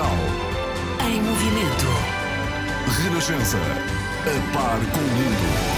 [0.00, 1.86] Em movimento.
[3.02, 3.58] Renascença.
[3.58, 5.77] A par com o mundo.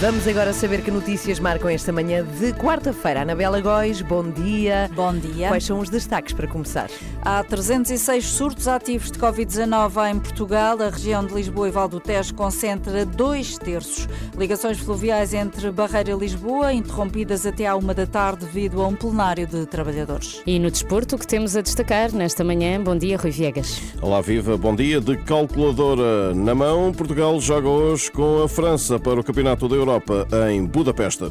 [0.00, 3.22] Vamos agora saber que notícias marcam esta manhã de quarta-feira.
[3.22, 4.88] Anabela Góis, bom dia.
[4.94, 5.48] Bom dia.
[5.48, 6.88] Quais são os destaques para começar?
[7.20, 10.80] Há 306 surtos ativos de Covid-19 em Portugal.
[10.80, 14.08] A região de Lisboa e Val do Tejo concentra dois terços.
[14.38, 18.94] Ligações fluviais entre Barreira e Lisboa interrompidas até à uma da tarde devido a um
[18.94, 20.40] plenário de trabalhadores.
[20.46, 22.80] E no desporto, o que temos a destacar nesta manhã?
[22.80, 23.82] Bom dia, Rui Viegas.
[24.00, 24.56] Olá, viva.
[24.56, 25.00] Bom dia.
[25.00, 29.87] De calculadora na mão, Portugal joga hoje com a França para o Campeonato da Europa.
[29.88, 31.24] Europa, em Budapeste.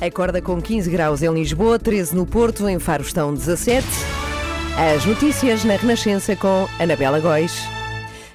[0.00, 3.86] Acorda com 15 graus em Lisboa, 13 no Porto, em Faro estão 17.
[4.94, 7.83] As notícias na Renascença com Anabela Góis.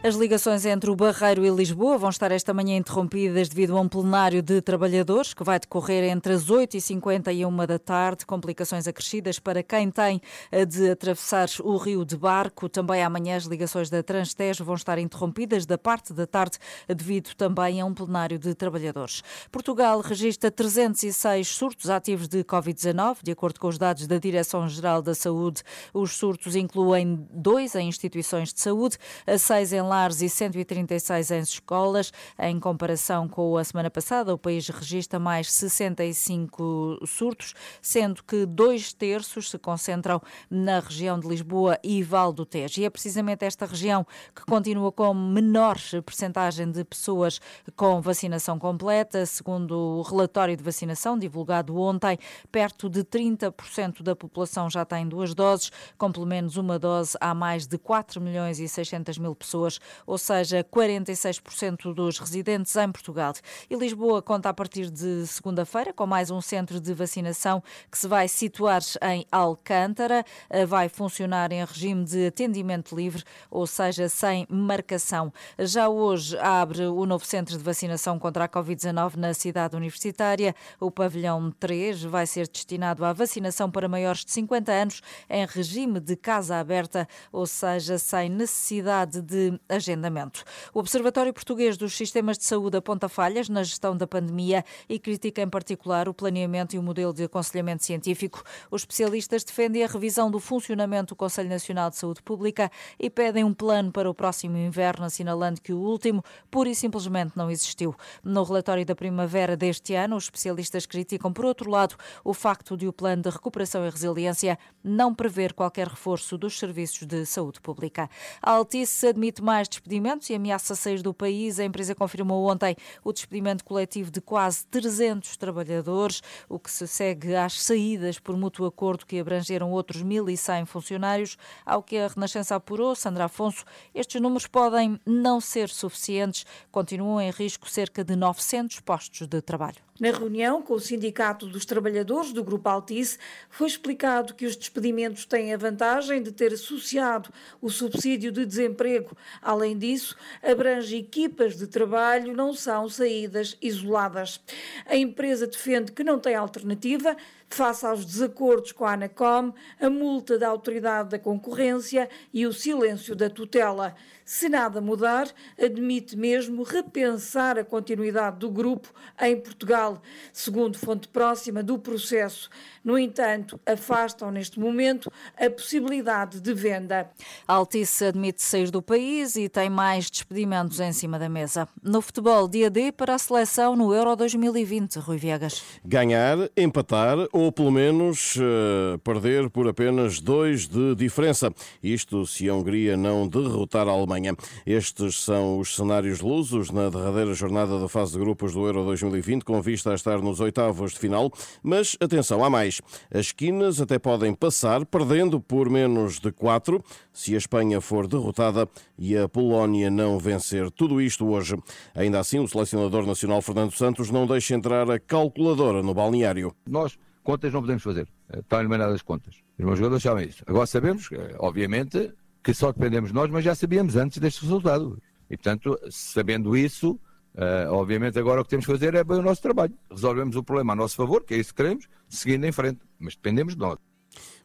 [0.02, 3.88] As ligações entre o Barreiro e Lisboa vão estar esta manhã interrompidas devido a um
[3.90, 8.26] plenário de trabalhadores que vai decorrer entre as 8h50 e 1 da tarde.
[8.26, 10.22] Complicações acrescidas para quem tem
[10.70, 12.70] de atravessar o rio de barco.
[12.70, 17.82] Também amanhã as ligações da Transtejo vão estar interrompidas da parte da tarde devido também
[17.82, 19.22] a um plenário de trabalhadores.
[19.52, 25.14] Portugal registra 306 surtos ativos de Covid-19, de acordo com os dados da Direção-Geral da
[25.14, 25.62] Saúde.
[25.94, 28.98] Os surtos incluem dois em instituições de saúde,
[29.38, 32.14] seis em lares e 136 em escolas.
[32.38, 38.94] Em comparação com a semana passada, o país registra mais 65 surtos, sendo que dois
[38.94, 42.80] terços se concentram na região de Lisboa e Val do Tejo.
[42.80, 47.42] E é precisamente esta região que continua com menor percentagem de pessoas
[47.76, 49.26] com vacinação completa.
[49.26, 52.18] Segundo o relatório de vacinação divulgado ontem,
[52.52, 57.34] perto de 30% da população já tem duas doses, com pelo menos uma dose há
[57.34, 63.34] mais de 4 milhões e 600 mil pessoas ou seja, 46% dos residentes em Portugal.
[63.70, 68.08] E Lisboa conta a partir de segunda-feira com mais um centro de vacinação que se
[68.08, 70.24] vai situar em Alcântara.
[70.50, 75.32] Eh, vai funcionar em regime de atendimento livre, ou seja, sem marcação.
[75.58, 80.56] Já hoje abre o novo centro de vacinação contra a Covid-19 na cidade universitária.
[80.80, 86.00] O pavilhão 3 vai ser destinado à vacinação para maiores de 50 anos em regime
[86.00, 90.44] de casa aberta, ou seja, sem necessidade de agendamento.
[90.74, 95.42] O Observatório Português dos Sistemas de Saúde aponta falhas na gestão da pandemia e critica
[95.42, 98.44] em particular o planeamento e o modelo de aconselhamento científico.
[98.72, 103.44] Os especialistas defendem a revisão do funcionamento do Conselho Nacional de Saúde Pública e pedem
[103.44, 107.96] um plano para o próximo inverno, assinalando que o último pura e simplesmente não existiu.
[108.24, 112.88] No relatório da primavera deste ano, os especialistas criticam, por outro lado, o facto de
[112.88, 118.10] o plano de recuperação e resiliência não prever qualquer reforço dos serviços de saúde pública.
[118.42, 121.60] A Altice admite mais mais despedimentos e ameaça sair do país.
[121.60, 127.36] A empresa confirmou ontem o despedimento coletivo de quase 300 trabalhadores, o que se segue
[127.36, 131.38] às saídas por mútuo acordo que abrangeram outros 1.100 funcionários.
[131.66, 136.46] Ao que a Renascença apurou, Sandra Afonso, estes números podem não ser suficientes.
[136.72, 139.89] Continuam em risco cerca de 900 postos de trabalho.
[140.00, 143.18] Na reunião com o Sindicato dos Trabalhadores do Grupo Altice,
[143.50, 147.30] foi explicado que os despedimentos têm a vantagem de ter associado
[147.62, 149.18] o subsídio de desemprego.
[149.42, 154.40] Além disso, abrange equipas de trabalho, não são saídas isoladas.
[154.86, 157.18] A empresa defende que não tem alternativa
[157.50, 163.16] face aos desacordos com a ANACOM, a multa da Autoridade da Concorrência e o silêncio
[163.16, 163.96] da tutela.
[164.32, 165.28] Se nada mudar,
[165.60, 172.48] admite mesmo repensar a continuidade do grupo em Portugal, segundo fonte próxima do processo.
[172.84, 177.10] No entanto, afastam neste momento a possibilidade de venda.
[177.48, 181.68] A Altice admite sair do país e tem mais despedimentos em cima da mesa.
[181.82, 185.64] No futebol, dia D para a seleção no Euro 2020, Rui Viegas.
[185.84, 191.52] Ganhar, empatar ou pelo menos uh, perder por apenas dois de diferença.
[191.82, 194.19] Isto se a Hungria não derrotar a Alemanha.
[194.66, 199.44] Estes são os cenários lusos na derradeira jornada da fase de grupos do Euro 2020,
[199.44, 201.32] com vista a estar nos oitavos de final.
[201.64, 202.82] Mas atenção, há mais.
[203.12, 206.84] As esquinas até podem passar, perdendo por menos de quatro,
[207.14, 208.68] se a Espanha for derrotada
[208.98, 210.70] e a Polónia não vencer.
[210.72, 211.58] Tudo isto hoje.
[211.96, 216.54] Ainda assim, o selecionador nacional Fernando Santos não deixa entrar a calculadora no balneário.
[216.68, 218.08] Nós contas não podemos fazer.
[218.34, 219.36] Estão eliminadas as contas.
[219.58, 220.44] Os meus jogadores sabem isso.
[220.48, 222.12] Agora sabemos, obviamente,
[222.44, 225.02] que só dependemos de nós, mas já sabíamos antes deste resultado.
[225.30, 227.00] E, portanto, sabendo isso,
[227.36, 229.74] uh, obviamente agora o que temos que fazer é bem o nosso trabalho.
[229.92, 232.80] Resolvemos o problema a nosso favor, que é isso que queremos, seguindo em frente.
[232.98, 233.78] Mas dependemos de nós.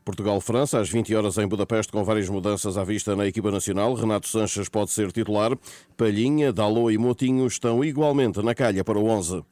[0.05, 3.94] Portugal-França, às 20 horas em Budapeste, com várias mudanças à vista na equipa nacional.
[3.94, 5.56] Renato Sanches pode ser titular.
[5.96, 9.43] Palhinha, Dalot e Motinho estão igualmente na calha para o 11.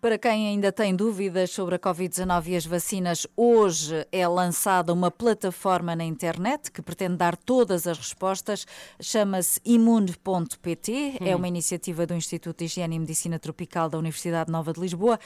[0.00, 5.10] Para quem ainda tem dúvidas sobre a Covid-19 e as vacinas, hoje é lançada uma
[5.10, 8.66] plataforma na internet que pretende dar todas as respostas.
[9.00, 10.92] Chama-se imune.pt.
[10.92, 11.26] Hum.
[11.26, 15.18] É uma iniciativa do Instituto de Higiene e Medicina Tropical da Universidade Nova de Lisboa.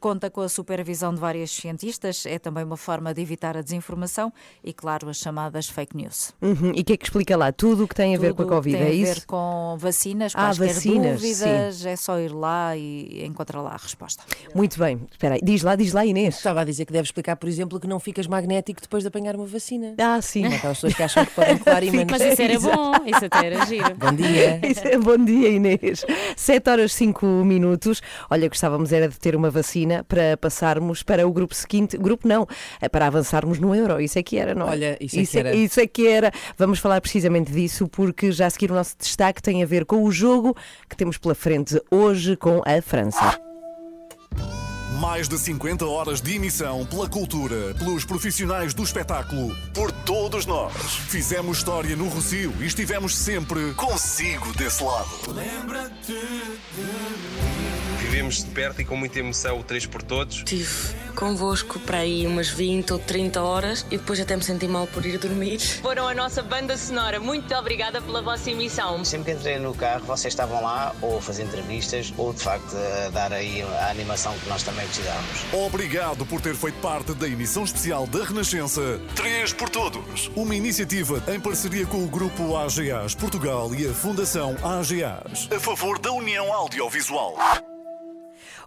[0.00, 2.26] Conta com a supervisão de vários cientistas.
[2.26, 4.32] É também uma forma de evitar a desinformação
[4.62, 6.32] e, claro, as chamadas fake news.
[6.42, 6.72] Uhum.
[6.74, 7.52] E o que é que explica lá?
[7.52, 9.12] Tudo o que tem a ver Tudo com a Covid, tem é isso?
[9.12, 11.88] a ver com vacinas, ah, quaisquer vacinas, dúvidas, sim.
[11.88, 14.25] é só ir lá e encontrar lá a resposta.
[14.54, 15.00] Muito bem.
[15.10, 15.40] Espera aí.
[15.42, 16.36] Diz lá, diz lá, Inês.
[16.36, 19.36] Estava a dizer que deve explicar, por exemplo, que não ficas magnético depois de apanhar
[19.36, 19.94] uma vacina.
[19.98, 20.42] Ah, sim.
[20.42, 22.06] Como aquelas pessoas que acham que podem colar ímãs.
[22.10, 23.94] Mas isso era bom, isso até era giro.
[23.96, 24.60] Bom dia.
[24.66, 26.04] Isso é- Bom dia, Inês.
[26.36, 28.00] 7 horas 5 minutos.
[28.30, 31.96] Olha, gostávamos era de ter uma vacina para passarmos para o grupo seguinte.
[31.96, 32.46] Grupo não,
[32.80, 34.00] é para avançarmos no euro.
[34.00, 34.70] Isso é que era, não é?
[34.70, 35.54] Olha, isso é que era.
[35.54, 36.32] Isso é que era.
[36.56, 40.02] Vamos falar precisamente disso, porque já a seguir o nosso destaque tem a ver com
[40.02, 40.56] o jogo
[40.88, 43.38] que temos pela frente hoje com a França.
[45.00, 50.72] Mais de 50 horas de emissão pela cultura, pelos profissionais do espetáculo, por todos nós.
[51.08, 55.08] Fizemos história no Rocio e estivemos sempre consigo desse lado.
[57.98, 60.36] Vivemos de perto e com muita emoção o 3 por Todos.
[60.36, 64.86] Estive convosco para aí umas 20 ou 30 horas e depois até me senti mal
[64.86, 65.58] por ir dormir.
[65.80, 67.18] Foram a nossa banda sonora.
[67.18, 69.04] Muito obrigada pela vossa emissão.
[69.04, 72.76] Sempre que entrei no carro, vocês estavam lá ou a fazer entrevistas ou de facto
[72.76, 75.44] a dar aí a animação que nós também precisávamos.
[75.52, 80.30] Obrigado por ter feito parte da emissão especial da Renascença 3 por Todos.
[80.36, 85.48] Uma iniciativa em parceria com o Grupo AGAs Portugal e a Fundação AGAs.
[85.50, 87.36] A favor da União Audiovisual.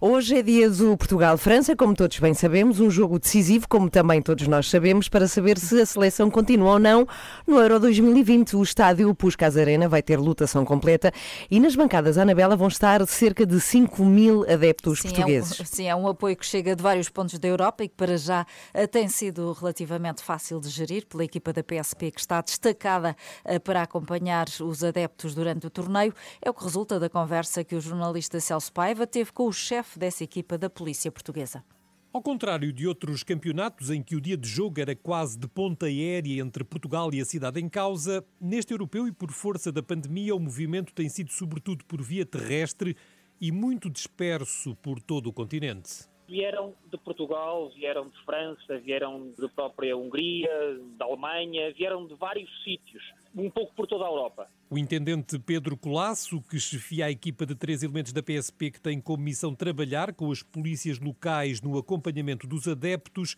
[0.02, 4.48] Hoje é dia do Portugal-França, como todos bem sabemos, um jogo decisivo, como também todos
[4.48, 7.06] nós sabemos, para saber se a seleção continua ou não
[7.46, 8.56] no Euro 2020.
[8.56, 11.12] O estádio Puskas Arena vai ter lotação completa
[11.52, 15.60] e nas bancadas Anabela vão estar cerca de 5 mil adeptos Sim, portugueses.
[15.60, 17.96] É um, sim, é um apoio que chega de vários pontos da Europa e que
[17.96, 22.40] para já eh, tem sido relativamente fácil de gerir pela equipa da PSP, que está
[22.40, 26.14] destacada eh, para acompanhar os adeptos durante o torneio.
[26.42, 29.89] É o que resulta da conversa que o jornalista Celso Paiva teve com o chefe
[29.98, 31.64] dessa equipa da Polícia Portuguesa.
[32.12, 35.86] Ao contrário de outros campeonatos em que o dia de jogo era quase de ponta
[35.86, 40.36] aérea entre Portugal e a cidade em causa, neste europeu e por força da pandemia,
[40.36, 42.98] o movimento tem sido sobretudo por via terrestre
[43.40, 46.10] e muito disperso por todo o continente.
[46.28, 50.50] Vieram de Portugal, vieram de França, vieram da própria Hungria,
[50.98, 53.04] da Alemanha, vieram de vários sítios,
[53.36, 54.50] um pouco por toda a Europa.
[54.70, 59.00] O intendente Pedro Colasso, que chefia a equipa de três elementos da PSP que tem
[59.00, 63.36] como missão trabalhar com as polícias locais no acompanhamento dos adeptos,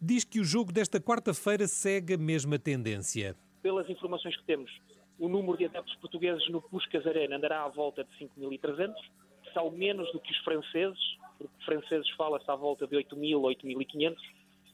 [0.00, 3.36] diz que o jogo desta quarta-feira segue a mesma tendência.
[3.62, 4.70] Pelas informações que temos,
[5.18, 8.92] o número de adeptos portugueses no Puskas Arena andará à volta de 5.300,
[9.54, 10.98] são menos do que os franceses,
[11.38, 14.16] porque franceses fala-se à volta de 8.000, 8.500,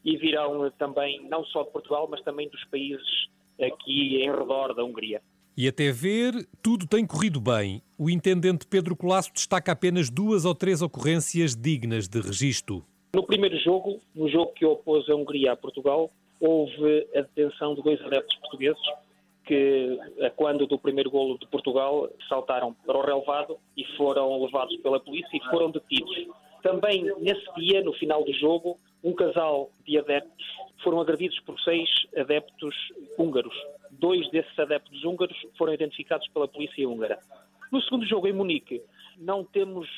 [0.04, 3.28] e virão também, não só de Portugal, mas também dos países
[3.60, 5.20] aqui em redor da Hungria.
[5.56, 7.82] E até ver, tudo tem corrido bem.
[7.98, 12.84] O intendente Pedro Colasso destaca apenas duas ou três ocorrências dignas de registro.
[13.14, 16.10] No primeiro jogo, no jogo que opôs a Hungria a Portugal,
[16.40, 18.80] houve a detenção de dois adeptos portugueses
[19.44, 19.98] que,
[20.36, 25.36] quando do primeiro golo de Portugal, saltaram para o relevado e foram levados pela polícia
[25.36, 26.28] e foram detidos.
[26.68, 30.46] Também nesse dia, no final do jogo, um casal de adeptos
[30.84, 32.74] foram agredidos por seis adeptos
[33.16, 33.54] húngaros.
[33.92, 37.18] Dois desses adeptos húngaros foram identificados pela polícia húngara.
[37.72, 38.82] No segundo jogo, em Munique,
[39.18, 39.88] não temos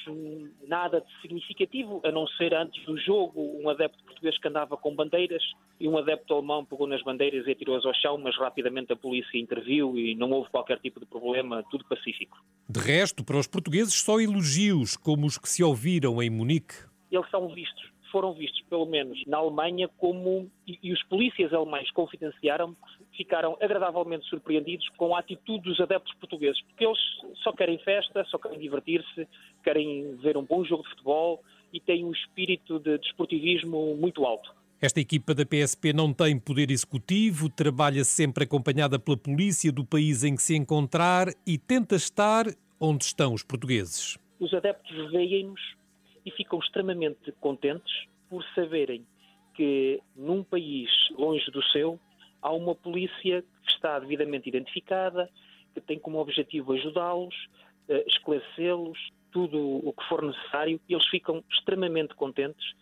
[0.66, 4.94] nada de significativo, a não ser antes do jogo um adepto português que andava com
[4.94, 5.42] bandeiras
[5.78, 9.38] e um adepto alemão pegou nas bandeiras e atirou-as ao chão, mas rapidamente a polícia
[9.38, 12.42] interviu e não houve qualquer tipo de problema, tudo pacífico.
[12.68, 16.74] De resto, para os portugueses, só elogios como os que se ouviram em Munique.
[17.10, 20.50] Eles são vistos, foram vistos, pelo menos na Alemanha, como.
[20.66, 22.76] E, e os polícias alemães confidenciaram
[23.20, 26.98] ficaram agradavelmente surpreendidos com a atitude dos adeptos portugueses, porque eles
[27.42, 29.28] só querem festa, só querem divertir-se,
[29.62, 34.54] querem ver um bom jogo de futebol e têm um espírito de desportivismo muito alto.
[34.80, 40.24] Esta equipa da PSP não tem poder executivo, trabalha sempre acompanhada pela polícia do país
[40.24, 42.46] em que se encontrar e tenta estar
[42.80, 44.16] onde estão os portugueses.
[44.40, 45.60] Os adeptos veem-nos
[46.24, 47.92] e ficam extremamente contentes
[48.30, 49.04] por saberem
[49.54, 52.00] que num país longe do seu
[52.42, 55.30] há uma polícia que está devidamente identificada,
[55.74, 57.34] que tem como objetivo ajudá-los,
[58.06, 58.98] esclarecê-los,
[59.30, 62.74] tudo o que for necessário, eles ficam extremamente contentes,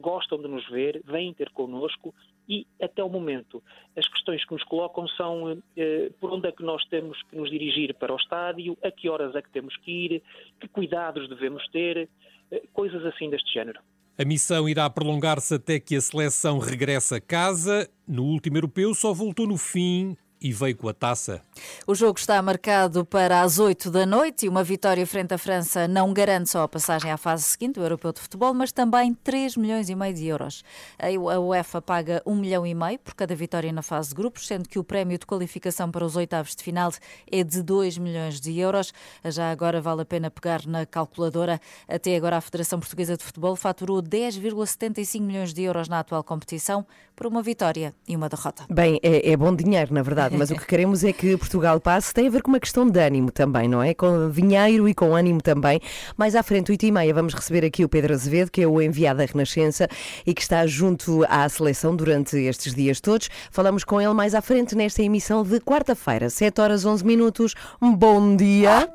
[0.00, 2.14] gostam de nos ver, vêm ter connosco
[2.48, 3.62] e, até o momento,
[3.96, 7.50] as questões que nos colocam são eh, por onde é que nós temos que nos
[7.50, 10.22] dirigir para o estádio, a que horas é que temos que ir,
[10.58, 12.08] que cuidados devemos ter,
[12.50, 13.80] eh, coisas assim deste género.
[14.20, 17.88] A missão irá prolongar-se até que a seleção regresse a casa.
[18.06, 21.42] No último europeu só voltou no fim e veio com a taça.
[21.86, 25.86] O jogo está marcado para as 8 da noite e uma vitória frente à França
[25.86, 29.56] não garante só a passagem à fase seguinte do Europeu de Futebol, mas também 3
[29.56, 30.64] milhões e meio de euros.
[30.98, 34.68] A UEFA paga 1 milhão e meio por cada vitória na fase de grupos, sendo
[34.68, 36.90] que o prémio de qualificação para os oitavos de final
[37.30, 38.92] é de 2 milhões de euros.
[39.24, 41.60] Já agora vale a pena pegar na calculadora.
[41.86, 46.86] Até agora a Federação Portuguesa de Futebol faturou 10,75 milhões de euros na atual competição
[47.14, 48.64] por uma vitória e uma derrota.
[48.70, 52.14] Bem, é, é bom dinheiro, na verdade, mas o que queremos é que Portugal passe.
[52.14, 53.94] Tem a ver com uma questão de ânimo também, não é?
[53.94, 55.80] Com dinheiro e com ânimo também.
[56.16, 58.80] Mais à frente, 8 e meia, vamos receber aqui o Pedro Azevedo, que é o
[58.80, 59.88] enviado da Renascença
[60.26, 63.28] e que está junto à seleção durante estes dias todos.
[63.50, 67.54] Falamos com ele mais à frente nesta emissão de quarta-feira, 7 horas 11 minutos.
[67.80, 68.88] Um bom dia.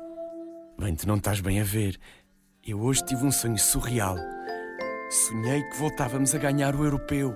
[0.78, 1.98] Bem, tu não estás bem a ver.
[2.66, 4.16] Eu hoje tive um sonho surreal.
[5.08, 7.34] Sonhei que voltávamos a ganhar o europeu.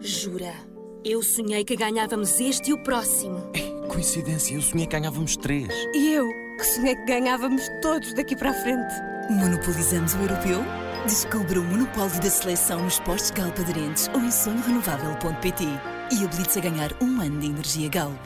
[0.00, 0.71] Jura?
[1.04, 3.42] Eu sonhei que ganhávamos este e o próximo.
[3.88, 5.68] Coincidência, eu sonhei que ganhávamos três.
[5.92, 8.94] E eu, que sonhei que ganhávamos todos daqui para a frente.
[9.28, 10.60] Monopolizamos o europeu?
[11.04, 15.64] Descubra o monopólio da seleção nos postos Galp aderentes ou em sonhorenovável.pt
[16.12, 18.24] e habilite-se a ganhar um ano de energia Galp.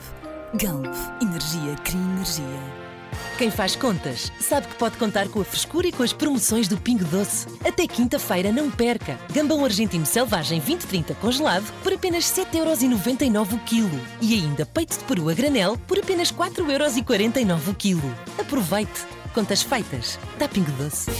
[0.53, 0.85] Galp.
[1.19, 2.86] Energia cria energia.
[3.37, 6.77] Quem faz contas sabe que pode contar com a frescura e com as promoções do
[6.77, 7.47] Pingo Doce.
[7.65, 9.19] Até quinta-feira não perca.
[9.31, 13.99] Gambão argentino selvagem 2030 congelado por apenas 7,99€ o quilo.
[14.21, 18.15] E ainda peito de peru a granel por apenas 4,49€ o quilo.
[18.39, 19.05] Aproveite.
[19.33, 20.17] Contas feitas.
[20.39, 21.11] Da Pingo Doce.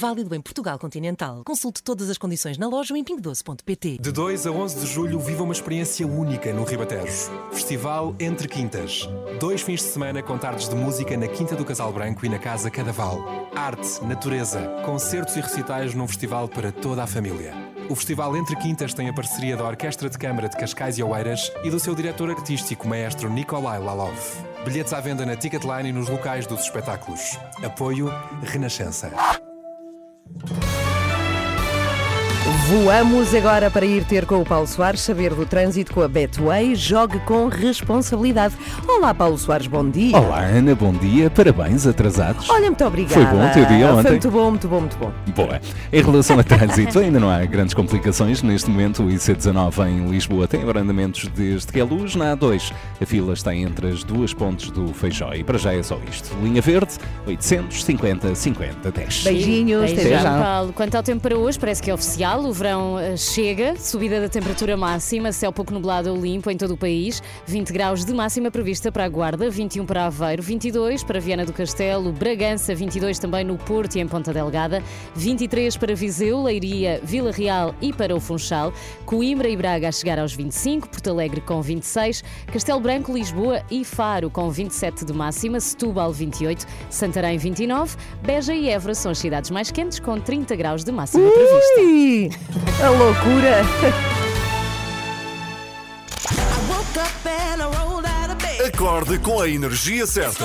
[0.00, 1.42] Válido em Portugal Continental.
[1.44, 3.98] Consulte todas as condições na loja ou em pingodoce.pt.
[4.00, 7.30] De 2 a 11 de julho, viva uma experiência única no Ribatejo.
[7.52, 9.06] Festival Entre Quintas.
[9.38, 12.38] Dois fins de semana com tardes de música na Quinta do Casal Branco e na
[12.38, 13.50] Casa Cadaval.
[13.54, 17.52] Arte, natureza, concertos e recitais num festival para toda a família.
[17.90, 21.52] O Festival Entre Quintas tem a parceria da Orquestra de Câmara de Cascais e Oeiras
[21.62, 24.16] e do seu diretor artístico, maestro Nikolai Lalov.
[24.64, 27.38] Bilhetes à venda na Ticketline e nos locais dos espetáculos.
[27.62, 28.10] Apoio
[28.42, 29.49] Renascença.
[30.38, 30.99] Música
[32.68, 36.76] Voamos agora para ir ter com o Paulo Soares, saber do trânsito com a Betway.
[36.76, 38.54] Jogue com responsabilidade.
[38.86, 40.16] Olá, Paulo Soares, bom dia.
[40.16, 41.28] Olá, Ana, bom dia.
[41.30, 42.48] Parabéns, atrasados.
[42.48, 43.14] Olha, muito obrigada.
[43.14, 44.02] Foi bom o teu dia ontem?
[44.02, 45.12] Foi muito bom, muito bom, muito bom.
[45.34, 45.60] Boa.
[45.92, 48.40] Em relação a trânsito, ainda não há grandes complicações.
[48.40, 52.14] Neste momento, o IC19 em Lisboa tem abrandamentos desde que é luz.
[52.14, 55.32] Na A2, a fila está entre as duas pontes do Feijó.
[55.34, 56.36] E para já é só isto.
[56.40, 56.92] Linha Verde,
[57.26, 59.24] 850 50 10.
[59.24, 60.40] Beijinhos, até já.
[60.40, 60.72] Paulo.
[60.72, 62.49] Quanto ao tempo para hoje, parece que é oficial.
[62.50, 66.74] O verão eh, chega, subida da temperatura máxima, céu pouco nublado ou limpo em todo
[66.74, 71.20] o país, 20 graus de máxima prevista para a Guarda, 21 para Aveiro, 22 para
[71.20, 74.82] Viana do Castelo, Bragança, 22 também no Porto e em Ponta Delgada,
[75.14, 78.72] 23 para Viseu, Leiria, Vila Real e para o Funchal,
[79.06, 83.84] Coimbra e Braga a chegar aos 25, Porto Alegre com 26, Castelo Branco, Lisboa e
[83.84, 89.52] Faro com 27 de máxima, Setúbal 28, Santarém 29, Beja e Évora são as cidades
[89.52, 91.30] mais quentes com 30 graus de máxima
[91.78, 92.39] Ui!
[92.82, 93.62] A loucura!
[98.66, 100.44] Acorde com a energia certa.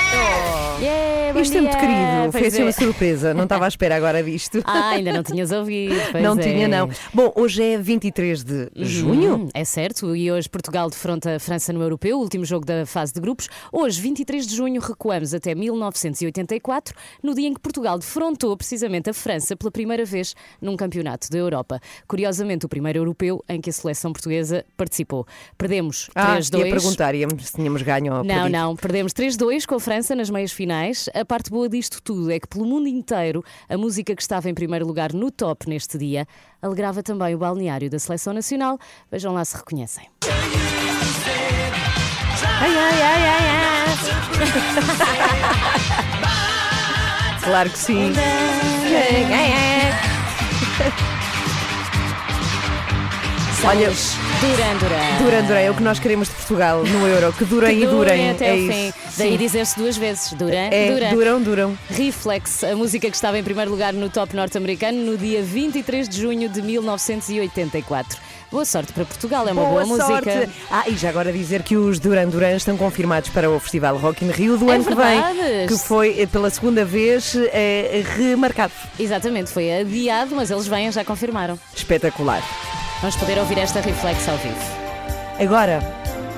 [0.81, 2.63] Yeah, Isto é muito querido, foi assim é.
[2.65, 3.33] uma surpresa.
[3.35, 4.61] Não estava à espera agora disto.
[4.65, 5.93] Ah, ainda não tinhas ouvido.
[6.21, 6.41] não é.
[6.41, 6.89] tinha, não.
[7.13, 9.33] Bom, hoje é 23 de junho.
[9.35, 12.85] Uhum, é certo, e hoje Portugal defronta a França no Europeu, o último jogo da
[12.85, 13.47] fase de grupos.
[13.71, 19.13] Hoje, 23 de junho, recuamos até 1984, no dia em que Portugal defrontou precisamente a
[19.13, 21.79] França pela primeira vez num campeonato da Europa.
[22.07, 25.25] Curiosamente, o primeiro europeu em que a seleção portuguesa participou.
[25.57, 26.57] Perdemos Ah, 3-2.
[26.59, 28.51] ia perguntar íamos se tínhamos ganho ou Não, perdido.
[28.51, 31.09] não, perdemos 3-2 com a França nas meias finais.
[31.13, 34.53] A parte boa disto tudo é que pelo mundo inteiro a música que estava em
[34.53, 36.27] primeiro lugar no top neste dia
[36.61, 38.77] alegrava também o balneário da seleção nacional.
[39.11, 40.07] Vejam lá se reconhecem.
[42.59, 43.71] Ai, ai, ai, ai, ai.
[47.43, 48.13] Claro que sim.
[53.63, 55.17] Olha, Duran Duran.
[55.23, 57.31] Duran Duran é o que nós queremos de Portugal no Euro.
[57.31, 58.31] Que durem Que e durem.
[58.31, 58.73] até é isso.
[58.73, 58.93] fim.
[59.17, 60.33] Daí dizer-se duas vezes.
[60.33, 61.09] Duran, É, Duran.
[61.13, 61.77] duram, duram.
[61.89, 66.19] Reflex, a música que estava em primeiro lugar no top norte-americano no dia 23 de
[66.21, 68.17] junho de 1984.
[68.51, 70.27] Boa sorte para Portugal, é uma boa, sorte.
[70.27, 70.49] música.
[70.69, 74.25] Ah, e já agora dizer que os Duran Duran estão confirmados para o Festival Rock
[74.25, 75.37] in Rio do É ano que verdade.
[75.37, 78.73] vem, que foi eh, pela segunda vez eh, remarcado.
[78.99, 81.57] Exatamente, foi adiado, mas eles vêm, já confirmaram.
[81.75, 82.41] Espetacular.
[83.01, 84.55] Vamos poder ouvir esta Reflex ao vivo.
[85.39, 85.79] Agora,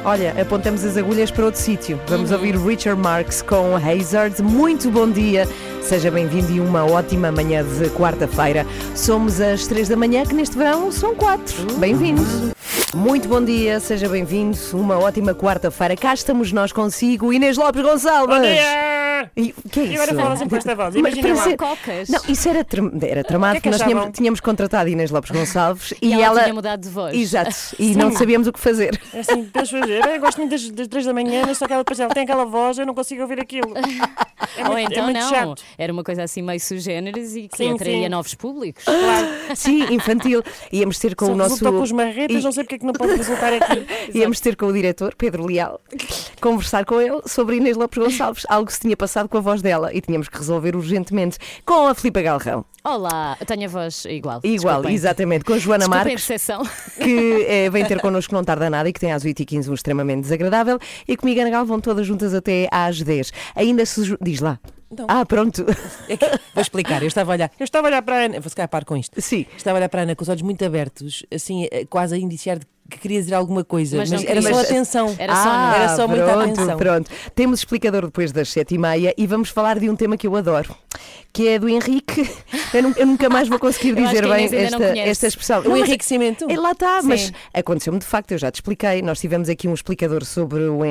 [0.05, 1.99] olha, apontamos as agulhas para outro sítio.
[2.07, 2.37] Vamos Uhum.
[2.37, 4.41] ouvir Richard Marx com Hazard.
[4.41, 5.47] Muito bom dia.
[5.81, 8.65] Seja bem-vindo e uma ótima manhã de quarta-feira.
[8.95, 11.69] Somos às três da manhã, que neste verão são quatro.
[11.73, 11.79] Uhum.
[11.79, 12.53] Bem-vindos.
[12.95, 14.55] Muito bom dia, seja bem-vindo.
[14.73, 15.95] Uma ótima quarta-feira.
[15.95, 18.35] Cá estamos nós consigo, Inês Lopes Gonçalves.
[18.35, 19.31] Bom dia!
[19.35, 20.19] E o que é E agora isso?
[20.21, 20.95] falam sempre com esta voz.
[20.95, 21.43] Mas Imagina para lá.
[21.43, 22.09] ser- Cocas.
[22.09, 22.65] Não, isso era,
[23.07, 26.23] era tramado, que é que nós tínhamos, tínhamos contratado Inês Lopes Gonçalves E e, ela
[26.25, 26.41] ela.
[26.43, 27.15] tinha mudado de voz.
[27.15, 27.95] Exato, e Sim.
[27.95, 28.99] não sabíamos o que fazer.
[29.13, 30.05] É assim, depois fazer.
[30.05, 32.23] Eu gosto muito das, das 3 da manhã, mas só que ela depois ela tem
[32.23, 33.73] aquela voz, eu não consigo ouvir aquilo.
[34.57, 35.63] É Ou muito, então é muito não, chato.
[35.77, 38.09] era uma coisa assim meio sugêneres e que Sim, atraía sim.
[38.09, 38.83] novos públicos.
[39.55, 40.43] Sim, infantil.
[40.71, 41.63] Íamos ter com Só o nosso.
[41.63, 43.85] com os marretas, E- não sei porque é que não pode resultar aqui.
[44.17, 45.79] Íamos ter com o diretor, Pedro Leal,
[46.41, 49.61] conversar com ele sobre Inês Lopes Gonçalves, algo que se tinha passado com a voz
[49.61, 52.65] dela e tínhamos que resolver urgentemente com a Filipa Galrão.
[52.83, 54.41] Olá, eu tenho a voz igual.
[54.43, 54.93] Igual, desculpem.
[54.95, 56.63] exatamente, com a Joana Desculpem a Marques, decepção.
[57.01, 60.21] que eh, vem ter connosco não tarda nada e que tem às 8h15 um extremamente
[60.21, 63.31] desagradável, e comigo Ana Gal vão todas juntas até às 10.
[63.55, 64.17] Ainda se.
[64.21, 64.59] Diz lá.
[64.91, 65.07] Então.
[65.09, 65.65] Ah, pronto.
[66.09, 68.39] É que- vou explicar, eu estava a olhar, eu estava a olhar para a Ana,
[68.39, 69.19] vou se calhar par com isto.
[69.19, 69.45] Sim.
[69.57, 72.17] Estava a olhar para a Ana com os olhos muito abertos, assim, eh, quase a
[72.17, 75.15] indiciar de que queria dizer alguma coisa, Mas mas, era só atenção.
[75.17, 76.77] Era só, ah, Era só muita pronto, atenção.
[76.77, 80.27] Pronto, temos explicador depois das sete e meia e vamos falar de um tema que
[80.27, 80.75] eu adoro,
[81.31, 82.29] que é do Henrique.
[82.73, 85.61] Eu, eu nunca mais vou conseguir dizer bem esta, esta expressão.
[85.61, 86.45] O Não, mas- enriquecimento.
[86.55, 87.07] Lá está, Sim.
[87.07, 89.01] mas aconteceu-me de facto, eu já te expliquei.
[89.01, 90.81] Nós tivemos aqui um explicador sobre o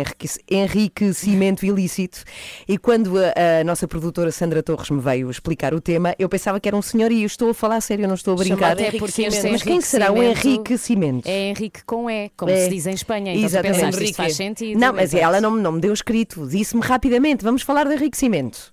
[0.51, 2.25] enriquecimento ilícito
[2.69, 6.59] e quando a, a nossa produtora Sandra Torres me veio explicar o tema, eu pensava
[6.59, 8.37] que era um senhor e eu estou a falar a sério, eu não estou a
[8.37, 8.57] brincar.
[8.77, 11.29] Chamado Até porque este Mas quem será o enriquecimento?
[11.29, 12.65] É Henrique com E, como É.
[12.65, 13.33] se diz em Espanha.
[13.33, 13.81] Então tu Exatamente.
[13.97, 14.79] pensaste, faz sentido.
[14.79, 18.73] Não, mas ela não, não me deu escrito, disse-me rapidamente: vamos falar de enriquecimento.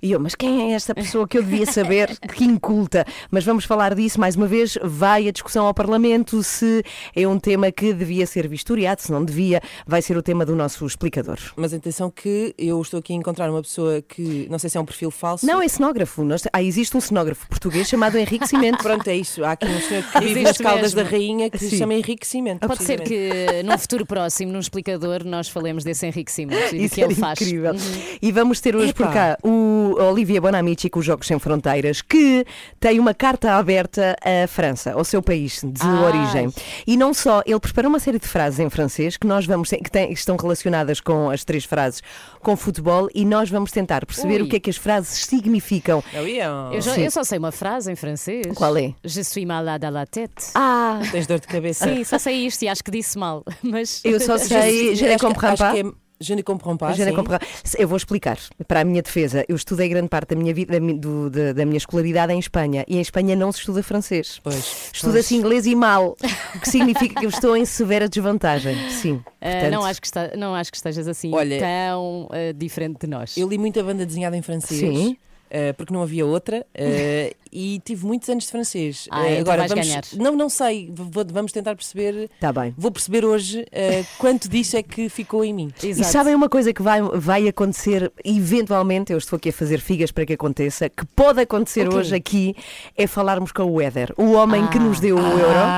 [0.00, 2.16] E eu, mas quem é esta pessoa que eu devia saber?
[2.34, 3.04] que inculta.
[3.30, 4.78] Mas vamos falar disso mais uma vez.
[4.82, 6.84] Vai a discussão ao Parlamento se
[7.16, 9.60] é um tema que devia ser vistoriado, se não devia.
[9.86, 11.38] Vai ser o tema do nosso explicador.
[11.56, 14.80] Mas atenção que eu estou aqui a encontrar uma pessoa que não sei se é
[14.80, 15.44] um perfil falso.
[15.46, 16.22] Não, é cenógrafo.
[16.24, 18.78] Nós- ah, existe um cenógrafo português chamado enriquecimento.
[18.82, 19.44] Pronto, é isso.
[19.44, 21.02] Há aqui um senhor que vive nas caldas mesmo.
[21.04, 21.78] da rainha que se Sim.
[21.78, 22.66] chama enriquecimento.
[22.66, 26.94] Pode ser que num futuro próximo, num explicador, nós falemos desse enriquecimento e do Isso
[26.94, 27.40] que ele faz.
[27.40, 27.72] incrível.
[27.72, 28.18] Uhum.
[28.22, 29.12] E vamos ter hoje por Epá.
[29.12, 32.44] cá o Olivia Bonamici com os Jogos Sem Fronteiras, que
[32.80, 36.04] tem uma carta aberta à França, ao seu país de Ai.
[36.04, 36.52] origem.
[36.86, 39.90] E não só, ele preparou uma série de frases em francês que nós vamos que,
[39.90, 42.02] têm- que estão relacionadas com as três frases
[42.40, 44.46] com futebol e nós vamos tentar perceber Ui.
[44.46, 46.02] o que é que as frases significam.
[46.14, 46.70] Oui, ah.
[46.72, 48.46] Eu, já- eu só sei uma frase em francês.
[48.54, 48.94] Qual é?
[49.04, 50.50] Je suis malade à la tête.
[50.54, 51.86] Ah, Tens dor de cabeça.
[51.88, 53.44] Sim, só sei isto e acho que disse mal.
[53.62, 55.74] Mas eu só sei, je ne comprends pas.
[56.20, 56.92] Je ne comprends pas.
[56.94, 57.38] Je ne comprends-
[57.78, 58.38] Eu vou explicar.
[58.66, 61.64] Para a minha defesa, eu estudei grande parte da minha vida, da, do- da- da
[61.64, 64.40] minha escolaridade em Espanha e em Espanha não se estuda francês.
[64.42, 64.90] Pois.
[64.92, 66.16] Estuda-se inglês e mal,
[66.56, 68.76] o que significa que eu estou em severa desvantagem.
[68.90, 69.22] Sim.
[69.40, 72.98] ah, Portanto, não, acho que está- não acho que estejas assim Olha, tão ah, diferente
[73.00, 73.36] de nós.
[73.36, 74.80] Eu li muita banda desenhada em francês.
[74.80, 75.16] Sim.
[75.50, 79.06] eh, porque não havia outra eh, e tive muitos anos de francês.
[79.10, 80.02] Ah, então vais vamos, ganhar.
[80.16, 80.90] Não, não sei.
[80.94, 82.30] Vou- vamos tentar perceber.
[82.34, 82.74] Está bem.
[82.76, 85.70] Vou perceber hoje eh, quanto disso é que ficou em mim.
[85.82, 90.10] E sabem uma coisa que vai, vai acontecer eventualmente, eu estou aqui a fazer figas
[90.10, 91.98] para que aconteça, que pode acontecer Ok.
[91.98, 92.54] hoje aqui,
[92.96, 94.80] é falarmos com o Éder, o homem que Ah.
[94.80, 95.30] nos deu o Ah,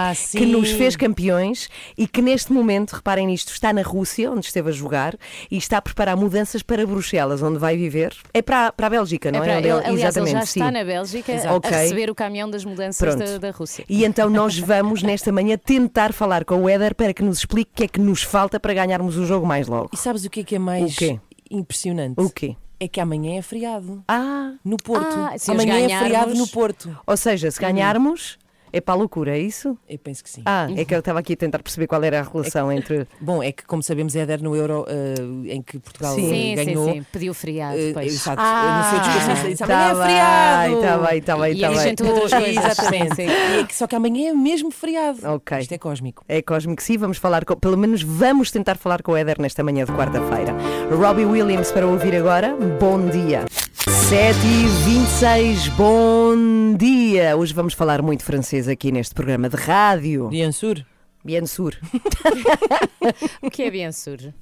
[0.08, 0.38] Euro, sim.
[0.38, 4.68] que nos fez campeões e que neste momento, reparem nisto, está na Rússia, onde esteve
[4.70, 5.16] a jogar,
[5.50, 8.14] e está a preparar mudanças para Bruxelas, onde vai viver.
[8.32, 9.42] É para, para a Bélgica, não é?
[9.46, 10.60] para- Onde ele- aliás, ele já sim.
[10.60, 11.54] está na Bélgica Exato.
[11.62, 11.78] A Ok.
[11.78, 13.84] receber o caminhão das mudanças da, da Rússia.
[13.88, 17.70] E então nós vamos nesta manhã tentar falar com o Éder para que nos explique
[17.72, 19.90] o que é que nos falta para ganharmos o jogo mais logo.
[19.92, 21.20] E sabes o que é que é mais O quê?
[21.50, 22.14] impressionante?
[22.20, 22.56] O quê?
[22.78, 24.02] É que amanhã é feriado.
[24.08, 25.06] Ah, No Porto.
[25.14, 26.96] Ah, amanhã é feriado no Porto.
[27.06, 28.38] ou seja, se ganharmos,
[28.72, 29.76] é para a loucura, é isso?
[29.88, 30.42] Eu penso que sim.
[30.46, 33.06] Ah, é que eu estava aqui a tentar perceber qual era a relação entre.
[33.20, 36.28] Bom, é que, como sabemos, Éder no Euro eh, em que Portugal Sim.
[36.30, 36.86] Sim, ganhou.
[36.86, 37.06] sim, sim.
[37.12, 38.12] Pediu feriado depois.
[38.12, 40.80] exato, Ah, no seu discurso disse tá é feriado.
[40.80, 41.76] tá bem, tá bem, E tá bem.
[41.78, 42.64] acrescentou outras coisas.
[42.64, 43.14] Exatamente.
[43.14, 43.26] Sim, sim.
[43.26, 45.18] E é que- só que amanhã é mesmo feriado.
[45.34, 45.58] Ok.
[45.58, 46.24] Isto é cósmico.
[46.28, 46.96] É cósmico, sim.
[46.98, 50.54] Vamos falar, com, pelo menos vamos tentar falar com o Éder nesta manhã de quarta-feira.
[50.94, 52.54] Robbie Williams para ouvir agora.
[52.78, 53.44] Bom dia.
[53.88, 57.36] 7 e 26 bom dia!
[57.36, 60.28] Hoje vamos falar muito francês aqui neste programa de rádio.
[60.28, 60.84] Bien sûr.
[61.22, 61.72] Bien sûr.
[63.42, 64.32] o que é bien sûr?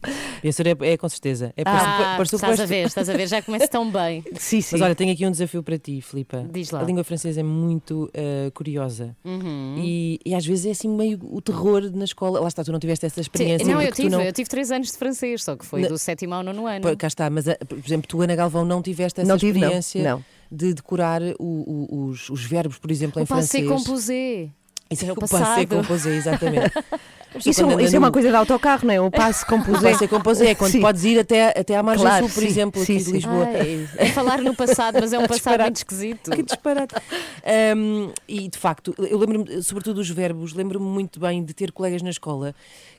[0.43, 1.53] Bien sûr é, é com certeza.
[1.57, 4.23] É ah, pareço, estás a ver, estás a ver, já começa tão bem.
[4.39, 4.77] Sim, sim.
[4.77, 6.47] Mas olha, tenho aqui um desafio para ti, Filipa.
[6.53, 6.81] Diz lá.
[6.81, 9.77] A língua francesa é muito uh, curiosa uhum.
[9.79, 12.41] e, e, às vezes é assim meio o terror na escola.
[12.41, 13.67] Lá está, tu não tiveste essa experiência.
[13.67, 14.23] Sim, não, eu tive, não...
[14.23, 16.83] eu tive três anos de francês, só que foi do sétimo ao nono ano.
[16.83, 20.05] Pô, cá está, mas por exemplo, tu, Ana Galvão, não tiveste essa não experiência tive,
[20.05, 20.19] não.
[20.19, 20.25] Não.
[20.51, 23.65] de decorar o, o, os, os verbos, por exemplo, o em francês.
[23.65, 24.51] Passé composé.
[24.91, 25.41] Isso é o passado.
[25.41, 26.73] passé composé, exatamente.
[27.37, 29.01] Isso, isso é uma coisa de autocarro, não é?
[29.01, 29.91] O passe composé.
[29.91, 30.81] O passe composé, quando sim.
[30.81, 33.45] podes ir até, até à margem claro, sul, por sim, exemplo, sim, aqui de Lisboa.
[33.45, 36.31] Ai, é falar no passado, mas é um passado muito esquisito.
[36.31, 36.95] Que disparate.
[37.77, 42.01] Um, e de facto, eu lembro-me, sobretudo dos verbos, lembro-me muito bem de ter colegas
[42.01, 42.55] na escola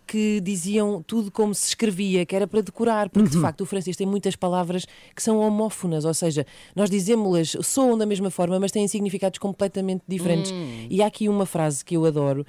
[0.10, 3.36] que diziam tudo como se escrevia, que era para decorar, porque uhum.
[3.36, 7.96] de facto o francês tem muitas palavras que são homófonas, ou seja, nós dizemos-las, soam
[7.96, 10.52] da mesma forma, mas têm significados completamente diferentes.
[10.52, 10.88] Hum.
[10.90, 12.44] E há aqui uma frase que eu adoro,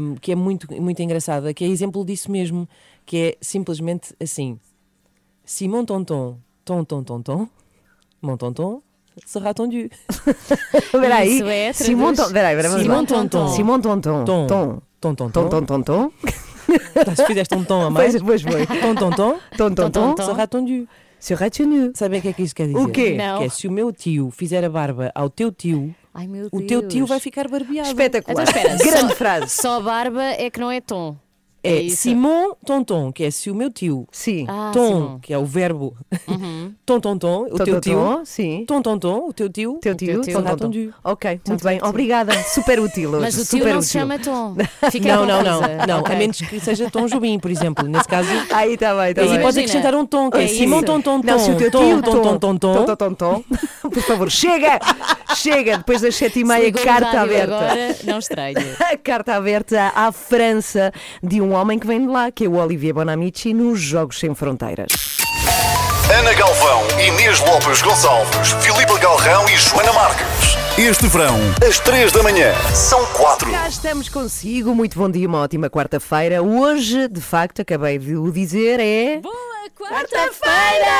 [0.00, 2.66] um, que é muito, muito engraçada, que é exemplo disso mesmo,
[3.04, 4.58] que é simplesmente assim:
[5.44, 7.48] Simon Tonton, Ton Ton Ton Ton,
[8.22, 8.80] Mon Tonton,
[9.26, 9.90] sera tendu.
[10.92, 12.32] Peraí, Isso é Simon Tonton.
[12.32, 13.48] Peraí, peraí, Simon Tonton.
[13.48, 14.24] Simon Tonton.
[14.24, 14.46] Tom.
[14.46, 14.80] Tom.
[14.98, 16.10] Tom, tom, Tom, tom, tom, tom.
[17.16, 18.20] Se fizeste um tom a mais.
[18.20, 18.66] Pois, pois foi.
[18.80, 19.38] Tom, tom, tom.
[19.56, 20.16] Tom, tom, tom.
[20.16, 20.88] Sera tendu.
[21.18, 21.92] Sera tenu.
[21.94, 22.78] Sabem o que é que isso quer dizer?
[22.78, 23.14] O quê?
[23.16, 23.38] Não.
[23.38, 26.58] Que é se o meu tio fizer a barba ao teu tio, Ai, meu o
[26.58, 26.66] Deus.
[26.68, 27.88] teu tio vai ficar barbeado.
[27.88, 28.42] Espetacular.
[28.48, 29.48] Então espera, Grande só, frase.
[29.48, 31.16] Só barba é que não é tom.
[31.62, 32.02] É isso.
[32.02, 34.06] Simon Tonton, que é se o meu tio.
[34.12, 34.46] Sim.
[34.48, 35.18] Ah, Tom, Simon.
[35.20, 35.96] que é o verbo.
[36.28, 36.72] Uhum.
[36.86, 37.94] Tom, tom, tom, o Tom, teu tom, tio.
[37.98, 38.64] tom, Sim.
[38.68, 39.78] Tom, tom, tom, o teu tio.
[39.82, 40.20] Teu tio.
[40.22, 40.70] Tom, tom, tom.
[41.02, 41.80] Ok, muito bem.
[41.82, 42.32] Obrigada.
[42.44, 43.20] Super útil hoje.
[43.22, 43.82] Mas o tio Super não útil.
[43.82, 44.54] se chama tom.
[44.92, 45.60] Fica Não, não, não.
[45.88, 46.14] Não, Ok.
[46.14, 47.88] a menos que seja Tom Jobim, por exemplo.
[47.88, 48.28] Nesse caso.
[48.52, 49.40] Aí está bem, está E bem.
[49.40, 50.86] podes acrescentar um tom, que é É Simon isso.
[50.86, 51.58] Tom, tom, Não, se o tom.
[51.58, 52.84] teu Tom, tio, tom, tom, tom, tom.
[52.84, 53.44] tom, tom, tom.
[53.90, 54.78] Por favor, chega!
[55.34, 57.54] Chega, depois das sete e meia, carta aberta.
[57.56, 58.56] Agora, não estranho.
[58.80, 60.92] A carta aberta à França
[61.22, 64.34] de um homem que vem de lá, que é o Olivier Bonamici, nos Jogos Sem
[64.34, 64.92] Fronteiras.
[66.18, 70.56] Ana Galvão, Inês Lopes Gonçalves, Filipe Galrão e Joana Marques.
[70.78, 71.34] Este verão,
[71.66, 73.50] às três da manhã, são quatro.
[73.50, 76.42] Já estamos consigo, muito bom dia, uma ótima quarta-feira.
[76.42, 79.20] Hoje, de facto, acabei de o dizer, é.
[79.20, 79.46] Boa
[79.78, 80.96] Quarta-feira!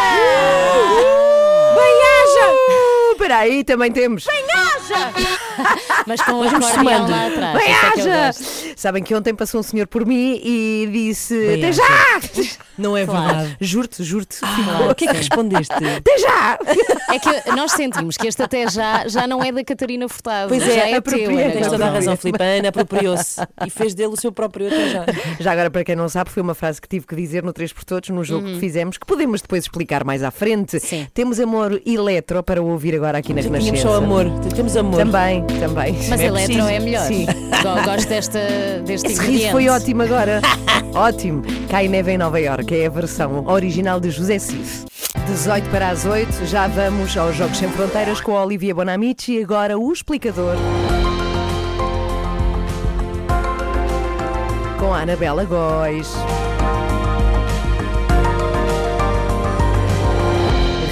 [1.75, 2.96] Bem-aja!
[3.17, 4.25] Espera aí, também temos.
[4.25, 5.13] Bem-aja!
[6.07, 7.97] Mas com o acordeão lá atrás.
[7.97, 8.75] Isso é gosto.
[8.77, 12.21] Sabem que ontem passou um senhor por mim e disse: Até já!
[12.79, 13.27] Não é Claro.
[13.27, 13.57] verdade.
[13.59, 14.37] Juro-te, juro-te.
[14.43, 15.73] Ah, o que é que respondeste?
[15.97, 16.59] Até já!
[17.11, 20.49] É que nós sentimos que este até já, já não é da Catarina Furtado.
[20.51, 20.99] Pois já é, é teu.
[20.99, 21.27] apropriei.
[21.43, 22.43] Ana Tens toda a razão, Filipe.
[22.43, 25.05] A Ana apropriou-se e fez dele o seu próprio até já.
[25.41, 27.73] Já agora, para quem não sabe, foi uma frase que tive que dizer no 3
[27.73, 30.79] por Todos, no jogo que fizemos, que podemos depois explicar mais à frente.
[30.79, 31.07] Sim.
[31.15, 33.89] Temos amor eletro para ouvir agora aqui na Tínhamos Renascença.
[33.89, 34.27] só amor.
[34.55, 34.97] Temos amor.
[34.97, 35.93] Também, também.
[36.09, 36.69] Mas É eletro preciso.
[36.69, 37.07] é melhor.
[37.07, 37.27] Sim.
[37.27, 38.39] Go- Gosto desta,
[38.85, 39.53] deste Esse riso ingrediente.
[39.53, 40.41] foi ótimo agora.
[40.95, 41.43] ótimo.
[41.71, 44.87] Cai neve em Nova Iorque, é a versão original de José Cid.
[45.27, 49.43] 18 para as 8, já vamos aos Jogos Sem Fronteiras com a Olivia Bonamici e
[49.43, 50.55] agora o explicador.
[54.79, 56.09] Com a Anabela Góis.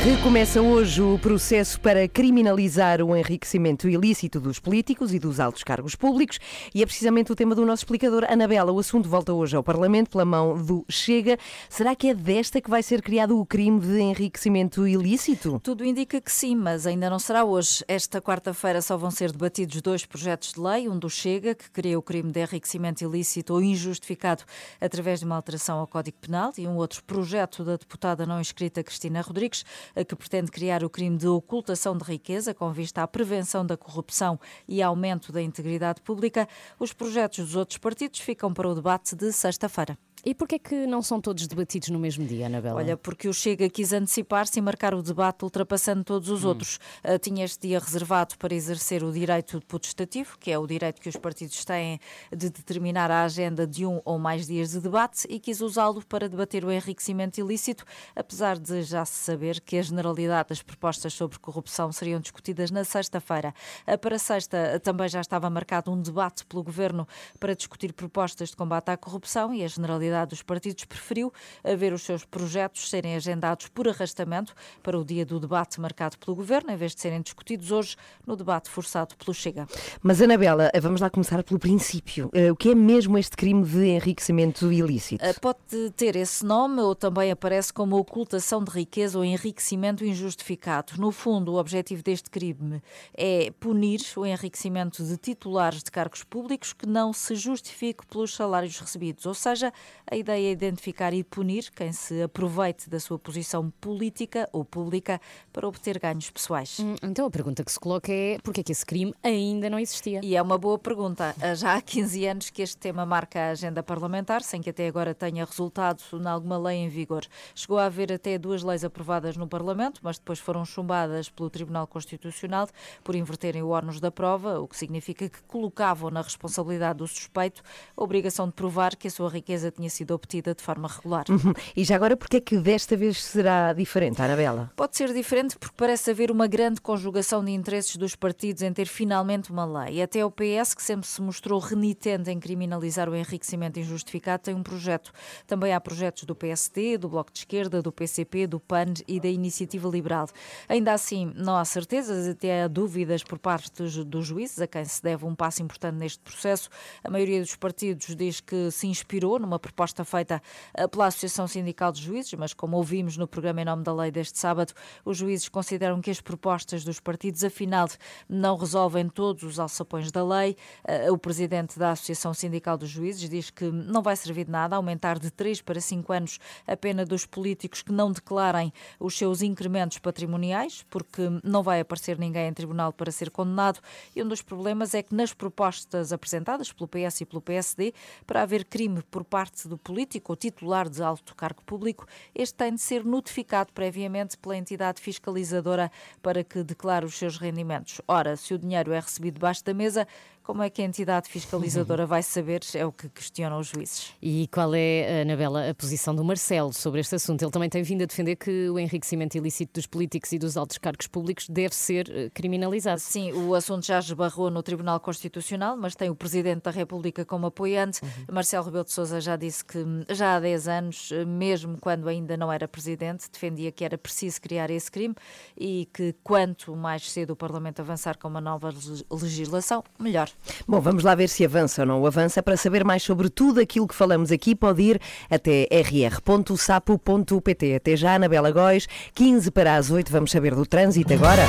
[0.04, 5.94] Recomeça hoje o processo para criminalizar o enriquecimento ilícito dos políticos e dos altos cargos
[5.94, 6.38] públicos
[6.74, 8.26] e é precisamente o tema do nosso explicador.
[8.28, 11.38] Anabela, o assunto volta hoje ao Parlamento pela mão do Chega.
[11.70, 15.58] Será que é desta que vai ser criado o crime de enriquecimento ilícito?
[15.62, 17.82] Tudo indica que sim, mas ainda não será hoje.
[17.88, 21.98] Esta quarta-feira só vão ser debatidos dois projetos de lei, um do Chega, que cria
[21.98, 24.44] o crime de enriquecimento ilícito ou injustificado
[24.78, 28.84] através de uma alteração ao Código Penal, e um outro projeto da deputada não inscrita
[28.84, 29.64] Cristina Rodrigues,
[30.02, 34.40] que pretende criar o crime de ocultação de riqueza com vista à prevenção da corrupção
[34.66, 36.48] e aumento da integridade pública.
[36.78, 39.98] Os projetos dos outros partidos ficam para o debate de sexta-feira.
[40.26, 42.76] E porquê que não são todos debatidos no mesmo dia, Anabela?
[42.76, 46.78] Olha, porque o Chega quis antecipar-se e marcar o debate ultrapassando todos os outros.
[47.04, 50.98] Uh, tinha este dia reservado para exercer o direito de putestativo, que é o direito
[50.98, 52.00] que os partidos têm
[52.34, 56.26] de determinar a agenda de um ou mais dias de debate, e quis usá-lo para
[56.26, 57.84] debater o enriquecimento ilícito,
[58.16, 62.82] apesar de já se saber que a generalidade das propostas sobre corrupção seriam discutidas na
[62.82, 63.52] sexta-feira.
[63.86, 67.06] Uh, para sexta também já estava marcado um debate pelo Governo
[67.38, 71.32] para discutir propostas de combate à corrupção e a generalidade dos partidos, preferiu
[71.76, 76.36] ver os seus projetos serem agendados por arrastamento para o dia do debate marcado pelo
[76.36, 77.96] Governo, em vez de serem discutidos hoje
[78.26, 79.66] no debate forçado pelo Chega.
[80.02, 82.30] Mas, Anabela, vamos lá começar pelo princípio.
[82.34, 85.24] Eh, o que é mesmo este crime de enriquecimento ilícito?
[85.24, 90.92] Eh, pode ter esse nome ou também aparece como ocultação de riqueza ou enriquecimento injustificado.
[90.98, 92.82] No fundo, o objetivo deste crime
[93.16, 98.78] é punir o enriquecimento de titulares de cargos públicos que não se justifique pelos salários
[98.78, 99.24] recebidos.
[99.26, 99.72] Ou seja,
[100.10, 105.20] a ideia é identificar e punir quem se aproveite da sua posição política ou pública
[105.52, 106.78] para obter ganhos pessoais.
[106.78, 109.78] Hum, então a pergunta que se coloca é porquê é que esse crime ainda não
[109.78, 110.20] existia?
[110.22, 111.34] E é uma boa pergunta.
[111.56, 115.14] Já há 15 anos que este tema marca a agenda parlamentar, sem que até agora
[115.14, 117.24] tenha resultado em alguma lei em vigor.
[117.54, 121.86] Chegou a haver até duas leis aprovadas no Parlamento, mas depois foram chumbadas pelo Tribunal
[121.86, 122.68] Constitucional
[123.02, 127.62] por inverterem o ónus da prova, o que significa que colocavam na responsabilidade do suspeito
[127.96, 131.24] a obrigação de provar que a sua riqueza tinha sido obtida de forma regular.
[131.28, 131.52] Uhum.
[131.76, 134.70] E já agora, porquê é que desta vez será diferente, Anabela?
[134.76, 138.86] Pode ser diferente porque parece haver uma grande conjugação de interesses dos partidos em ter
[138.86, 140.02] finalmente uma lei.
[140.02, 144.62] Até o PS, que sempre se mostrou renitente em criminalizar o enriquecimento injustificado, tem um
[144.62, 145.12] projeto.
[145.46, 149.28] Também há projetos do PSD, do Bloco de Esquerda, do PCP, do PAN e da
[149.28, 150.28] Iniciativa Liberal.
[150.68, 155.02] Ainda assim, não há certezas, até há dúvidas por parte dos juízes, a quem se
[155.02, 156.68] deve um passo importante neste processo.
[157.02, 160.40] A maioria dos partidos diz que se inspirou numa proposta feita
[160.72, 164.10] eh, pela Associação Sindical de Juízes, mas como ouvimos no programa Em Nome da Lei
[164.10, 164.72] deste sábado,
[165.04, 167.88] os juízes consideram que as propostas dos partidos, afinal,
[168.28, 170.56] não resolvem todos os alçapões da lei.
[170.84, 174.76] Eh, o presidente da Associação Sindical dos Juízes diz que não vai servir de nada
[174.76, 179.42] aumentar de 3 para 5 anos a pena dos políticos que não declarem os seus
[179.42, 183.80] incrementos patrimoniais, porque não vai aparecer ninguém em tribunal para ser condenado.
[184.14, 187.92] E um dos problemas é que nas propostas apresentadas pelo PS e pelo PSD,
[188.26, 192.74] para haver crime por parte do político ou titular de alto cargo público, este tem
[192.74, 195.90] de ser notificado previamente pela entidade fiscalizadora
[196.22, 198.00] para que declare os seus rendimentos.
[198.06, 200.06] Ora, se o dinheiro é recebido debaixo da mesa,
[200.44, 202.60] como é que a entidade fiscalizadora vai saber?
[202.74, 204.12] É o que questionam os juízes.
[204.20, 207.42] E qual é, Anabela, a posição do Marcelo sobre este assunto?
[207.42, 210.76] Ele também tem vindo a defender que o enriquecimento ilícito dos políticos e dos altos
[210.76, 213.00] cargos públicos deve ser eh, criminalizado.
[213.00, 217.46] Sim, o assunto já esbarrou no Tribunal Constitucional, mas tem o Presidente da República como
[217.46, 218.00] apoiante.
[218.04, 218.34] Uhum.
[218.34, 222.08] Marcelo Rebelo de Sousa já disse que hum, já há 10 anos, eh, mesmo quando
[222.08, 225.14] ainda não era Presidente, defendia que era preciso criar esse crime
[225.56, 228.72] e que quanto mais cedo o Parlamento avançar com uma nova
[229.10, 230.28] legislação, melhor.
[230.66, 232.42] Bom, vamos lá ver se avança ou não avança.
[232.42, 235.00] Para saber mais sobre tudo aquilo que falamos aqui, pode ir
[235.30, 237.74] até rr.sapo.pt.
[237.74, 240.10] Até já, Anabela Góis, 15 para as 8.
[240.10, 241.42] Vamos saber do trânsito agora.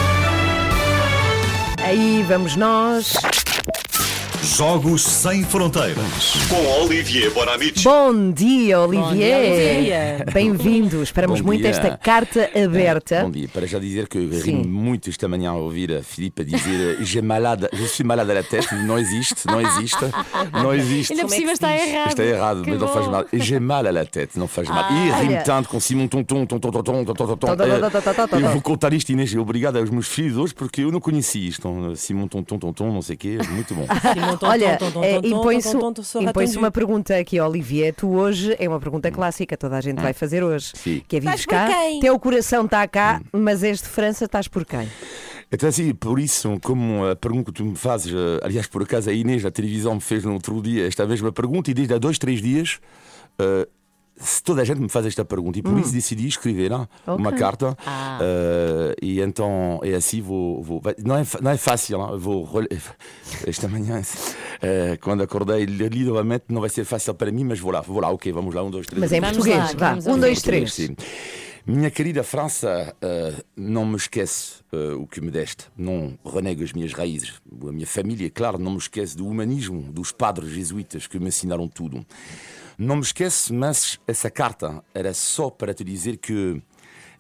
[1.84, 3.14] Aí vamos nós.
[4.46, 7.84] Jogos Sem Fronteiras com Olivier Bonamici.
[7.84, 10.24] Bom dia, Olivier.
[10.32, 11.02] Bem-vindo.
[11.02, 11.72] Esperamos Bom muito dia.
[11.72, 13.24] esta carta aberta.
[13.24, 13.48] Bom dia.
[13.52, 17.24] Para já dizer que ri muito esta manhã a ouvir a Filipe a dizer "J'ai
[17.24, 18.68] malade, je suis malade à la tête.
[18.86, 19.98] Não existe, não existe,
[20.54, 21.14] não existe.
[21.14, 22.10] Ainda por cima está errado.
[22.10, 23.12] Está errado, Que mas não faz bom.
[23.14, 23.26] mal.
[23.34, 24.86] J'ai mal à la tête, não faz mal.
[24.88, 27.56] Ah, e rime tanto com Simon Tonton, Tonton, Tonton, Tonton, Tonton.
[28.28, 28.38] Tó.
[28.38, 29.34] Eu vou contar isto, Inês.
[29.36, 31.68] Obrigado aos meus filhos hoje, porque eu não conheci isto.
[31.96, 33.38] Simon Tonton, Tonton, não sei o quê.
[33.50, 33.88] Muito bom.
[34.42, 34.78] Olha,
[35.24, 37.94] impõe-se uma pergunta aqui, Olivier.
[37.94, 40.72] Tu hoje, é uma pergunta clássica, toda a gente vai fazer hoje.
[40.76, 41.02] Sim.
[41.08, 42.00] Que é vives por cá, quem?
[42.00, 44.88] teu coração está cá, mas és de França, estás por quem?
[45.52, 49.10] Então, assim, por isso, como a pergunta que tu me fazes, eh, aliás, por acaso
[49.10, 51.98] a Inês da televisão me fez no outro dia esta mesma pergunta, e desde há
[51.98, 52.80] dois, três dias,
[53.40, 53.68] eh,
[54.18, 55.80] se toda a gente me faz esta pergunta, e por Hum.
[55.80, 57.40] isso decidi escrever ah, uma Ok.
[57.40, 58.20] carta, Ah.
[58.22, 60.62] eh, e então, é assim, vou.
[60.64, 62.44] vou não, é, não é fácil, ah, vou.
[62.44, 62.70] role-
[63.46, 64.02] Esta manhã,
[64.62, 68.00] eh, quando acordei, li novamente, não vai ser fácil para mim, mas vou lá, vou
[68.00, 69.00] lá, ok, vamos lá, um, dois, três.
[69.02, 70.12] Mas é em português, lá, vá.
[70.12, 70.74] Um, dois, três.
[70.74, 70.96] Sim.
[71.68, 75.66] Minha querida França, eh, não me esquece eh, o que me deste.
[75.76, 77.34] Não renego as minhas raízes.
[77.68, 81.68] A minha família, claro, não me esquece do humanismo dos padres jesuítas que me ensinaram
[81.68, 82.06] tudo.
[82.78, 86.62] Não me esquece, mas essa carta era só para te dizer que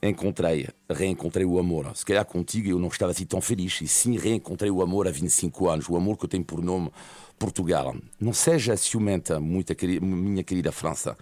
[0.01, 1.95] encontrei, reencontrei o amor.
[1.95, 3.79] Se calhar contigo eu não estava assim tão feliz.
[3.81, 5.89] E sim, reencontrei o amor há 25 anos.
[5.89, 6.91] O amor que eu tenho por nome
[7.39, 7.95] Portugal.
[8.19, 11.17] Não seja ciumenta, muita minha querida França,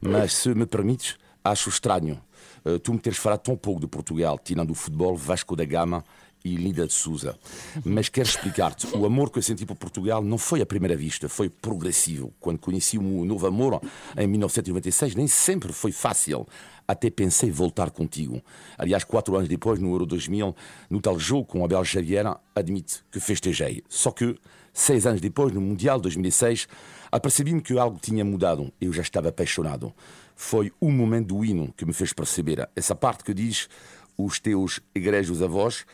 [0.00, 2.20] mas se me permites, acho estranho
[2.66, 6.04] eh, tu me teres falado tão pouco de Portugal, tirando o futebol, Vasco da Gama
[6.46, 7.36] e Linda de Souza.
[7.84, 11.28] Mas quero explicar-te: o amor que eu senti por Portugal não foi à primeira vista,
[11.28, 12.32] foi progressivo.
[12.38, 13.80] Quando conheci o novo amor
[14.16, 16.46] em 1996, nem sempre foi fácil.
[16.88, 18.40] Até pensei voltar contigo.
[18.78, 20.54] Aliás, quatro anos depois, no Euro 2000,
[20.88, 23.82] no tal jogo com Abel Xavier, admito que festejei.
[23.88, 24.38] Só que,
[24.72, 26.68] seis anos depois, no Mundial 2006,
[27.10, 28.72] apercebi-me que algo tinha mudado.
[28.80, 29.92] Eu já estava apaixonado.
[30.36, 32.68] Foi o momento do hino que me fez perceber.
[32.76, 33.68] Essa parte que diz
[34.16, 35.84] os teus egrejos avós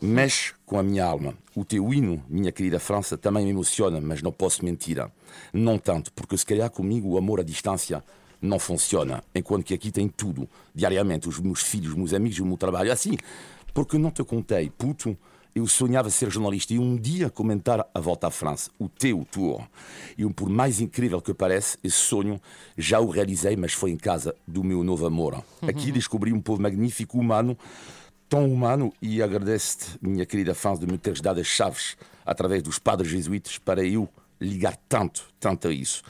[0.00, 1.34] mexe com a minha alma.
[1.54, 5.04] O teu hino, minha querida França, também me emociona, mas não posso mentir.
[5.52, 8.02] Não tanto, porque se calhar comigo o amor à distância
[8.40, 12.46] não funciona, enquanto que aqui tem tudo, diariamente, os meus filhos, os meus amigos, o
[12.46, 12.90] meu trabalho.
[12.90, 13.16] Assim,
[13.74, 15.16] porque não te contei, puto,
[15.54, 19.60] eu sonhava ser jornalista e um dia comentar a volta à França, o teu tour.
[20.16, 22.40] E por mais incrível que pareça, esse sonho
[22.78, 25.44] já o realizei, mas foi em casa do meu novo amor.
[25.62, 27.58] Aqui descobri um povo magnífico, humano,
[28.30, 32.78] tão humano, e agradeço-te, minha querida França, de me teres dado as chaves através dos
[32.78, 34.08] padres jesuítas para eu
[34.40, 36.04] ligar tanto, tanto a isso.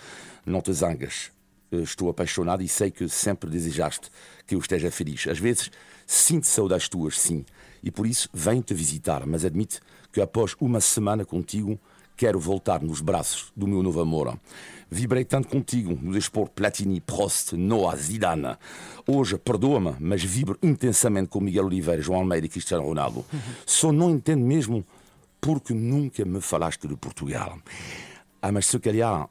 [0.45, 1.33] Não te zangas,
[1.73, 4.11] estou apaixonado e sei que sempre desejaste
[4.47, 5.27] que eu esteja feliz.
[5.27, 5.71] Às vezes
[6.07, 7.43] sinto saudades tuas, sim,
[7.83, 9.81] e por isso venho-te visitar, mas admite
[10.13, 11.81] que após uma semana contigo
[12.19, 14.39] quero voltar nos braços do meu novo amor.
[14.91, 18.57] Vibrei tanto contigo no desporto Platini, Prost, Noah, Zidane.
[19.07, 23.25] Hoje, perdoa-me, mas vibro intensamente com Miguel Oliveira, João Almeida e Cristiano Ronaldo.
[23.65, 24.85] Só não entendo mesmo
[25.41, 27.59] porque nunca me falaste de Portugal.
[28.43, 29.29] Ah, mas se calhar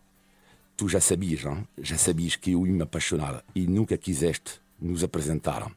[0.78, 1.41] tu já sabias,
[1.78, 5.69] já sabias que eu ia me apaixonar e nunca quiseste nos apresentar.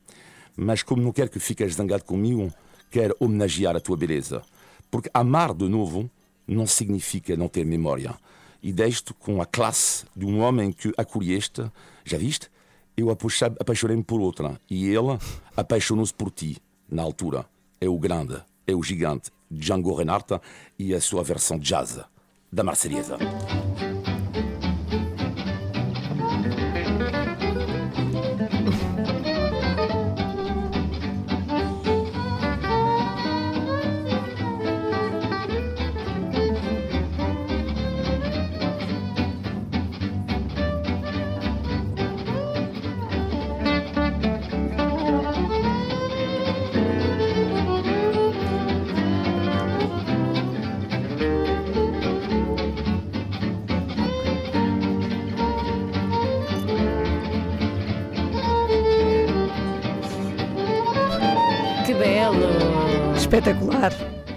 [0.56, 2.52] Mas como não quero que fiques zangado comigo,
[2.88, 4.42] quero homenagear a tua beleza.
[4.88, 6.08] Porque amar de novo
[6.46, 8.14] não significa não ter memória.
[8.62, 11.64] E deixo-te com a classe de um homem que acolheste,
[12.04, 12.48] já viste?
[12.96, 15.18] Eu apaixonei-me por outra e ele
[15.56, 17.44] apaixonou-se por ti, na altura.
[17.80, 20.40] É o grande, é o gigante Django Reinhardt
[20.78, 22.00] e a sua versão jazz
[22.52, 23.18] da Marselhesa.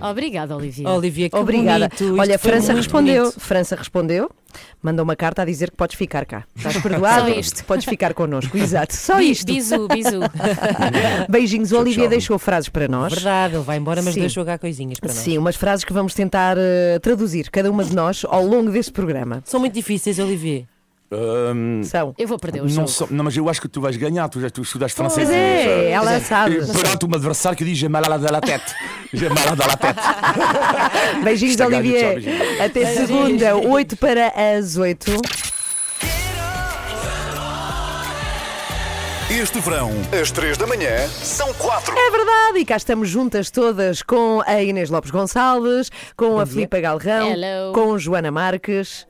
[0.10, 0.90] Obrigada, Olivia.
[0.90, 1.90] Olivia, que Obrigada.
[1.90, 2.20] bonito.
[2.20, 3.24] Olha, foi França respondeu.
[3.24, 3.40] bonito.
[3.40, 4.30] França respondeu.
[4.82, 6.46] Mandou uma carta a dizer que podes ficar cá.
[6.56, 7.30] Estás perdoado?
[7.32, 7.66] Só isto.
[7.66, 8.58] Podes ficar connosco.
[8.58, 8.96] Exato.
[8.96, 9.46] Só isto.
[9.46, 10.20] bisu, bisu.
[11.30, 11.72] Beijinhos.
[11.72, 13.14] O Olivia deixou frases para nós.
[13.14, 14.22] Verdade, ele vai embora, mas Sim.
[14.22, 15.18] deixou cá coisinhas para nós.
[15.18, 18.92] Sim, umas frases que vamos tentar eh, traduzir, cada uma de nós, ao longo deste
[18.92, 19.42] programa.
[19.46, 20.66] São muito difíceis, Olivier.
[21.18, 22.14] Hum, São.
[22.18, 23.14] Eu vou perder o não, jogo.
[23.14, 25.28] não, mas eu acho que tu vais ganhar, tu já tu estudaste francês.
[25.28, 26.56] Pois é, já- ela já- sabe.
[26.66, 28.64] Perante um adversário que diz j'ai malade à la tête.
[29.14, 30.00] J'ai malade à la tête.
[31.24, 32.62] Beijinhos, ganho, Olivier.
[32.62, 33.08] Até Beijinhos.
[33.08, 35.12] segunda, 8 para as 8.
[39.30, 41.94] Este verão, às 3 da manhã, são 4.
[41.98, 46.54] É verdade, e cá estamos juntas todas com a Inês Lopes Gonçalves, com a dia.
[46.54, 47.74] Filipa Galrão, Hello.
[47.74, 49.06] com Joana Marques.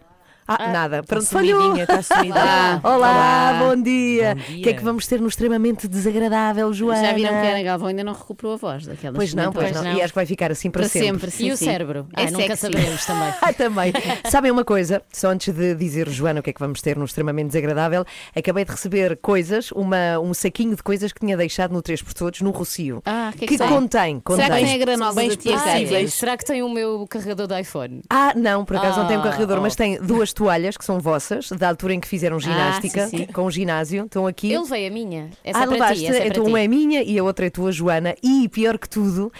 [0.47, 1.59] Ah, nada, pronto, falhou.
[1.59, 2.35] sumidinha, está sumida.
[2.39, 3.59] Ah, Olá, Olá.
[3.75, 4.35] bom dia.
[4.35, 4.63] Bom O dia.
[4.63, 7.01] que é que vamos ter no extremamente desagradável, Joana?
[7.01, 9.65] Já viram que a Ana Galvão ainda não recuperou a voz daquelas Pois não, pois
[9.71, 9.93] comentários.
[9.93, 9.99] não.
[9.99, 11.65] E acho que vai ficar assim para, Para sempre, sim, E o sim.
[11.65, 12.07] cérebro?
[12.15, 13.33] É Ah, nunca saberemos também.
[13.41, 13.93] Ah, também.
[14.29, 15.01] Sabem uma coisa?
[15.11, 18.05] Só antes de dizer, Joana, o que é que vamos ter no extremamente desagradável,
[18.35, 22.13] acabei de receber coisas, uma, um saquinho de coisas que tinha deixado no 3 por
[22.13, 23.01] Todos, no Rocio.
[23.05, 23.67] Ah, o que é que, tem?
[23.67, 24.45] contém, contém.
[24.45, 26.13] Será que tem a granola Bens possíveis.
[26.13, 28.01] Será que tem o meu carregador de iPhone?
[28.09, 29.61] Ah, não, por acaso não tem um Ah, carregador, oh.
[29.61, 33.25] mas tem duas toalhas que são vossas, da altura em que fizeram ginástica, sim, sim.
[33.25, 34.05] com o ginásio.
[34.05, 34.51] Estão aqui.
[34.51, 35.29] Eu levei a minha.
[35.43, 36.07] Essa ah, é levaste, ti.
[36.07, 36.49] Essa é então ti.
[36.49, 38.15] uma é minha e a outra é tua, Joana.
[38.21, 39.31] E pior que tudo.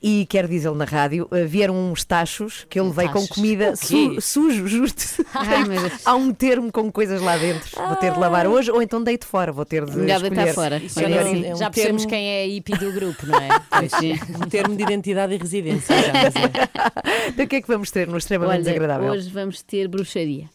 [0.00, 3.28] E quero dizê-lo na rádio, eh, vieram uns tachos que eu levei com Tachos?
[3.30, 3.86] comida O quê?
[3.86, 5.24] su sujo, justo.
[5.34, 5.90] Ai.
[6.04, 7.68] Há um termo com coisas lá dentro.
[7.76, 9.50] Vou ter de lavar hoje ou então deito fora.
[9.50, 10.76] Vou ter de Melhor deitar fora.
[10.76, 11.52] Isso Olha, é assim.
[11.52, 13.48] um Já percebemos termo- quem é a hippie do grupo, não é?
[13.70, 14.12] Pois sim.
[14.36, 15.92] Um termo de identidade e residência.
[15.94, 17.28] é.
[17.30, 19.10] Então o que é que vamos ter no extremamente Olha, desagradável?
[19.10, 20.48] hoje vamos ter bruxaria.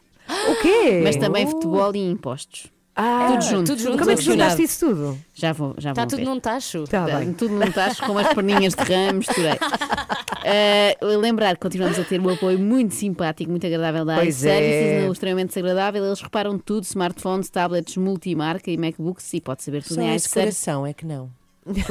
[0.47, 1.01] O quê?
[1.03, 2.67] Mas também futebol e impostos.
[2.95, 3.65] Ah, tudo junto.
[3.71, 3.97] tudo junto.
[3.97, 5.17] Como é que juntaste isso tudo?
[5.33, 6.25] Já vou, já Está vão tudo ver.
[6.25, 6.83] num tacho.
[6.85, 7.33] Tá Tá, bem.
[7.33, 9.53] Tudo num tacho com as perninhas de ramo, misturei.
[10.45, 15.01] Eh, lembrar que continuamos a ter um apoio muito simpático, muito agradável da Pois iServices,
[15.01, 15.05] é.
[15.05, 16.03] no extremamente desagradável.
[16.05, 20.33] Eles reparam tudo: smartphones, tablets, multimarca e MacBooks e pode saber tudo Só em iServices.
[20.33, 21.31] coração é que não.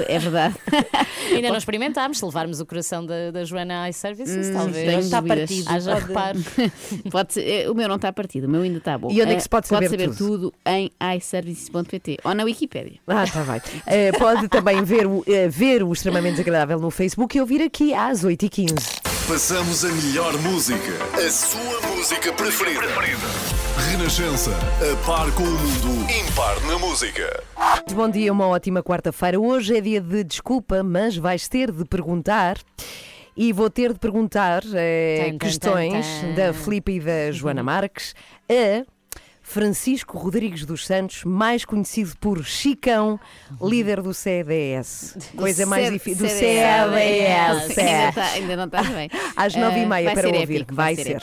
[0.09, 0.55] É verdade.
[1.33, 5.05] Ainda não experimentámos, se levarmos o coração da, da Joana iServices, Hum, talvez.
[5.07, 5.69] está partido.
[5.71, 6.39] Haja Pode- reparo.
[7.11, 9.09] Pode ser- eh, o meu não está partido, o meu ainda está bom.
[9.11, 10.53] E onde é que Eh, se pode saber tudo?
[10.67, 12.99] em iServices.pt ou na Wikipédia.
[13.07, 13.61] Ah, está bem.
[13.87, 17.95] Eh, pode também ver o, eh, ver o extremamente desagradável no Facebook e ouvir aqui
[17.95, 19.01] às 8h15.
[19.29, 20.93] Passamos a melhor música.
[21.15, 22.83] A sua música preferida.
[23.77, 24.51] Renascença.
[24.81, 26.11] A par com o mundo.
[26.11, 27.43] Impar na música.
[27.95, 29.41] Bom dia, uma ótima quarta-feira.
[29.41, 32.59] Hoje é dia de desculpa, mas vais ter de perguntar.
[33.37, 36.35] E vou ter de perguntar eh, questões tan, tan.
[36.35, 38.15] da Filipe e da Joana Marques
[38.51, 38.85] a
[39.43, 43.19] Francisco Rodrigues dos Santos, mais conhecido por Chicão,
[43.61, 45.17] líder do CDS.
[45.37, 46.27] Coisa mais C- difícil.
[46.27, 46.95] Do CDS.
[46.95, 47.79] CDS.
[47.79, 49.11] Ainda, tá- ainda não estás bem.
[49.35, 50.43] Às nove e Eh, meia para ouvir.
[50.57, 51.23] épico, vai ser.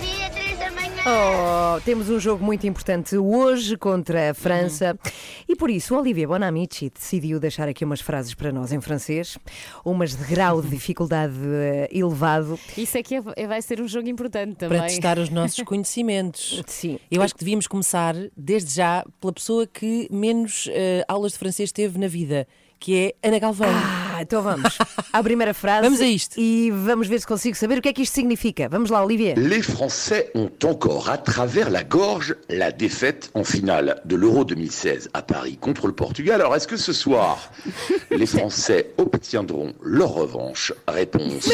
[0.00, 0.94] dia, três da manhã.
[1.06, 4.98] Oh, temos um jogo muito importante hoje contra a França
[5.48, 9.36] e por isso Olivier Bonamici decidiu deixar aqui umas frases para nós em francês,
[9.84, 12.58] umas de grau de dificuldade eh, elevado.
[12.76, 14.78] Isso é que é- vai ser um jogo importante também.
[14.78, 16.62] Para testar os nossos conhecimentos.
[16.66, 16.98] Sim.
[17.10, 21.70] Eu acho que devíamos começar, desde já, pela pessoa que menos eh, aulas de francês
[21.70, 22.46] teve na vida,
[22.80, 23.68] que é Ana Galvão.
[23.70, 24.78] Ah, então vamos
[25.12, 25.82] à primeira frase.
[25.82, 26.38] Vamos a isto.
[26.38, 28.68] E vamos ver se consigo saber o que é que isto significa.
[28.68, 29.34] Vamos lá, Olivier.
[29.38, 35.10] Les Français ont encore à travers la gorge la défaite en finale de l'Euro 2016
[35.12, 36.40] à Paris contre le Portugal.
[36.40, 37.50] Alors est-ce que ce soir,
[38.10, 41.48] les Français obtiendront leur revanche Réponse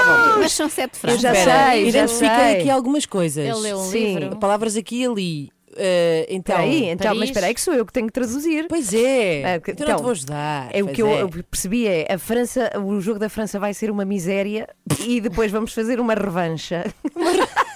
[0.00, 1.20] à 20 Mas são sete frases.
[1.20, 2.60] já Espera, sei, já identifiquei sei.
[2.60, 3.44] aqui algumas coisas.
[3.44, 4.18] Ele leu um Sim.
[4.18, 4.36] livro.
[4.36, 5.55] Palavras aqui e ali.
[5.76, 7.18] Eh, então, Espera aí, então, Paris.
[7.20, 8.66] mas espera aí que sou eu que tenho que traduzir.
[8.68, 9.42] Pois é.
[9.44, 10.68] Ah, então, então, não te vou ajudar.
[10.72, 11.22] É o que eu, é.
[11.22, 14.68] eu percebi é a França, o jogo da França vai ser uma miséria
[15.06, 16.84] e depois vamos fazer uma revancha.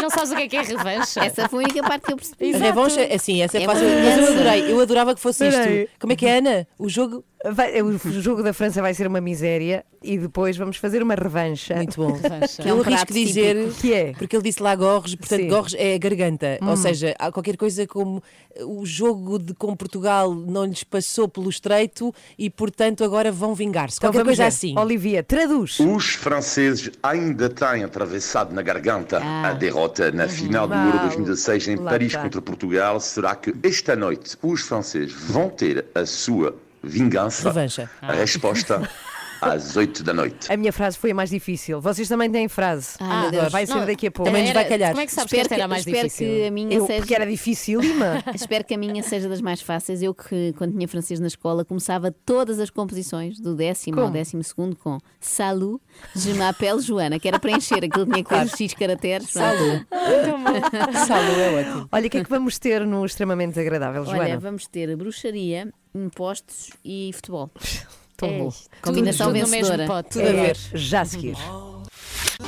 [0.00, 1.20] Não sabes o que é que é revanche?
[1.20, 2.54] Essa foi a única parte que eu percebi.
[2.54, 3.84] A revanche, assim, essa é, É fácil.
[3.86, 4.72] Mas eu adorei.
[4.72, 5.82] Eu adorava que fosse Espera aí.
[5.82, 5.92] isto.
[5.98, 6.66] Como é que é, Ana?
[6.78, 7.22] O jogo.
[7.52, 11.74] Vai- o jogo da França vai ser uma miséria e depois vamos fazer uma revancha.
[11.74, 12.12] Muito bom.
[12.12, 12.60] Revanche.
[12.66, 13.72] Eu um arrisco dizer.
[13.80, 14.12] Que é?
[14.12, 15.48] Porque ele disse lá gorges, portanto, Sim.
[15.48, 16.58] gorges é a garganta.
[16.62, 16.68] Hum.
[16.68, 18.22] Ou seja, qualquer coisa como
[18.62, 23.98] o jogo de, com Portugal não lhes passou pelo estreito e, portanto, agora vão vingar-se.
[23.98, 24.48] Então Qualquer coisa ver.
[24.48, 24.78] assim.
[24.78, 25.78] Olivia, traduz.
[25.80, 31.68] Os franceses ainda têm atravessado na garganta a derrota na final do Euro Ah, 2016
[31.68, 32.22] em lá Paris está.
[32.22, 33.00] contra Portugal.
[33.00, 37.48] Será que esta noite os franceses vão ter a sua vingança?
[37.48, 37.90] Revancha.
[38.00, 38.88] A resposta
[39.40, 40.50] às 8 da noite.
[40.52, 41.80] A minha frase foi a mais difícil.
[41.80, 42.96] Vocês também têm frase.
[43.00, 43.52] Ah, meu Deus.
[43.52, 44.28] vai ser Não, daqui a pouco.
[44.30, 44.90] Também nos vai Era- calhar.
[44.90, 46.26] Como é que sabes que Espero esta que, era a mais espero difícil?
[46.28, 46.98] que a minha Eu, seja.
[47.00, 48.24] porque era dificílima.
[48.34, 50.02] Espero que a minha seja das mais fáceis.
[50.02, 54.12] Eu que, quando tinha francês na escola, começava todas as composições, do décimo ao Como?
[54.14, 55.80] décimo segundo, com Salut,
[56.14, 59.30] je m'appelle Joana, que era para encher aquilo que tinha que ter os X caracteres.
[59.30, 59.86] Salut.
[61.06, 61.88] Salu é ótimo.
[61.92, 64.38] Olha, o que é que vamos ter no extremamente agradável, Olha, Joana?
[64.38, 67.50] vamos ter bruxaria, impostos e futebol.
[68.20, 68.48] Tão É.
[68.82, 69.86] Combinação tudo mesmo vencedora.
[69.86, 70.10] pote.
[70.10, 70.56] Tudo a ver.
[70.74, 71.36] Já a seguir.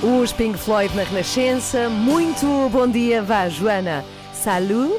[0.02, 1.88] Os Pink Floyd na Renascença.
[1.88, 4.04] Muito bom dia, vá, Joana.
[4.34, 4.92] Salut.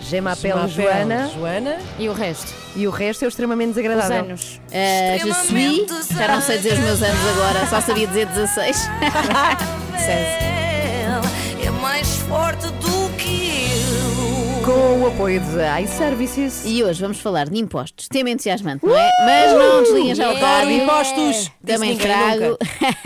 [0.00, 1.30] Je m'appelle Joana.
[1.32, 1.76] Joana.
[1.98, 2.52] E o resto?
[2.74, 4.24] E o resto é extremamente Os desagradável.
[4.24, 4.60] anos.
[4.68, 8.76] Uh, je suis, já não sei dizer os meus anos agora, só sabia dizer 16.
[11.64, 13.01] É mais forte do.
[14.64, 16.62] Com o apoio de iServices.
[16.64, 18.06] E hoje vamos falar de impostos.
[18.06, 19.10] Tema entusiasmante, não é?
[19.24, 20.82] Mas não desliguem já o Adoro rádio.
[20.82, 21.16] impostos.
[21.16, 22.58] Disse Também ninguém trago,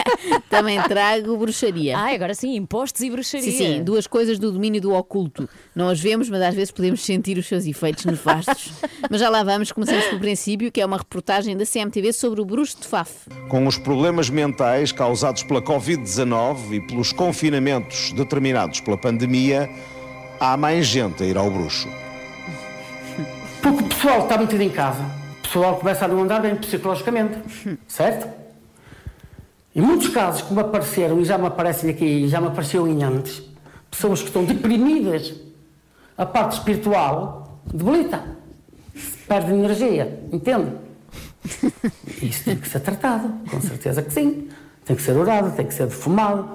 [0.51, 1.97] também trago bruxaria.
[1.97, 3.51] Ah, agora sim, impostos e bruxaria.
[3.51, 5.49] Sim, sim, duas coisas do domínio do oculto.
[5.75, 8.73] Não as vemos, mas às vezes podemos sentir os seus efeitos nefastos.
[9.11, 12.45] mas já lá vamos, começamos pelo princípio, que é uma reportagem da CMTV sobre o
[12.45, 13.13] bruxo de Faf.
[13.49, 19.71] Com os problemas mentais causados pela Covid-19 e pelos confinamentos determinados pela pandemia,
[20.41, 21.89] há mais gente a ir ao bruxo.
[23.62, 25.03] Porque o pessoal está metido em casa,
[25.39, 27.39] o pessoal começa a não andar bem psicologicamente,
[27.89, 28.28] certo?
[29.74, 33.43] Em muitos casos, como apareceram, e já me aparecem aqui, já me apareceu em antes,
[33.91, 35.34] pessoas que estão deprimidas,
[36.16, 38.22] a parte espiritual debilita,
[39.26, 40.72] perde energia, entende?
[42.22, 44.49] Isso tem que ser tratado, com certeza que sim.
[44.84, 46.49] Tem que ser orado, tem que ser defumado,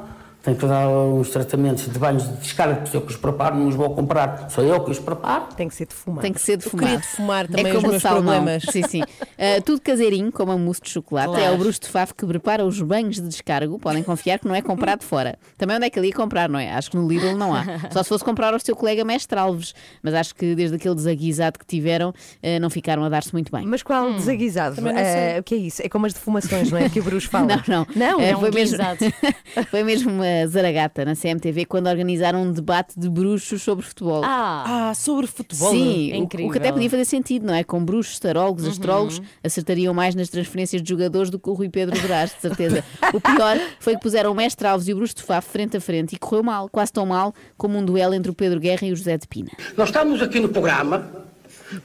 [0.44, 3.68] Tenho que dar uns tratamentos de banhos de descarga, porque eu que os preparo, não
[3.68, 5.54] os vou comprar, sou eu que os preparo.
[5.56, 6.22] Tem que ser defumado.
[6.22, 7.02] Tem que ser Eu queria defumado.
[7.02, 8.34] defumar também é os meus salmão.
[8.36, 8.64] problemas.
[8.72, 9.02] Sim, sim.
[9.02, 11.28] Uh, tudo caseirinho, como a mousse de chocolate.
[11.30, 11.44] Claro.
[11.44, 13.78] É o bruxo de favo que prepara os banhos de descargo.
[13.78, 15.38] Podem confiar que não é comprado fora.
[15.60, 16.74] Também onde é que ele ia comprar, não é?
[16.74, 17.64] Acho que no Lidl não há.
[17.92, 19.76] Só se fosse comprar ao seu colega mestre Alves.
[20.02, 23.66] Mas acho que desde aquele desaguisado que tiveram, uh, não ficaram a dar-se muito bem.
[23.68, 24.82] Mas qual desaguisado?
[24.82, 25.02] Não sei.
[25.02, 25.82] Eh, o que é isso?
[25.84, 26.90] É como as defumações, não é?
[26.90, 27.42] Que o Bruce fala.
[27.68, 27.88] Não, não.
[27.96, 28.78] Não, é um foi, mesmo,
[29.70, 34.22] foi mesmo uma zaragata na CMTV quando organizaram um debate de bruxos sobre futebol.
[34.24, 35.72] Ah, sobre futebol.
[35.72, 37.64] Sim, É o- o, que até podia fazer sentido, não é?
[37.64, 38.72] Com bruxos, tarólogos, Uhum.
[38.72, 42.84] astrólogos, acertariam mais nas transferências de jogadores do que o Rui Pedro Brás, de certeza.
[43.14, 45.82] o pior foi que puseram o Mestre Alves e o Bruxo de Faf frente a
[45.82, 48.92] frente e correu mal, quase tão mal como um duelo entre o Pedro Guerra e
[48.92, 49.52] o José de Pina.
[49.78, 51.10] Nós estamos aqui no programa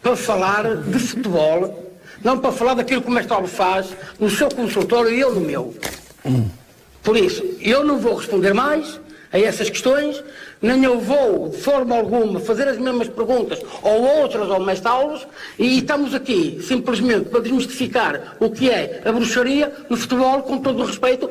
[0.03, 1.95] para falar de futebol,
[2.25, 3.89] não para falar daquilo que o mestre Alves faz
[4.19, 5.75] no seu consultório e eu no meu.
[7.07, 8.99] Por isso, eu não vou responder mais
[9.33, 10.25] a essas questões,
[10.61, 15.25] nem eu vou, de forma alguma, fazer as mesmas perguntas ou outras ao mestre Alves,
[15.57, 20.83] e estamos aqui simplesmente para desmistificar o que é a bruxaria no futebol, com todo
[20.83, 21.31] o respeito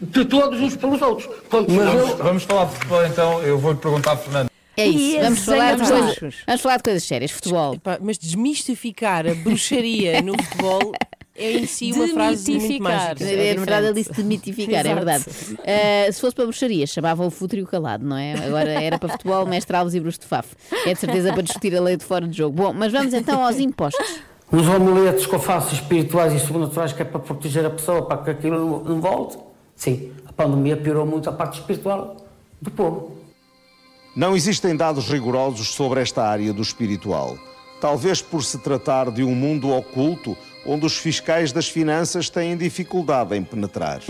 [0.00, 1.28] de todos uns pelos outros.
[1.48, 1.96] Ponto final.
[1.96, 3.42] Vamos, vamos falar de futebol então.
[3.42, 4.50] Eu vou-lhe perguntar, Fernando.
[4.76, 7.76] É isso, vamos falar, de coisas, vamos falar de coisas sérias, futebol.
[8.00, 10.92] Mas desmistificar a bruxaria no futebol
[11.40, 13.24] é em si uma frase muito mágica.
[13.24, 15.24] É, na verdade, ele disse demitificar, é verdade.
[15.28, 18.34] Uh, se fosse para bruxaria, chamava o futuro e o calado, não é?
[18.34, 20.48] Agora era para futebol, mestre Alves e Bruxo de Faf.
[20.86, 22.54] É de certeza para discutir a lei de fora de jogo.
[22.56, 24.20] Bom, mas vamos então aos impostos.
[24.52, 28.18] Os amuletos que eu faço espirituais e sobrenaturais que é para proteger a pessoa, para
[28.18, 29.38] que aquilo não, não volte.
[29.76, 32.16] Sim, a pandemia piorou muito a parte espiritual
[32.60, 33.16] do povo.
[34.14, 37.38] Não existem dados rigorosos sobre esta área do espiritual.
[37.80, 43.36] Talvez por se tratar de um mundo oculto onde os fiscais das finanças têm dificuldade
[43.36, 44.00] em penetrar.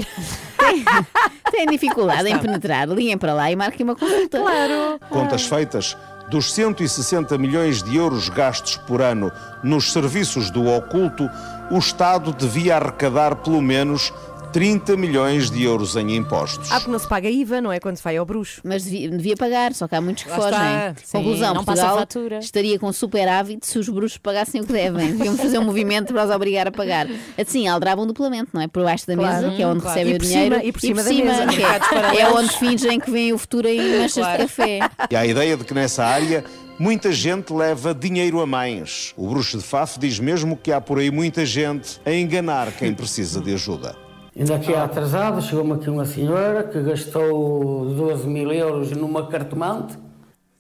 [1.51, 4.39] Tem dificuldade em penetrar, liguem para lá e marquem uma consulta.
[4.39, 5.01] Claro.
[5.09, 5.97] Contas feitas,
[6.31, 9.33] dos 160 milhões de euros gastos por ano
[9.63, 11.29] nos serviços do oculto,
[11.71, 14.13] o Estado devia arrecadar pelo menos
[14.53, 16.71] 30 milhões de euros em impostos.
[16.73, 17.79] Ah, porque não se paga IVA, não é?
[17.79, 18.61] Quando se vai ao bruxo.
[18.65, 20.51] Mas devia, devia pagar, só que há muitos que Lá fogem.
[20.53, 20.95] está.
[21.05, 22.39] Sim, Conclusão, não passa Portugal fatura.
[22.39, 25.13] estaria com superávit se os bruxos pagassem o que devem.
[25.17, 27.07] Devíamos fazer um movimento para os obrigar a pagar.
[27.39, 28.67] Assim, aldrabam duplamente, não é?
[28.67, 29.43] Por baixo da Claro.
[29.47, 29.99] mesa, que é onde Claro.
[29.99, 30.55] recebem E o por dinheiro.
[30.57, 31.47] cima- e por cima da mesa.
[31.47, 32.35] que Mercados é, é paralelos.
[32.41, 34.33] onde fingem que vem o futuro em manchas Claro.
[34.39, 34.79] de café.
[35.11, 36.45] E há a ideia de que nessa área
[36.79, 39.13] muita gente leva dinheiro a mais.
[39.17, 42.93] O bruxo de Faf diz mesmo que há por aí muita gente a enganar quem
[42.93, 43.95] precisa de ajuda.
[44.37, 49.99] Ainda aqui atrasado, chegou-me aqui uma senhora que gastou 12 mil euros numa cartomante.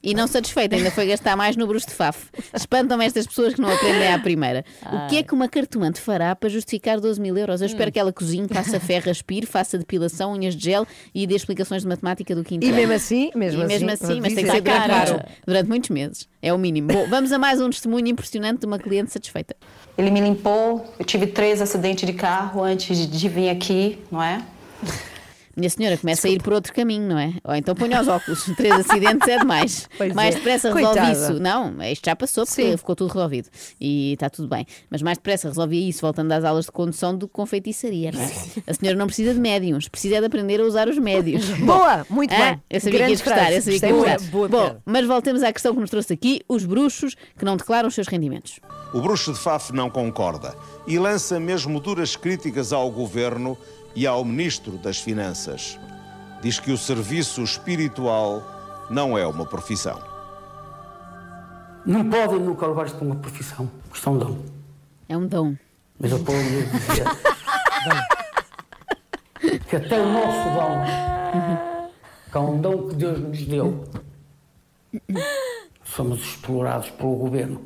[0.03, 2.31] E não satisfeita, ainda foi gastar mais no bruxo de Faf.
[2.55, 4.65] Espantam-me estas pessoas que não aprendem à primeira.
[4.91, 7.61] O que é que uma cartomante fará para justificar 12 mil euros?
[7.61, 11.35] Eu espero que ela cozinhe, faça ferro, aspire, faça depilação, unhas de gel e dê
[11.35, 12.77] explicações de matemática do quinto E ano.
[12.79, 15.11] mesmo assim, mesmo e mesmo assim, assim, mas tem que ser durante, Caro.
[15.13, 16.29] muitos, durante muitos meses.
[16.41, 16.89] É o mínimo.
[16.89, 19.55] Bom, vamos a mais um testemunho impressionante de uma cliente satisfeita.
[19.99, 24.43] Ele me limpou, eu tive três acidentes de carro antes de- vir aqui, não é?
[25.61, 27.35] Minha senhora começa a ir por outro caminho, não é?
[27.45, 28.45] Ou então ponha os óculos.
[28.57, 29.89] Três acidentes é demais.
[29.99, 30.39] Pois mais é.
[30.39, 31.13] depressa resolve Coitada.
[31.13, 31.41] isso.
[31.43, 33.49] Não, isto já passou porque ficou tudo resolvido.
[33.79, 34.65] E está tudo bem.
[34.89, 38.21] Mas mais depressa resolvia isso voltando às aulas de condução do que com feitiçaria, não
[38.23, 38.31] é?
[38.67, 41.45] A senhora não precisa de médiums, precisa de aprender a usar os médios.
[41.61, 42.63] Boa, muito Ah, bem.
[42.71, 43.55] Eu sabia que Grande ias gostar, frase.
[43.57, 44.13] eu sabia que Gostei muito.
[44.23, 44.31] gostar.
[44.31, 44.83] Boa Bom, piada.
[44.87, 48.09] mas voltemos à questão que nos trouxe aqui: os bruxos que não declaram os seus
[48.09, 48.59] rendimentos.
[48.95, 50.55] O bruxo de Faf não concorda
[50.87, 53.59] e lança mesmo duras críticas ao governo
[53.95, 55.79] e ao ministro das Finanças.
[56.43, 58.43] Diz que o serviço espiritual
[58.91, 60.01] não é uma profissão.
[61.85, 64.39] Não podem nunca levar isto para uma profissão, isto é um dom.
[65.09, 65.57] É um dom.
[65.99, 67.05] Mas eu posso lhe dizer
[69.69, 70.85] que até o nosso dom,
[72.31, 73.89] que é um dom que Deus nos deu,
[75.85, 77.63] somos explorados pelo governo,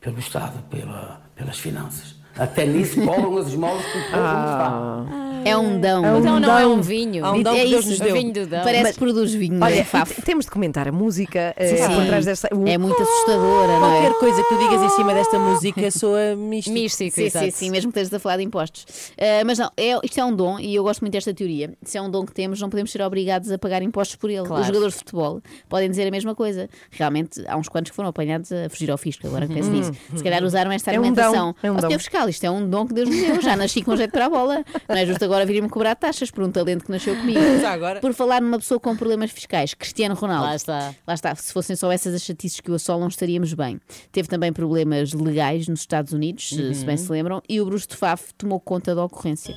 [0.00, 2.16] pelo Estado, pela, pelas finanças.
[2.36, 5.23] Até nisso cobram as esmolas que o povo nos dá.
[5.44, 6.04] É um dão.
[6.04, 7.24] É um Então não é um vinho.
[7.24, 8.14] É um dom é que Deus nos deu.
[8.14, 8.62] vinho do dão.
[8.64, 9.86] Parece que produz vinho, Olha, é
[10.24, 11.94] temos de comentar a música Sim, eh, sim.
[11.94, 12.48] por trás desta.
[12.54, 14.00] o- É muito assustadora, não é?
[14.02, 16.74] Qualquer coisa que tu digas em cima desta música soa místico.
[16.74, 18.86] Místico, sim, sim, sim, mesmo que estejas a falar de impostos.
[19.18, 21.72] Ah, mas não, é, isto é um dom e eu gosto muito desta teoria.
[21.82, 24.46] Se é um dom que temos, não podemos ser obrigados a pagar impostos por ele.
[24.46, 24.60] Claro.
[24.60, 26.68] Os jogadores de futebol podem dizer a mesma coisa.
[26.90, 29.92] Realmente, há uns quantos que foram apanhados a fugir ao fisco, agora que penso nisso.
[30.14, 31.54] Se calhar usaram esta É um argumentação.
[31.62, 31.90] dom, é um dom.
[31.98, 33.40] fiscal, isto é um dom que Deus me deu.
[33.42, 34.64] Já nasci com jeito para a bola.
[34.88, 37.40] Não é justo agora vir-me cobrar taxas por um talento que nasceu comigo.
[37.66, 38.00] Agora.
[38.00, 40.44] Por falar numa pessoa com problemas fiscais, Cristiano Ronaldo.
[40.46, 40.94] Lá está.
[41.06, 41.34] Lá está.
[41.34, 43.80] Se fossem só essas as chatices que o assolam, estaríamos bem.
[44.12, 47.88] Teve também problemas legais nos Estados Unidos, se- se bem se lembram, e o Bruce
[47.88, 49.54] de Faf tomou conta da ocorrência.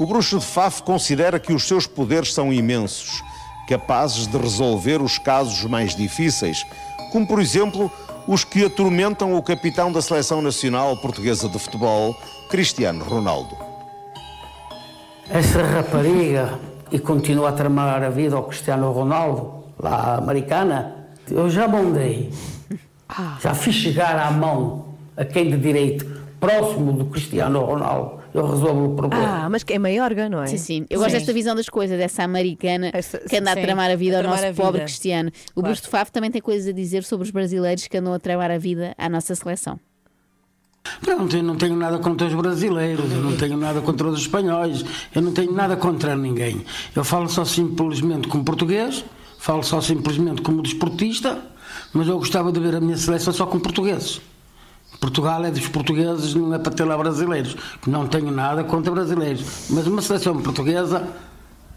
[0.00, 3.22] O bruxo de Faf considera que os seus poderes são imensos,
[3.68, 6.64] capazes de resolver os casos mais difíceis,
[7.12, 7.92] como por exemplo
[8.26, 12.16] os que atormentam o capitão da seleção nacional portuguesa de futebol,
[12.48, 13.69] Cristiano Ronaldo.
[15.32, 16.58] Essa rapariga,
[16.90, 22.30] e continua a tramar a vida ao Cristiano Ronaldo, lá americana, eu já mandei,
[23.40, 26.04] já fiz chegar à mão a quem de direito,
[26.40, 29.44] próximo do Cristiano Ronaldo, eu resolvo o problema.
[29.44, 30.46] Ah, mas que é maiorga, não é?
[30.48, 30.86] Sim, sim.
[30.90, 31.18] Eu gosto Sim.
[31.18, 32.90] desta visão das coisas, dessa americana
[33.28, 34.62] que anda a sim, tramar a vida a ao nosso a vida.
[34.62, 35.30] pobre Cristiano.
[35.54, 38.50] O Busto Favo também tem coisas a dizer sobre os brasileiros que andam a tramar
[38.50, 39.78] a vida à nossa seleção.
[41.00, 44.84] Pronto, eu não tenho nada contra os brasileiros, eu não tenho nada contra os espanhóis,
[45.14, 46.64] eu não tenho nada contra ninguém.
[46.94, 49.04] Eu falo só simplesmente como português,
[49.38, 51.38] falo só simplesmente como desportista,
[51.92, 54.20] mas eu gostava de ver a minha seleção só com portugueses.
[55.00, 57.56] Portugal é dos portugueses, não é para ter lá brasileiros.
[57.86, 61.08] Não tenho nada contra brasileiros, mas uma seleção portuguesa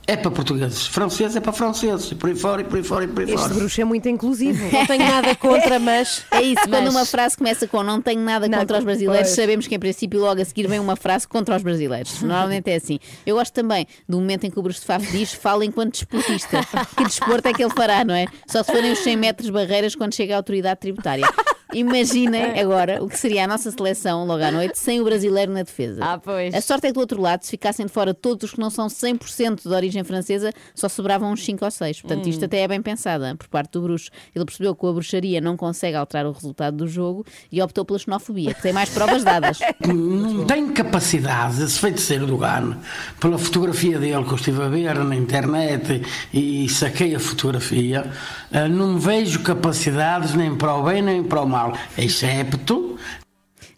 [0.05, 3.05] é para portugueses, francês é para franceses, e por aí fora, e por aí fora,
[3.05, 3.53] e por aí Este fora.
[3.53, 4.61] bruxo é muito inclusivo.
[4.71, 6.25] Não tenho nada contra, mas.
[6.31, 9.27] É isso, quando Mas- uma frase começa com não tenho nada Nada contra os brasileiros,
[9.29, 9.35] pois.
[9.35, 12.21] sabemos que em princípio logo a seguir vem uma frase contra os brasileiros.
[12.21, 12.99] Normalmente é assim.
[13.25, 16.59] Eu gosto também do momento em que o Bruce de Fafo diz fala enquanto desportista.
[16.97, 18.25] Que desporto é que ele fará, não é?
[18.47, 21.25] Só se forem os 100 metros barreiras quando chega a autoridade tributária.
[21.73, 25.63] Imaginem agora o que seria a nossa seleção logo à noite sem o brasileiro na
[25.63, 25.99] defesa.
[26.03, 26.53] Ah, pois.
[26.53, 28.69] A sorte é que do outro lado, se ficassem de fora todos os que não
[28.69, 32.01] são 100% de origem francesa, só sobravam uns 5 ou 6.
[32.01, 32.45] Portanto, isto Hum.
[32.45, 34.09] até é bem pensada por parte do bruxo.
[34.35, 37.99] Ele percebeu que a bruxaria não consegue alterar o resultado do jogo e optou pela
[37.99, 39.59] xenofobia, que tem mais provas dadas.
[39.85, 42.77] Não tenho capacidade, esse feiticeiro do Gano,
[43.19, 46.01] pela fotografia dele que eu estive a ver na internet
[46.33, 48.11] e saquei a fotografia,
[48.51, 51.62] eh, não vejo capacidades nem para o bem nem para o mal,
[51.97, 52.97] excepto.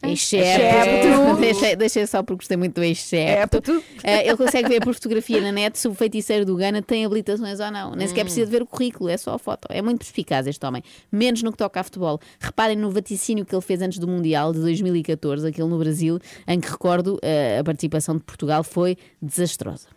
[0.04, 1.36] Excepto.
[1.40, 3.84] Deixei, deixei só porque gostei muito do excepto.
[4.04, 7.60] Eh, ele consegue ver por fotografia na net se o feiticeiro do Gana tem habilitações
[7.60, 7.96] ou não.
[7.96, 8.26] Nem sequer Hum.
[8.26, 9.68] precisa de ver o currículo, é só a foto.
[9.72, 10.84] É muito perspicaz este homem.
[11.12, 12.20] Menos no que toca a futebol.
[12.40, 16.60] Reparem no vaticínio que ele fez antes do Mundial de 2014, aquele no Brasil, em
[16.60, 19.88] que recordo eh, a participação de Portugal foi desastrosa.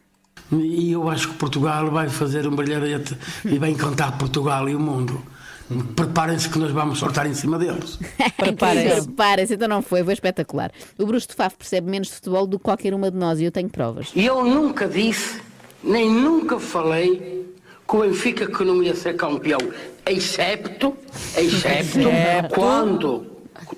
[0.53, 3.15] E eu acho que Portugal vai fazer um brilharete
[3.45, 5.23] e vai encantar Portugal e o mundo.
[5.95, 7.99] Preparem-se que nós vamos sortar em cima deles.
[8.37, 9.03] Preparem-se.
[9.03, 10.73] Preparem-se, então não foi, foi espetacular.
[10.99, 13.45] O Bruce de Fafo percebe menos de futebol do que qualquer uma de nós e
[13.45, 14.11] eu tenho provas.
[14.15, 15.41] E eu nunca disse,
[15.83, 17.47] nem nunca falei
[17.89, 19.59] que o Benfica que não ia ser campeão,
[20.07, 20.97] excepto,
[21.37, 22.55] excepto, Excepto.
[22.55, 23.27] quando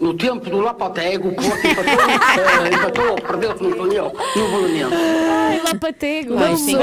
[0.00, 4.04] no tempo do Lapotego o Porto empatou, empatou perdeu se não estou eu,
[4.36, 4.94] no Bolonense.
[4.94, 6.34] Ai, Lapatego.
[6.34, 6.82] Uma Ai, pessoa,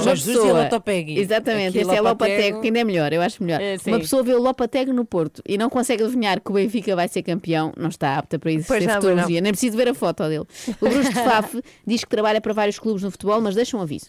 [0.00, 1.10] e pessoa- Lopatego.
[1.10, 2.08] Exatamente, Aqui, este é Lopatego.
[2.08, 3.60] Lopatego, que ainda é melhor, eu acho melhor.
[3.60, 3.90] É, sim.
[3.90, 7.08] Uma pessoa vê o Lopatego no Porto e não consegue adivinhar que o Benfica vai
[7.08, 10.44] ser campeão, não está apta para isso Pois não, nem preciso ver a foto dele.
[10.80, 13.82] O Bruce de Faf diz que trabalha para vários clubes no futebol, mas deixa um
[13.82, 14.06] aviso.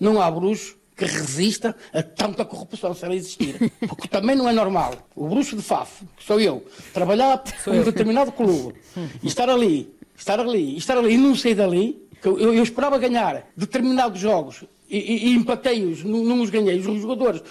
[0.00, 3.72] Não há bruxo que resista a tanta corrupção se ela existir.
[3.88, 7.82] Porque também não é normal o bruxo de Faf, que sou eu, trabalhar para um
[7.82, 8.74] determinado clube
[9.22, 12.00] e estar ali, estar ali, estar ali e não sair dali.
[12.24, 17.00] eu- eu esperava ganhar determinados jogos e, e, e empatei-os, não, não os ganhei, os
[17.00, 17.42] jogadores,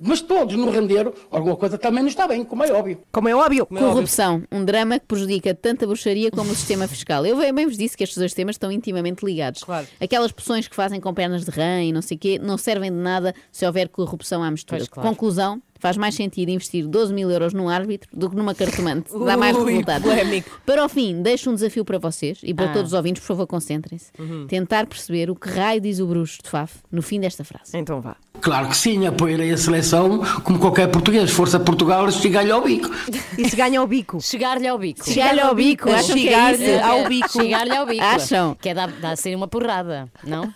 [0.00, 1.12] mas todos não renderam.
[1.30, 3.00] Alguma coisa também não está bem, como é óbvio.
[3.12, 3.66] Como é óbvio.
[3.66, 7.24] Corrupção, um drama que prejudica tanto a bruxaria como o sistema fiscal.
[7.26, 9.64] Eu bem bem vos disse que estes dois temas estão intimamente ligados.
[10.00, 12.90] Aquelas poções que fazem com pernas de rã e não sei o quê não servem
[12.90, 14.78] de nada se houver corrupção à mistura.
[14.78, 15.08] Pois, claro.
[15.08, 19.10] Conclusão, faz mais sentido investir 12 mil euros num árbitro do que numa cartomante.
[19.24, 20.02] Dá mais Ui, resultados.
[20.08, 20.60] polémico.
[20.66, 22.72] Para o fim, deixo um desafio para vocês e para Ah.
[22.72, 24.06] todos os ouvintes, por favor, concentrem-se.
[24.18, 24.46] Uhum.
[24.46, 27.76] Tentar perceber o que raio diz o bruxo de Faf no fim desta frase.
[27.76, 28.16] Então vá.
[28.40, 31.28] Claro que sim, apoiarei a seleção como qualquer português.
[31.30, 32.88] Força Portugal, chega-lhe ao bico.
[33.36, 34.20] E se ganha ao bico?
[34.22, 35.04] Chegar-lhe ao bico.
[35.04, 35.94] Chegar-lhe ao bico, é?
[35.94, 37.28] É, Ao bico.
[37.32, 38.04] Chegar-lhe ao bico.
[38.04, 38.56] Acham?
[38.60, 40.44] Que é dar, dar a ser uma porrada, não?
[40.44, 40.52] Hum,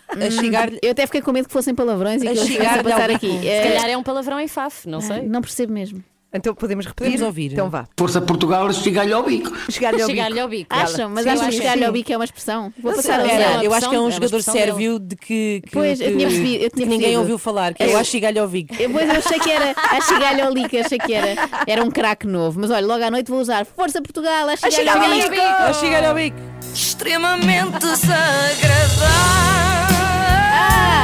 [0.81, 3.09] Eu até fiquei com medo que fossem palavrões e que A eles fossem chegar-lhe passar
[3.09, 3.27] aqui.
[3.39, 5.12] Se calhar é um palavrão em Faf, não sei.
[5.21, 6.03] Não percebo mesmo.
[6.35, 7.11] Então podemos repetir?
[7.11, 7.51] Podemos ouvir.
[7.53, 7.85] Então vá.
[7.95, 9.51] Força Portugal, chega-lhe ao bico.
[9.71, 10.41] Chegar-lhe ao Chegar-lhe bico.
[10.41, 10.75] ao bico.
[10.75, 11.07] Acham?
[11.11, 12.73] Mas Sim, eu que acho que chegar-lhe ao bico é uma expressão?
[12.81, 13.35] Vou Não passar a sei.
[13.35, 13.39] usar.
[13.53, 16.13] Era, eu acho que é um uma jogador sérvio de que, que, Pois, eu que-
[16.17, 17.19] tinha percebido, eu que tinha ninguém percebido.
[17.19, 18.47] ouviu falar, que é Eu- o Achigalho ao.
[18.79, 21.35] Eu, pois, eu achei que era a chegar-lhe ao Lica, achei que era,
[21.67, 22.59] era um craque novo.
[22.59, 25.29] Mas olha, logo à noite vou usar Força Portugal, a chegar-lhe ao bico.
[25.29, 25.41] Vigo!
[25.69, 26.35] Achigalho ao Vigo!
[26.73, 29.13] Extremamente desagradável.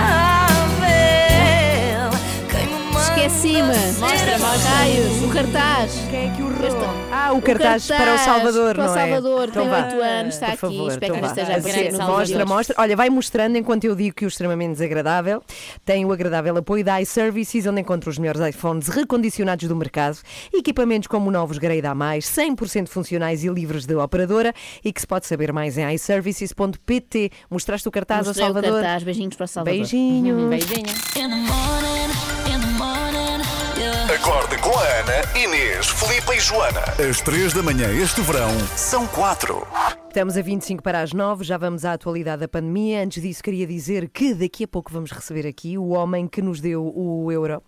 [0.09, 0.18] Quem
[3.19, 3.61] Esqueci-me.
[3.99, 4.69] Mostra, mostra.
[4.71, 5.93] Raios, o cartaz.
[6.09, 6.49] Quem é que o
[7.11, 8.99] Ah, o cartaz, para o Salvador, para o não é?
[8.99, 9.85] Salvador, Então tem vá.
[9.87, 10.61] 8 anos, está Por aqui.
[10.61, 11.27] favor, Espero que então não vá.
[11.27, 11.97] esteja a aparecer.
[11.97, 12.75] Mostra, mostra.
[12.79, 15.43] Olha, vai mostrando enquanto eu digo que o extremamente desagradável
[15.83, 20.17] tem o agradável apoio da iServices, onde encontra os melhores iPhones recondicionados do mercado,
[20.53, 24.53] equipamentos como novos Grade A+, 100% funcionais e livres de operadora
[24.83, 27.31] e que se pode saber mais em iServices.pt.
[27.49, 28.81] Mostraste o cartaz Mostrei ao o Salvador?
[28.81, 29.03] cartaz.
[29.03, 29.77] Beijinhos para o Salvador.
[29.77, 30.47] Beijinho.
[30.47, 30.85] Beijinho.
[34.19, 36.83] Acorde com a Ana, Inês, Filipe e Joana.
[37.09, 39.65] Às três da manhã este verão são quatro.
[40.09, 43.03] Estamos a 25 para as 9, já vamos à atualidade da pandemia.
[43.03, 46.59] Antes disso, queria dizer que daqui a pouco vamos receber aqui o homem que nos
[46.59, 47.61] deu o Euro,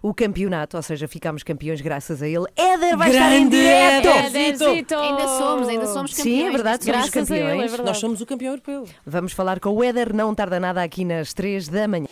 [0.00, 2.46] o campeonato, ou seja, ficámos campeões graças a ele.
[2.56, 4.08] Éder vai estar em Grande direto!
[4.08, 4.94] Éderzito!
[4.94, 6.38] Ainda somos, ainda somos campeões.
[6.38, 7.70] Sim, é verdade, somos Graças a ele, é campeões.
[7.72, 7.88] verdade.
[7.88, 8.84] Nós somos o campeão europeu.
[9.04, 12.06] Vamos falar com o Éder, não tarda nada aqui nas 3 da manhã.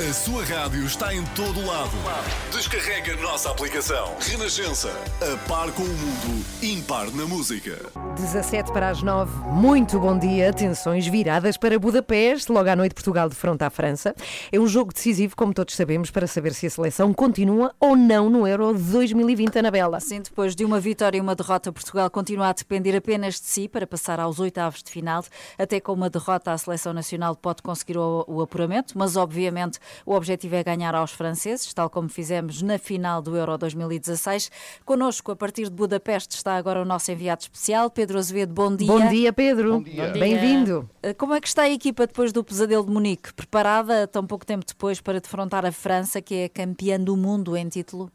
[0.00, 1.90] A sua rádio está em todo lado.
[2.52, 4.14] Descarrega a nossa aplicação.
[4.18, 4.90] Renascença.
[5.22, 6.44] A par com o mundo.
[6.60, 7.78] Impar na música.
[8.16, 9.27] 17 para as 9,
[9.58, 10.50] muito bom dia.
[10.50, 14.14] Atenções viradas para Budapeste, logo à noite Portugal de fronte à França.
[14.52, 18.30] É um jogo decisivo, como todos sabemos, para saber se a seleção continua ou não
[18.30, 19.98] no Euro 2020, Anabela.
[19.98, 23.66] Sim, depois de uma vitória e uma derrota, Portugal continua a depender apenas de si
[23.66, 25.24] para passar aos oitavos de final.
[25.58, 30.14] Até com uma derrota, a seleção nacional pode conseguir o, o apuramento, mas obviamente o
[30.14, 34.52] objetivo é ganhar aos franceses, tal como fizemos na final do Euro 2016.
[34.84, 38.52] Connosco, a partir de Budapeste, está agora o nosso enviado especial, Pedro Azevedo.
[38.52, 38.86] Bom dia.
[38.86, 39.72] Bom dia, Pedro.
[39.74, 40.08] Bom dia.
[40.12, 40.88] Bem-vindo.
[41.02, 43.32] Eh, Como é que está a equipa depois do pesadelo de Munique?
[43.34, 47.68] Preparada tão pouco tempo depois para defrontar a França, que é campeã do mundo em
[47.68, 48.10] título?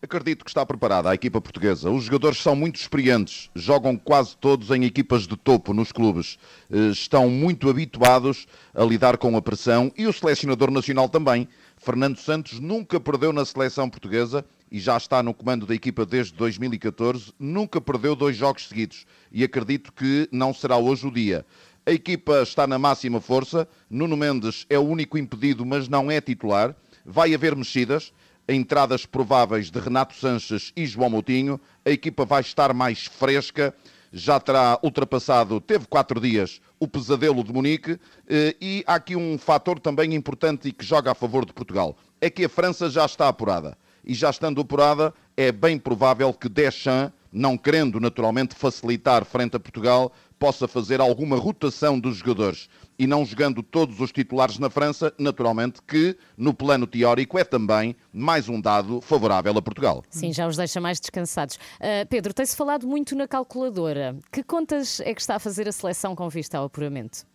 [0.00, 1.90] Acredito que está preparada a equipa portuguesa.
[1.90, 6.38] Os jogadores são muito experientes, jogam quase todos em equipas de topo nos clubes.
[6.70, 11.48] Eh, Estão muito habituados a lidar com a pressão e o selecionador nacional também.
[11.76, 16.34] Fernando Santos nunca perdeu na seleção portuguesa e já está no comando da equipa desde
[16.34, 17.32] 2014.
[17.38, 21.44] Nunca perdeu dois jogos seguidos e acredito que não será hoje o dia.
[21.86, 23.66] A equipa está na máxima força.
[23.88, 26.74] Nuno Mendes é o único impedido, mas não é titular.
[27.04, 28.12] Vai haver mexidas
[28.48, 31.60] entradas prováveis de Renato Sanches e João Moutinho.
[31.84, 33.74] A equipa vai estar mais fresca,
[34.10, 37.98] já terá ultrapassado, teve quatro dias, o pesadelo de Munique.
[38.26, 41.96] eh, E há aqui um fator também importante e que joga a favor de Portugal:
[42.20, 43.76] é que a França já está apurada.
[44.08, 49.60] E já estando apurada, é bem provável que Deschamps, não querendo naturalmente facilitar frente a
[49.60, 55.12] Portugal, possa fazer alguma rotação dos jogadores e não jogando todos os titulares na França,
[55.18, 60.02] naturalmente que, no plano teórico, é também mais um dado favorável a Portugal.
[60.08, 61.58] Sim, já os deixa mais descansados.
[61.78, 64.16] Ah, Pedro, tem-se falado muito na calculadora.
[64.32, 67.26] Que contas é que está a fazer a seleção com vista ao apuramento?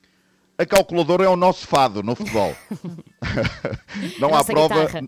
[0.56, 2.56] A calculadora é o nosso fado no futebol.
[4.20, 4.86] não há prova.
[4.86, 5.06] guitarra.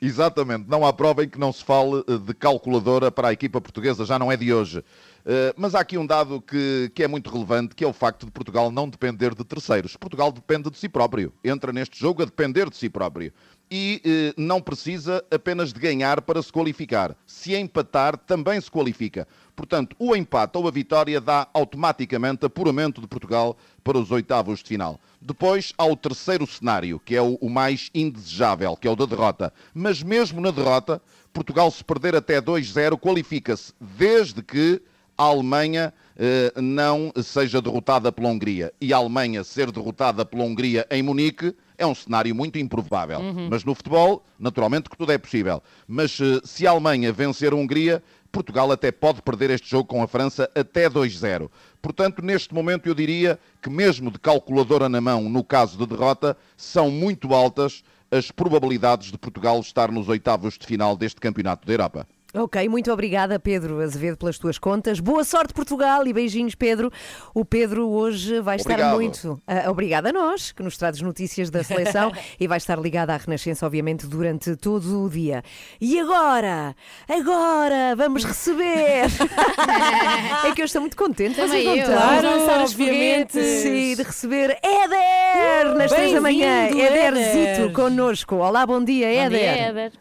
[0.00, 3.60] Exatamente, não há prova em que não se fale eh, de calculadora para a equipa
[3.60, 4.84] portuguesa, já não é de hoje.
[5.26, 8.26] Eh, Mas há aqui um dado que, que é muito relevante, que é o facto
[8.26, 9.96] de Portugal não depender de terceiros.
[9.96, 11.32] Portugal depende de si próprio.
[11.42, 13.32] Entra neste jogo a depender de si próprio.
[13.70, 17.16] E eh, não precisa apenas de ganhar para se qualificar.
[17.26, 19.26] Se empatar, também se qualifica.
[19.56, 24.68] Portanto, o empate ou a vitória dá automaticamente apuramento de Portugal para os oitavos de
[24.68, 25.00] final.
[25.22, 29.06] Depois há o terceiro cenário, que é o, o mais indesejável, que é o da
[29.06, 29.52] derrota.
[29.72, 31.00] Mas mesmo na derrota,
[31.32, 34.82] Portugal, se perder até 2-0, qualifica-se, desde que
[35.16, 38.72] a Alemanha eh, não seja derrotada pela Hungria.
[38.80, 43.18] E a Alemanha ser derrotada pela Hungria em Munique é um cenário muito improvável.
[43.20, 43.48] Uhum.
[43.50, 45.62] Mas no futebol, naturalmente que tudo é possível.
[45.86, 50.02] Mas eh, se a Alemanha vencer a Hungria, Portugal até pode perder este jogo com
[50.02, 51.48] a França até 2-0.
[51.80, 56.36] Portanto, neste momento eu diria que mesmo de calculadora na mão, no caso de derrota,
[56.56, 61.72] são muito altas as probabilidades de Portugal estar nos oitavos de final deste Campeonato da
[61.72, 62.06] Europa.
[62.36, 64.98] Ok, muito obrigada, Pedro Azevedo, pelas tuas contas.
[64.98, 66.90] Boa sorte, Portugal, e beijinhos, Pedro.
[67.32, 68.94] O Pedro hoje vai estar Obrigado.
[68.96, 69.40] muito.
[69.46, 72.10] ah, obrigada a nós, que nos traz notícias da seleção
[72.40, 75.44] e vai estar ligada à Renascença, obviamente, durante todo o dia.
[75.80, 76.74] E agora,
[77.08, 79.04] agora, vamos receber.
[80.44, 81.82] é que eu estou muito contente, vocês Também não eu.
[81.82, 82.64] estão?
[82.64, 86.66] Os Obviamente, sim, de receber Éder nas três da manhã.
[86.66, 87.72] Éderzito Éder.
[87.72, 88.34] connosco.
[88.34, 89.92] Olá, bom dia, Bom dia, Éder.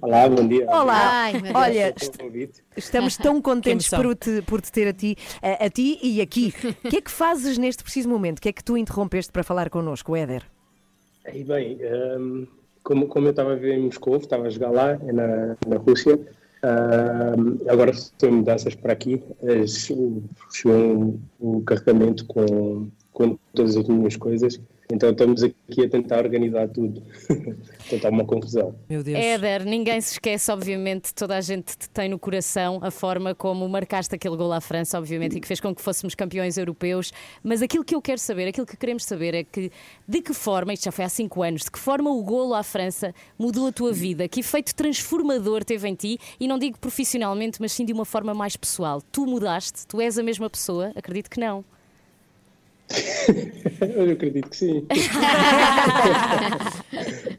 [0.00, 0.66] Olá, bom dia.
[0.68, 1.44] Olá, Deus.
[1.54, 2.64] olha, Obrigado pelo convite.
[2.76, 6.52] Estamos tão contentes por te, por te ter a ti, a, a ti e aqui.
[6.84, 8.38] O que é que fazes neste preciso momento?
[8.38, 10.44] O que é que tu interrompeste para falar connosco, Éder?
[11.32, 11.78] E bem,
[12.18, 12.46] hum,
[12.82, 16.14] como, como eu estava a ver em Moscou, estava a jogar lá, na, na Rússia,
[16.16, 19.22] hum, agora estou em mudanças para aqui,
[19.66, 24.60] chegou um, um carregamento com, com todas as minhas coisas
[24.90, 27.02] Então estamos aqui a tentar organizar tudo.
[27.90, 28.74] tentar uma confusão.
[28.88, 29.18] Meu Deus.
[29.18, 33.68] Éder, ninguém se esquece, obviamente, toda a gente te tem no coração a forma como
[33.68, 37.12] marcaste aquele gol à França, obviamente, e que fez com que fôssemos campeões europeus.
[37.42, 39.70] Mas aquilo que eu quero saber, aquilo que queremos saber é que
[40.06, 42.62] de que forma, isto já foi há cinco anos, de que forma o golo à
[42.62, 44.26] França mudou a tua vida?
[44.26, 46.18] Que efeito transformador teve em ti?
[46.40, 49.02] E não digo profissionalmente, mas sim de uma forma mais pessoal.
[49.12, 49.86] Tu mudaste?
[49.86, 50.92] Tu és a mesma pessoa?
[50.96, 51.62] Acredito que não.
[53.80, 54.86] Eu acredito que sim.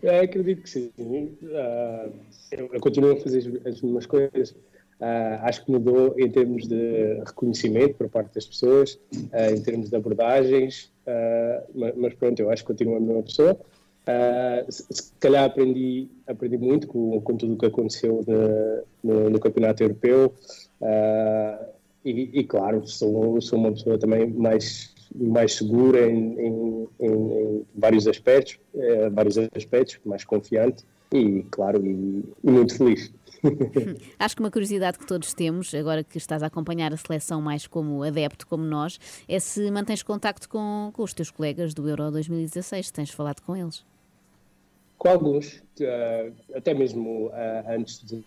[0.01, 0.91] eu acredito que sim.
[0.97, 2.11] Uh,
[2.51, 4.51] eu, continuo a fazer as mesmas coisas.
[4.51, 9.89] Uh, acho que mudou em termos de reconhecimento por parte das pessoas, uh, em termos
[9.89, 10.91] de abordagens,
[11.73, 13.59] mas, mas, pronto, eu acho que continuo a mesma pessoa.
[14.69, 18.23] Se, se, calhar aprendi, aprendi muito com, com tudo o que aconteceu
[19.03, 20.33] no, no, Campeonato Europeu.
[22.05, 28.07] E, e, claro, sou, sou uma pessoa também mais mais segura em, em, em vários
[28.07, 33.11] aspectos, eh, vários aspectos, mais confiante e, claro, e, e muito feliz.
[34.19, 37.65] Acho que uma curiosidade que todos temos, agora que estás a acompanhar a seleção mais
[37.65, 42.11] como adepto, como nós, é se mantens contacto com, com os teus colegas do Euro
[42.11, 43.85] 2016, se tens falado com eles.
[44.97, 47.31] Com alguns, uh, até mesmo uh,
[47.69, 48.21] antes, de,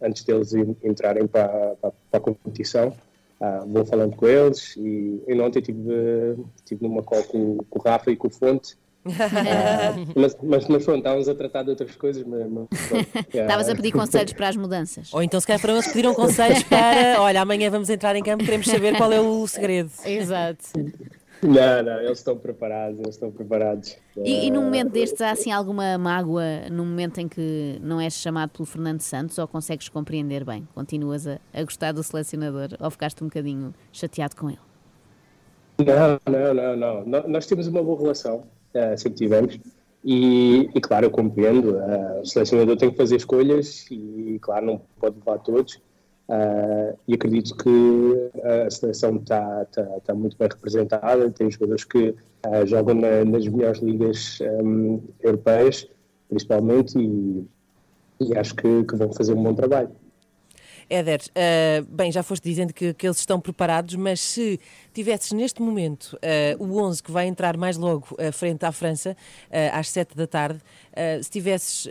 [0.00, 0.52] antes deles
[0.84, 2.94] entrarem para, para, para a competição,
[3.40, 7.82] ah, vou falando com eles e, e ontem estive, estive numa call com, com o
[7.82, 8.76] Rafa e com o Fonte.
[9.08, 12.24] Ah, mas, mas, mas pronto, estávamos a tratar de outras coisas.
[12.24, 12.66] Mas, mas,
[13.32, 15.14] Estavas a pedir conselhos para as mudanças.
[15.14, 18.22] Ou então, se calhar, foram eles que pediram conselhos para: olha, amanhã vamos entrar em
[18.22, 19.90] campo, queremos saber qual é o segredo.
[20.04, 20.64] Exato.
[21.42, 23.96] Não, não, eles estão preparados, eles estão preparados.
[24.16, 28.14] E, e num momento destes há assim alguma mágoa no momento em que não és
[28.14, 30.66] chamado pelo Fernando Santos ou consegues compreender bem?
[30.74, 34.58] Continuas a, a gostar do selecionador ou ficaste um bocadinho chateado com ele?
[35.78, 37.28] Não, não, não, não.
[37.28, 39.60] Nós temos uma boa relação, uh, sempre tivemos.
[40.04, 44.80] E, e, claro, eu compreendo, uh, o selecionador tem que fazer escolhas e, claro, não
[44.98, 45.80] pode levar todos.
[46.28, 52.14] Uh, e acredito que a seleção está tá, tá muito bem representada, tem jogadores que
[52.46, 55.88] uh, jogam na, nas melhores ligas um, europeias,
[56.28, 57.46] principalmente, e,
[58.20, 59.90] e acho que, que, vão fazer um bom trabalho.
[60.90, 64.58] Éder, uh, bem, já foste dizendo que, que, eles estão preparados, mas se
[64.94, 66.16] tivesses neste momento
[66.58, 69.16] uh, o 11 que vai entrar mais logo uh, frente à França,
[69.72, 70.60] às 7 da tarde,
[71.22, 71.88] se tivesses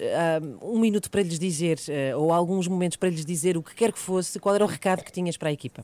[0.61, 1.79] um minuto para lhes dizer,
[2.15, 5.03] ou alguns momentos para lhes dizer o que quer que fosse, qual era o recado
[5.03, 5.83] que tinhas para a equipa?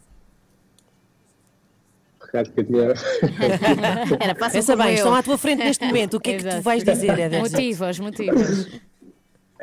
[2.33, 2.87] recado que eu tinha.
[4.19, 4.93] Era Pensa bem, eu.
[4.95, 6.17] estão à tua frente neste momento.
[6.17, 7.39] O que é que tu vais dizer, Éder?
[7.39, 8.67] Motivos, motivos.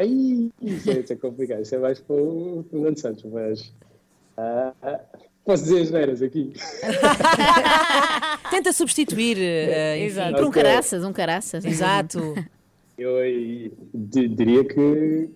[0.00, 1.60] Aí, isso é, isso é complicado.
[1.60, 3.60] Isso é mais para o Fernando Santos, mas.
[4.38, 4.98] Uh,
[5.44, 6.54] posso dizer as veras aqui.
[8.50, 9.36] Tenta substituir.
[9.36, 10.36] Uh, Exato.
[10.36, 11.64] Por um caraças, um caraças.
[11.66, 12.34] Exato.
[12.96, 13.16] Eu
[13.92, 15.30] diria que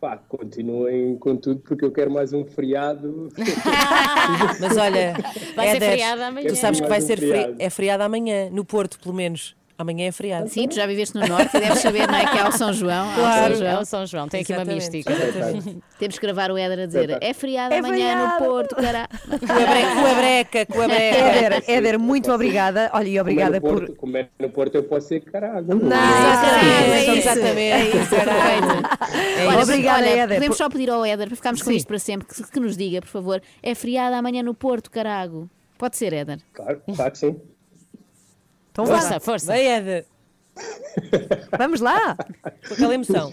[0.00, 3.28] pá, continuem com tudo porque eu quero mais um feriado.
[4.60, 5.14] Mas olha,
[5.54, 6.48] vai ser feriado amanhã.
[6.48, 7.54] Tu sabes que vai ser feriado.
[7.56, 9.54] é feriado amanhã, no Porto, pelo menos.
[9.80, 10.46] Amanhã é feriado.
[10.50, 12.26] Sim, tu já viveste no Norte e deves saber, não é?
[12.30, 13.14] Que é o São João.
[13.14, 13.70] Claro, São João.
[13.70, 14.28] é o São João.
[14.28, 15.10] Tem aqui uma mística.
[15.98, 18.44] Temos que gravar o Éder a dizer é feriado é amanhã feriado.
[18.44, 19.08] no Porto, caralho.
[19.30, 21.16] Com a breca, com a breca.
[21.16, 22.90] Éder, Éder, muito obrigada.
[22.92, 23.96] Olha, e obrigada como é por.
[23.96, 25.66] Como é no Porto eu posso ser caralho.
[25.66, 27.10] Não, é isso.
[27.12, 27.58] Exatamente.
[27.60, 30.36] É isso, é Olha, obrigada, olha, Éder.
[30.36, 33.00] Podemos só pedir ao Éder, para ficarmos com isto para sempre, que, que nos diga,
[33.00, 35.48] por favor, é feriado amanhã no Porto, carago.
[35.78, 36.40] Pode ser, Éder?
[36.52, 37.40] Claro, claro que sim.
[38.82, 39.46] Então força, força.
[39.46, 40.06] Vai, Éder.
[41.56, 42.16] Vamos lá!
[42.66, 43.32] Com aquela emoção.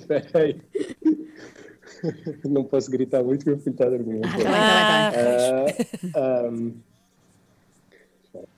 [2.45, 4.21] Não posso gritar muito porque o filho está a dormir.
[4.23, 6.49] Ah, tá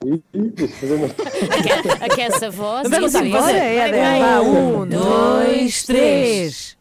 [0.04, 0.24] bem,
[2.00, 2.90] tá Aquece a voz.
[2.90, 6.78] Vamos embora, é, Um, dois, três.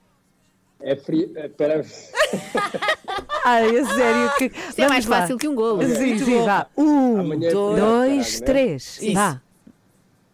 [0.80, 1.32] É frio.
[1.36, 1.84] Espera.
[3.44, 4.44] Ai, é sério que.
[4.46, 5.82] Isso é mais fácil que um golo.
[5.82, 6.66] Sim, sim, vá.
[6.76, 9.00] Um, é dois, três.
[9.12, 9.40] Vá.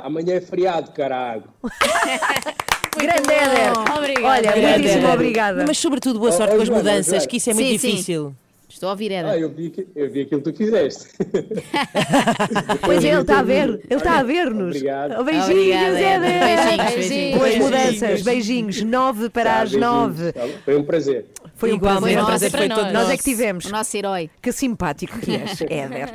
[0.04, 1.44] Amanhã é feriado, caralho.
[2.94, 3.72] Grande Éder.
[3.96, 4.28] Obrigada.
[4.28, 5.64] Olha, muitíssimo obrigada.
[5.66, 8.34] Mas sobretudo boa sorte com as mudanças, que isso é muito Sim, difícil.
[8.68, 9.30] Estou a ouvir, Éder.
[9.32, 11.08] Ah, eu vi, que- eu vi aquilo que tu fizeste.
[12.82, 14.76] Pois é, ele está a ver, ele está a ver-nos.
[14.76, 15.24] Obrigado.
[15.24, 16.30] Beijinhos, Obrigada, Éder.
[16.30, 16.66] Éder.
[16.66, 17.38] Beijinhos, beijinhos.
[17.38, 17.64] Boas Beijinhos.
[17.70, 18.82] mudanças, beijinhos.
[18.82, 19.80] Nove para Tá, as beijinhos.
[19.92, 20.32] nove.
[20.32, 20.52] Tá bom?
[20.64, 21.26] Foi um prazer.
[21.64, 22.22] Foi Foi um prazer.
[22.22, 23.10] o prazer foi todo Nós nosso.
[23.12, 23.64] é que tivemos.
[23.66, 24.30] O nosso herói.
[24.42, 26.12] Que simpático que és, Éder.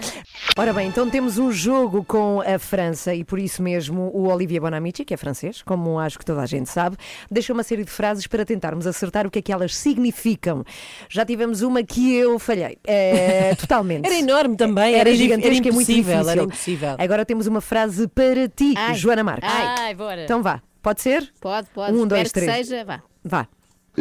[0.57, 4.61] Ora bem, então temos um jogo com a França e por isso mesmo o Olivier
[4.61, 6.97] Bonamici, que é francês, como acho que toda a gente sabe,
[7.31, 10.63] deixa uma série de frases para tentarmos acertar o que é que elas significam.
[11.09, 12.77] Já tivemos uma que eu falhei.
[12.85, 14.05] É, totalmente.
[14.05, 16.29] Era enorme também, Era era, gigantesca era e muito difícil.
[16.29, 16.95] Era impossível.
[16.97, 18.95] Agora temos uma frase para ti, Ai.
[18.95, 19.49] Joana Marques.
[19.51, 20.23] Ai, bora.
[20.23, 21.31] Então vá, pode ser?
[21.39, 21.91] Pode, pode.
[21.93, 22.67] Um, Espero dois, que três.
[22.67, 22.85] seja.
[22.85, 23.01] Vá.
[23.23, 23.47] Vá.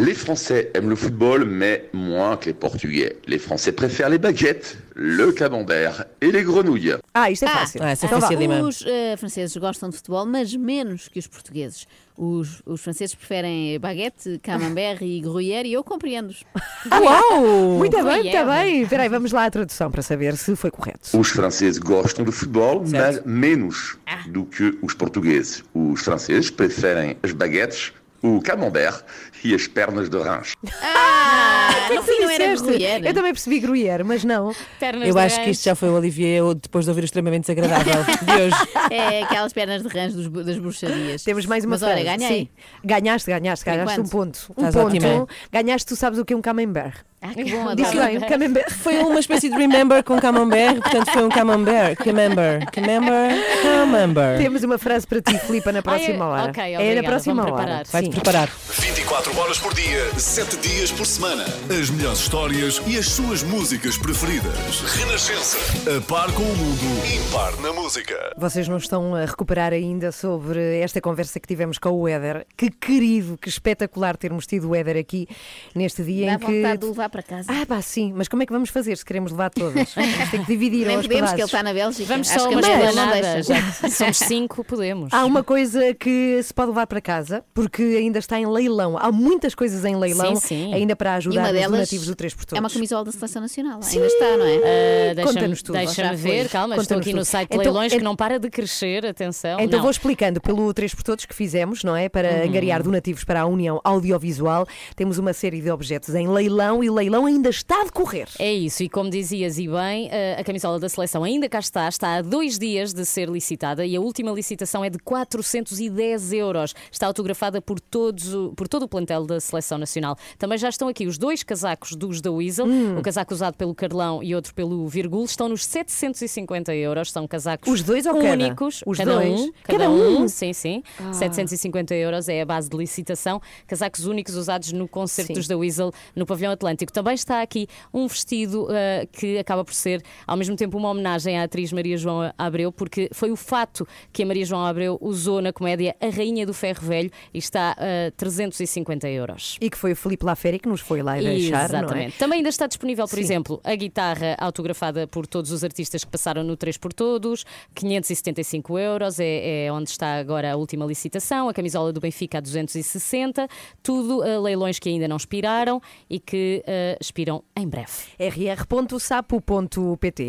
[0.00, 3.16] Les Français aiment le football, mais moins que les Portugais.
[3.26, 6.94] Les Français préfèrent les baguettes, le camembert et les grenouilles.
[7.14, 7.80] Ah, isto é Ah, fácil.
[7.82, 8.28] Ah, essa é Então vá.
[8.28, 8.60] facilima.
[8.62, 11.84] Os eh, franceses gostam de futebol, mas menos que os portugueses.
[12.16, 16.44] Os, os franceses preferem baguete, camembert e gruyère e eu compreendo-os.
[16.92, 17.78] Uau!
[17.78, 18.82] Muito bem, muito bem.
[18.82, 21.18] Espera aí, vamos lá à tradução para saber se foi correto.
[21.18, 23.22] Os franceses gostam de futebol, Certo.
[23.26, 23.96] mas menos
[24.28, 25.64] do que os portugueses.
[25.74, 27.92] Os franceses preferem as baguetes,
[28.22, 29.02] o camembert
[29.44, 30.54] e as pernas de rãs.
[30.82, 33.06] Ah, no Tu fim não era gruyère.
[33.06, 34.52] Eu também percebi gruyère, mas não.
[34.80, 35.56] Pernas Eu de acho que rãs.
[35.56, 38.56] isto já foi o Olivier depois de ouvir o extremamente desagradável de hoje.
[38.90, 41.22] É aquelas pernas de rãs dos, das bruxarias.
[41.22, 42.18] Temos mais uma Mas olha, frase.
[42.18, 42.38] ganhei.
[42.38, 42.48] Sim.
[42.84, 44.38] Ganhaste, ganhaste, ganhaste um ponto.
[44.56, 44.86] Um Estás ponto.
[44.88, 45.26] ótima.
[45.52, 47.04] Ganhaste, tu sabes o que é um camembert.
[47.20, 48.70] Ah, que bom, Disse bem, camembert.
[48.70, 51.96] Foi uma espécie de remember com camembert, portanto foi um camembert.
[51.96, 54.38] Camembert, camembert, camembert.
[54.38, 56.50] Temos uma frase para ti, Filipa, na próxima Ai, hora.
[56.50, 57.82] ok, é na obrigada, próxima hora.
[57.90, 58.48] Vai-te preparar.
[58.70, 61.44] 24 horas por dia, 7 dias por semana.
[61.68, 64.80] As melhores histórias e as suas músicas preferidas.
[64.96, 65.58] Renascença.
[65.96, 68.32] A par com o mundo, impar na música.
[68.36, 72.46] Vocês não estão a recuperar ainda sobre esta conversa que tivemos com o Éder.
[72.56, 75.26] Que querido, que espetacular termos tido o Éder aqui
[75.74, 76.62] neste dia Dá em que.
[77.08, 77.50] Levar para casa.
[77.52, 79.88] Ah, pá, sim, mas como é que vamos fazer se queremos levar todas?
[79.94, 81.44] Vamos ter que dividir Nem podemos, que ele pedaços.
[81.46, 82.08] está na Bélgica.
[82.08, 83.42] Vamos Acho só que uma esplanada, deixa.
[83.42, 85.12] já que somos cinco, podemos.
[85.12, 88.96] Há uma coisa que se pode levar para casa, porque ainda está em leilão.
[88.98, 90.74] Há muitas coisas em leilão, Sim, sim.
[90.74, 92.56] ainda para ajudar os delas donativos do 3 por todos.
[92.58, 93.80] é uma camisola da Seleção Nacional.
[93.82, 95.14] Ainda está, não é?
[95.14, 95.76] Deixa-me Conta-nos tudo.
[95.78, 96.48] deixa Já ver, foi.
[96.48, 97.24] calma, estou aqui no tudo.
[97.26, 99.58] site de Então, leilões é- que não para de crescer, atenção.
[99.60, 99.82] Então Não.
[99.82, 102.08] vou explicando pelo 3 por todos que fizemos, não é?
[102.08, 104.66] Para angariar donativos para a União Audiovisual.
[104.96, 108.28] Temos uma série de objetos em leilão e leilão ainda está a decorrer.
[108.38, 111.88] É isso, e como dizias e bem, eh, a camisola da seleção ainda cá está,
[111.88, 116.74] está há dois dias de ser licitada e a última licitação é de 410 euros.
[116.90, 120.16] Está autografada por, todos, por todo o plantel da seleção nacional.
[120.38, 122.98] Também já estão aqui os dois casacos dos da Weasel, Hum.
[122.98, 127.12] o casaco usado pelo Carlão e outro pelo Virgul, estão nos 750 euros.
[127.12, 128.32] São casacos Os dois ou cada?
[128.32, 129.40] únicos, Os cada dois?
[129.40, 130.22] um, Cada cada um?
[130.22, 130.82] um, sim, sim.
[131.12, 133.40] 750 euros é a base de licitação.
[133.66, 135.48] Casacos únicos usados no concertos Sim.
[135.48, 136.87] da Weasel no Pavilhão Atlântico.
[136.92, 141.38] Também está aqui um vestido ah, que acaba por ser, ao mesmo tempo, uma homenagem
[141.38, 145.40] à atriz Maria João Abreu, porque foi o fato que a Maria João Abreu usou
[145.40, 149.56] na comédia A Rainha do Ferro Velho e está a 350 euros.
[149.60, 151.64] E que foi o Filipe Laferi que nos foi lá deixar, é?
[151.64, 152.18] Exatamente.
[152.18, 153.20] Também ainda está disponível, por Sim.
[153.20, 158.78] exemplo, a guitarra autografada por todos os artistas que passaram no 3 por Todos, 575
[158.78, 163.48] euros, é, é onde está agora a última licitação, a camisola do Benfica a 260,
[163.82, 167.90] tudo a leilões que ainda não expiraram e que eh, expiram em breve.
[168.18, 169.64] rr.sapo.pt,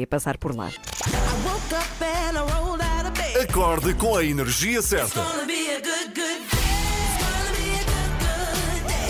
[0.08, 0.72] passar por lá.
[3.42, 5.22] Acorde com a energia certa.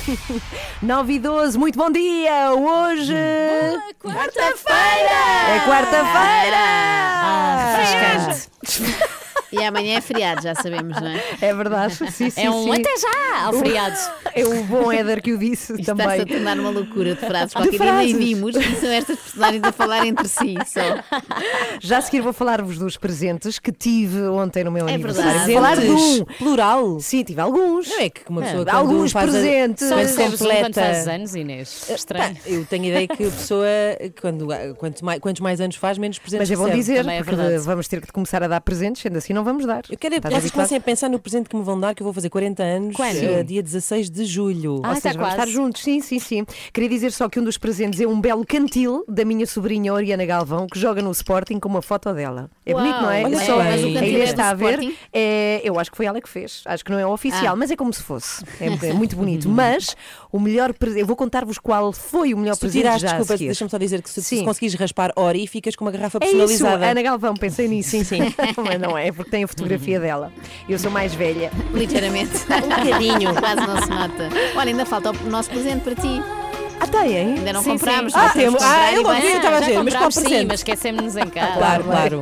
[0.82, 2.52] 9 e 12, muito bom dia!
[2.52, 3.14] Hoje.
[4.00, 5.54] Quarta-feira!
[5.54, 6.58] É quarta-feira!
[7.24, 9.08] Ah, refrescante.
[9.52, 11.22] E amanhã é feriado, já sabemos, não é?
[11.40, 12.40] É verdade, sim, sim.
[12.40, 12.80] É um sim.
[12.80, 13.96] até já ao feriado.
[14.34, 16.26] É o bom Éder que o disse Isto está-se a também.
[16.26, 17.48] tornar uma loucura de frases.
[17.48, 18.16] De Qualquer dia nem frases.
[18.16, 20.80] vimos e são estas personagens a falar entre si só.
[21.80, 25.30] Já a seguir vou falar-vos dos presentes que tive ontem no meu É aniversário.
[25.32, 25.52] verdade.
[25.52, 25.94] Vou falar de um.
[26.24, 27.00] Presentes, plural.
[27.00, 27.88] Sim, tive alguns.
[27.90, 29.86] Não é que uma pessoa É, quando alguns faz a- presentes.
[29.88, 31.90] Só recebes um completa- fazes anos, Inês.
[31.90, 32.34] Estranho.
[32.34, 33.66] Pá, eu tenho a ideia que a pessoa,
[34.18, 34.46] quando,
[34.78, 36.80] quanto mais, quantos mais anos faz, menos presentes Mas é bom recebe.
[36.80, 39.44] dizer, Também é porque vamos ter que começar a dar presentes, sendo assim não não
[39.44, 39.82] vamos dar.
[39.90, 42.02] Eu quero é que vocês comecem a pensar no presente que me vão dar, que
[42.02, 43.16] eu vou fazer 40 anos, Quando?
[43.16, 44.74] eh, dia 16 de julho.
[44.84, 46.46] Ou seja, vamos estar juntos, sim, sim, sim.
[46.72, 50.24] Queria dizer só que um dos presentes é um belo cantil da minha sobrinha Oriana
[50.24, 52.48] Galvão, que joga no Sporting com uma foto dela.
[52.64, 53.24] É Uau, bonito, não é?
[53.24, 53.64] olha É só, bem.
[53.70, 54.94] mas o cantil a é está a ver.
[55.12, 56.62] É, eu acho que foi ela que fez.
[56.64, 57.56] Acho que não é oficial, Ah.
[57.56, 58.44] mas é como se fosse.
[58.60, 59.48] É, é muito bonito.
[59.50, 59.96] mas
[60.32, 63.18] o melhor presente, eu vou contar-vos qual foi o melhor Se presente tirares, já a
[63.18, 64.44] desculpa, deixa-me só dizer que se, se Sim.
[64.44, 66.86] conseguires raspar Ori, ficas com uma garrafa É isso, personalizada.
[66.90, 68.20] Ana Galvão, pensei nisso, sim, sim.
[68.64, 70.32] Mas não é, porque tem a fotografia dela.
[70.68, 71.50] Eu sou mais velha.
[71.74, 72.32] Ligeiramente.
[72.62, 73.34] Um bocadinho.
[73.34, 74.28] Quase não se nota.
[74.56, 76.22] Olha, ainda falta o nosso presente para ti.
[76.80, 77.34] Ah, tem, hein?
[77.38, 78.12] Ainda não Sim, comprámos.
[78.12, 78.18] sim.
[78.18, 80.46] Ah, temos Ah, eu ouvi, eu estava a já dizer, mas qual comprámos sim, presente?
[80.46, 81.58] mas esquecemos-nos em casa.
[81.58, 82.20] Claro, claro.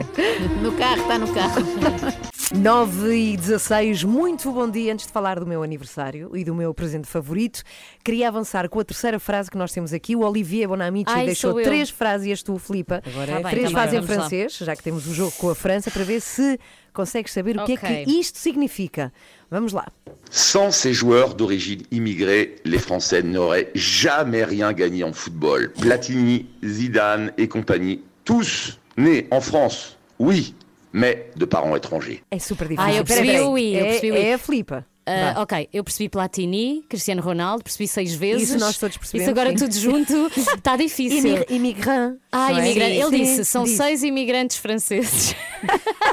[0.61, 1.63] No carro, está no carro.
[2.55, 4.93] 9 e 16, muito bom dia.
[4.93, 7.63] Antes de falar do meu aniversário e do meu presente favorito,
[8.05, 10.17] queria avançar com a terceira frase que nós temos aqui.
[10.17, 11.65] O Olivier Bonamici Ai, deixou sou eu.
[11.65, 13.01] três frases e és tu, Filipa.
[13.07, 14.15] Agora Tá é bem, três tá frases em vamos lá.
[14.17, 16.59] francês, já que temos o jogo com a França, para ver se
[16.93, 18.05] consegues saber o que é Ok.
[18.05, 19.13] que isto significa.
[19.49, 19.87] Vamos lá.
[20.29, 25.71] Sans ces joueurs d'origine immigrée, les Français n'auraient jamais rien gagné en football.
[25.81, 30.55] Platini, Zidane et compagnie, tous nés en France, oui,
[30.93, 32.21] mais de parents étrangers.
[32.31, 32.91] É super difícil.
[32.91, 33.59] Ah, eu Espera, percebi o.
[33.59, 34.21] I, eu É- percebi o I.
[34.21, 34.87] É a Filipa.
[35.07, 35.43] Ah, Vá.
[35.43, 38.51] ok, eu percebi Platini, Cristiano Ronaldo, percebi seis vezes.
[38.51, 39.57] Isso nós todos percebemos, Isso agora sim.
[39.65, 40.13] tudo junto
[40.55, 41.37] está difícil.
[41.37, 42.17] Imi- Imigrant.
[42.33, 42.55] Ah, é?
[42.71, 42.93] imigrante.
[42.93, 43.77] Ele Sim, disse: são disse.
[43.77, 45.35] seis imigrantes franceses.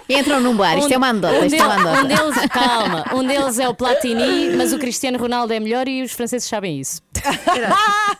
[0.10, 0.78] Entram num bar.
[0.78, 1.40] Isto é uma anedota.
[1.40, 5.18] Um, Isto é uma um deles, calma, um deles é o Platini, mas o Cristiano
[5.18, 7.02] Ronaldo é melhor e os franceses sabem isso.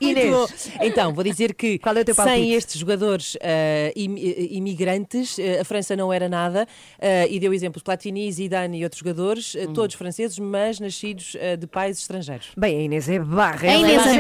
[0.02, 0.30] Inês.
[0.30, 0.86] Muito bom.
[0.86, 2.38] Então, vou dizer que Qual é o teu palpite?
[2.38, 6.68] sem estes jogadores ah, im- eh, imigrantes, ah, a França não era nada.
[7.02, 9.68] ah, e deu exemplos: Platini, Zidane e outros jogadores, Hum.
[9.70, 12.48] ah, todos franceses, mas nascidos ah, de pais estrangeiros.
[12.58, 13.68] Bem, a Inês é barra.
[13.68, 14.20] A ela Inês é assim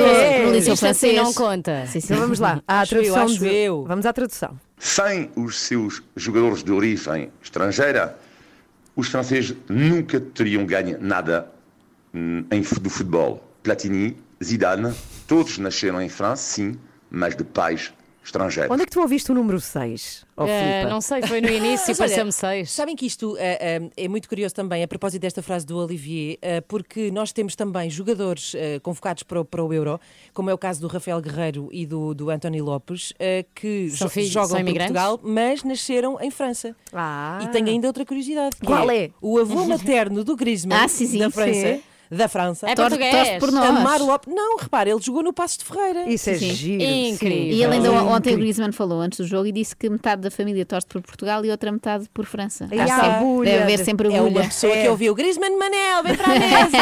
[1.33, 1.85] conta.
[1.87, 2.07] Sim, sim.
[2.13, 2.61] Então vamos lá.
[2.67, 3.39] À Acho eu, tradução acho de-
[3.87, 4.59] Vamos à tradução.
[4.77, 8.17] Sem os seus jogadores de origem estrangeira,
[8.95, 11.51] os franceses nunca teriam ganho nada
[12.13, 13.43] hum, em, do futebol.
[13.63, 14.93] Platini, Zidane,
[15.27, 17.93] todos nasceram em França, sim, mas de pais
[18.27, 18.71] estrangeiros.
[18.71, 20.25] Onde é que tu ouviste o número 6?
[20.35, 22.69] Oh, Eh, não sei, foi no início, pareceu-me seis.
[22.71, 26.37] Sabem que isto eh, eh, é muito curioso também, a propósito desta frase do Olivier,
[26.67, 28.53] porque nós temos também jogadores
[28.83, 29.99] convocados para o, para o Euro,
[30.33, 33.13] como é o caso do Rafael Guerreiro e do, do António Lopes,
[33.55, 34.93] que jo- filhos- jogam imigrantes?
[34.93, 36.75] Portugal, mas nasceram em França.
[36.93, 37.39] Ah.
[37.43, 38.55] E tenho ainda outra curiosidade.
[38.57, 39.09] que Qual é?
[39.19, 41.53] O avô materno do Griezmann, Ah, sim, sim, da França.
[41.75, 41.81] sim.
[42.09, 42.69] Da França.
[42.69, 43.15] É Torce- português.
[43.27, 43.69] torce por nós.
[43.69, 44.33] Amar Lopes.
[44.33, 46.09] Não, repara, ele jogou no Passo de Ferreira.
[46.09, 46.83] Isso é Sim, giro.
[46.83, 47.37] Incrível.
[47.53, 50.31] E ele ainda ontem o Griezmann falou antes do jogo e disse que metade da
[50.31, 52.67] família torce por Portugal e outra metade por França.
[52.71, 53.51] E Há agulha.
[53.51, 54.45] Deve haver sempre É uma agulha.
[54.45, 54.81] pessoa É.
[54.83, 56.77] que ouviu Griezmann Manel, vem para a mesa.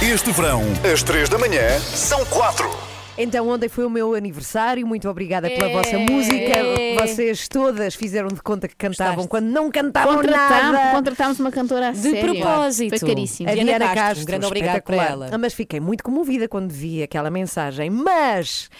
[0.00, 0.62] Este verão,
[0.92, 2.87] às 3 da manhã, são 4.
[3.18, 4.86] Então, ontem foi o meu aniversário.
[4.86, 5.72] Muito obrigada pela É.
[5.72, 6.54] vossa música.
[7.00, 9.28] Vocês todas fizeram de conta que cantavam Gostaste?
[9.28, 10.96] quando não cantavam Contratámos, nada.
[10.96, 12.34] contratámos uma cantora a De sério.
[12.34, 12.98] propósito.
[12.98, 13.48] Foi caríssimo.
[13.48, 15.26] A Diana Diana Castro, Castro, um grande obrigado para espetacular.
[15.26, 15.34] ela.
[15.34, 17.90] Ah, Mas fiquei muito comovida quando vi aquela mensagem.
[17.90, 18.70] Mas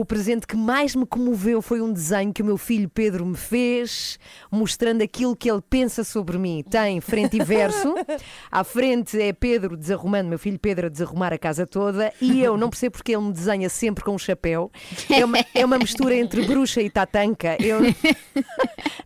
[0.00, 3.36] o presente que mais me comoveu foi um desenho que o meu filho Pedro me
[3.36, 4.18] fez,
[4.50, 6.64] mostrando aquilo que ele pensa sobre mim.
[6.70, 7.94] Tem frente e verso.
[8.50, 12.10] À frente é Pedro desarrumando, meu filho Pedro a desarrumar a casa toda.
[12.22, 14.70] E eu não percebo porque ele me desenha sempre com um chapéu.
[15.10, 17.56] É uma, é uma mistura entre bruxa e tatanca.
[17.60, 17.80] Eu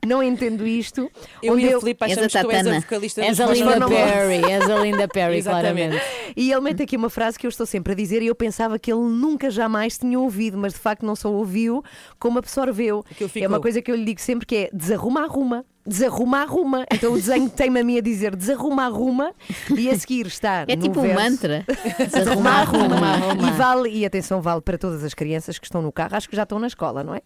[0.06, 1.10] não entendo isto.
[1.42, 3.40] Eu Onde e a eu- Filipe És achamos a que tu és a vocalista És
[3.40, 5.96] a Linda Perry, és a Linda Perry, Exatamente.
[5.98, 6.32] claramente.
[6.36, 8.78] E ele mete aqui uma frase que eu estou sempre a dizer e eu pensava
[8.78, 11.82] que ele nunca jamais tinha ouvido, mas de facto não só ouviu,
[12.18, 13.04] como absorveu.
[13.44, 15.64] É uma coisa que eu lhe digo sempre que é desarruma, arruma.
[15.86, 16.86] Desarruma, arruma.
[16.92, 19.32] Então o desenho tem-me a mim a dizer desarruma, arruma
[19.76, 21.64] e a seguir está É no tipo um verso, mantra.
[21.98, 23.06] Desarruma, arruma.
[23.06, 23.48] arruma.
[23.48, 26.34] E vale, e atenção, vale para todas as crianças que estão no carro, acho que
[26.36, 27.20] já estão na escola, não é?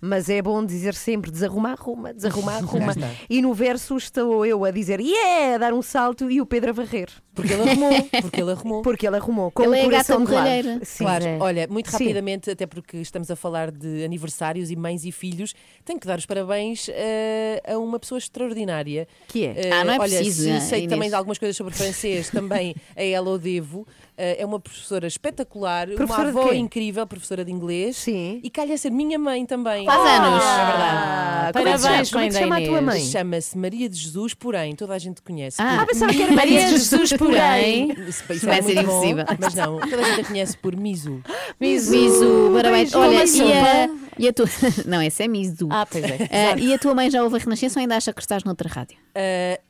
[0.00, 2.94] Mas é bom dizer sempre desarruma, arruma, desarruma, arruma.
[3.28, 6.70] E no verso estou eu a dizer yeah, a dar um salto e o Pedro
[6.70, 7.10] a varrer.
[7.34, 7.92] Porque ele arrumou.
[8.22, 8.82] Porque ele arrumou.
[8.82, 9.50] Porque ele arrumou.
[9.50, 10.80] Com Ele o é gata borralheira.
[10.82, 11.04] Sim.
[11.04, 11.98] Claro, olha, muito Sim.
[12.04, 15.54] rapidamente, até porque estamos a falar de aniversários e mães e filhos,
[15.84, 19.08] tenho que dar os parabéns eh, a uma pessoa extraordinária.
[19.26, 19.54] Que é?
[19.66, 20.90] Eh, Ah, não é olha, preciso, né, sei Inês?
[20.92, 23.86] também de algumas coisas sobre francês, também a ela o devo.
[24.18, 27.96] Eh, é uma professora espetacular, Professora de uma avó incrível, professora de inglês.
[27.98, 28.40] Sim.
[28.42, 29.84] E calha ser minha mãe também.
[29.84, 30.42] Faz anos.
[30.44, 30.96] É verdade.
[30.98, 32.80] Ah, como é que se Parabéns, chama- como é que se mãe chama a tua
[32.80, 33.00] mãe?
[33.04, 35.56] Chama-se Maria de Jesus, porém, toda a gente conhece.
[35.60, 37.90] Ah, por pensava que era Maria Maria Jesus, porém.
[38.08, 39.24] Isso, isso Vai é ser muito bom, impossível.
[39.38, 41.22] Mas não, toda a gente a conhece por Mizu.
[41.60, 42.90] Mizu, parabéns.
[42.92, 43.88] Beijo, Olha, e a,
[44.18, 44.46] e a tua.
[44.86, 45.68] Não, essa é Mizu.
[45.70, 46.18] Ah, pois é.
[46.30, 48.68] Ah, e a tua mãe já ouve a Renascença ou ainda acha que estás noutra
[48.68, 48.96] rádio?
[49.16, 49.60] Uh,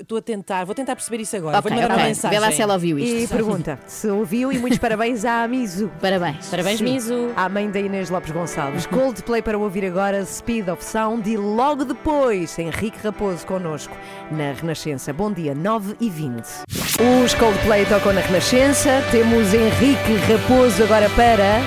[0.00, 1.58] Estou a tentar, vou tentar perceber isso agora.
[1.58, 2.02] Ok, vou mandar ok.
[2.02, 2.38] uma mensagem.
[2.38, 3.24] Vê lá se ela ouviu isto.
[3.24, 5.90] E pergunta se ouviu e muitos parabéns à Mizu.
[6.00, 6.48] Parabéns.
[6.48, 6.84] Parabéns, Sim.
[6.84, 7.32] Miso.
[7.36, 8.86] À mãe da Inês Lopes Gonçalves.
[8.86, 13.94] Coldplay para ouvir agora Speed of Sound e logo depois Henrique Raposo connosco
[14.30, 15.12] na Renascença.
[15.12, 16.42] Bom dia, 9 e 20.
[17.22, 19.02] Os Coldplay tocam na Renascença.
[19.10, 21.60] Temos Henrique Raposo agora para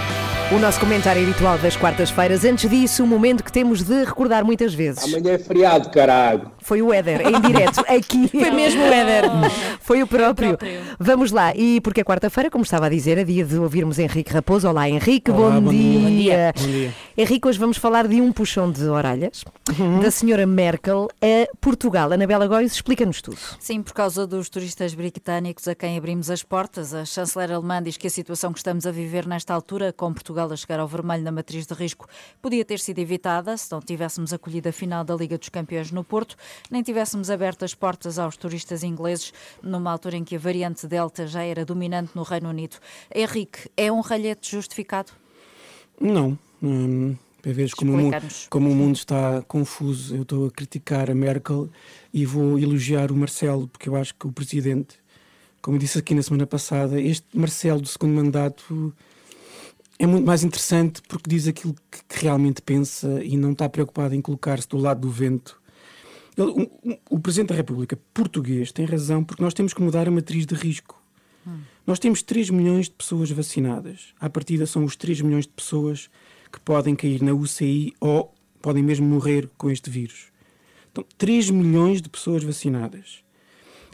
[0.51, 2.43] o nosso comentário habitual das quartas-feiras.
[2.43, 5.03] Antes disso, o momento que temos de recordar muitas vezes.
[5.03, 6.49] Amanhã é feriado, caralho.
[6.59, 8.27] Foi o Éder, em direto, aqui.
[8.29, 9.25] Foi mesmo o Éder.
[9.81, 10.57] Foi o próprio.
[10.99, 14.31] Vamos lá, e porque é quarta-feira, como estava a dizer, é dia de ouvirmos Henrique
[14.33, 14.67] Raposo.
[14.67, 15.99] Olá, Henrique, Olá, bom, bom dia.
[15.99, 16.53] Bom dia.
[16.57, 16.93] Bom dia.
[17.17, 19.43] Henrique, hoje vamos falar de um puxão de orelhas
[19.77, 19.99] Uhum.
[19.99, 22.11] da senhora Merkel a Portugal.
[22.11, 23.37] Anabela Góis, explica-nos tudo.
[23.59, 27.95] Sim, por causa dos turistas britânicos a quem abrimos as portas, a chanceler alemã diz
[27.97, 31.23] que a situação que estamos a viver nesta altura, com Portugal a chegar ao vermelho
[31.23, 32.07] na matriz de risco,
[32.41, 36.03] podia ter sido evitada se não tivéssemos acolhido a final da Liga dos Campeões no
[36.03, 36.35] Porto,
[36.71, 41.27] nem tivéssemos aberto as portas aos turistas ingleses numa altura em que a variante Delta
[41.27, 42.77] já era dominante no Reino Unido.
[43.13, 45.11] Henrique, é um ralhete justificado?
[45.99, 46.37] Não.
[46.61, 48.47] Hum, para veres como, o mundo- Explica-nos.
[48.49, 51.69] como o mundo está confuso, eu estou a criticar a Merkel
[52.13, 54.95] e vou elogiar o Marcelo, porque eu acho que o presidente,
[55.61, 58.93] como eu disse aqui na semana passada, este Marcelo do segundo mandato
[59.99, 64.15] é muito mais interessante porque diz aquilo que, que realmente pensa e não está preocupado
[64.15, 65.61] em colocar-se do lado do vento.
[66.37, 66.51] Ele-
[66.83, 70.11] o, o- o Presidente da República português tem razão porque nós temos que mudar a
[70.11, 70.97] matriz de risco.
[71.85, 74.13] Nós temos 3 milhões de pessoas vacinadas.
[74.19, 76.09] À partida são os 3 milhões de pessoas
[76.51, 80.27] que podem cair na UCI ou podem mesmo morrer com este vírus.
[80.91, 83.23] Então, 3 milhões de pessoas vacinadas.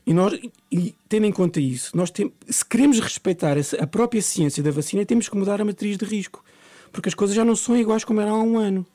[0.06, 0.40] E, nós,
[0.72, 5.04] e- tendo em conta isso, nós tem, se queremos respeitar a própria ciência da vacina,
[5.06, 6.44] temos que mudar a matriz de risco.
[6.92, 8.86] Porque as coisas já não são iguais como eram há um ano.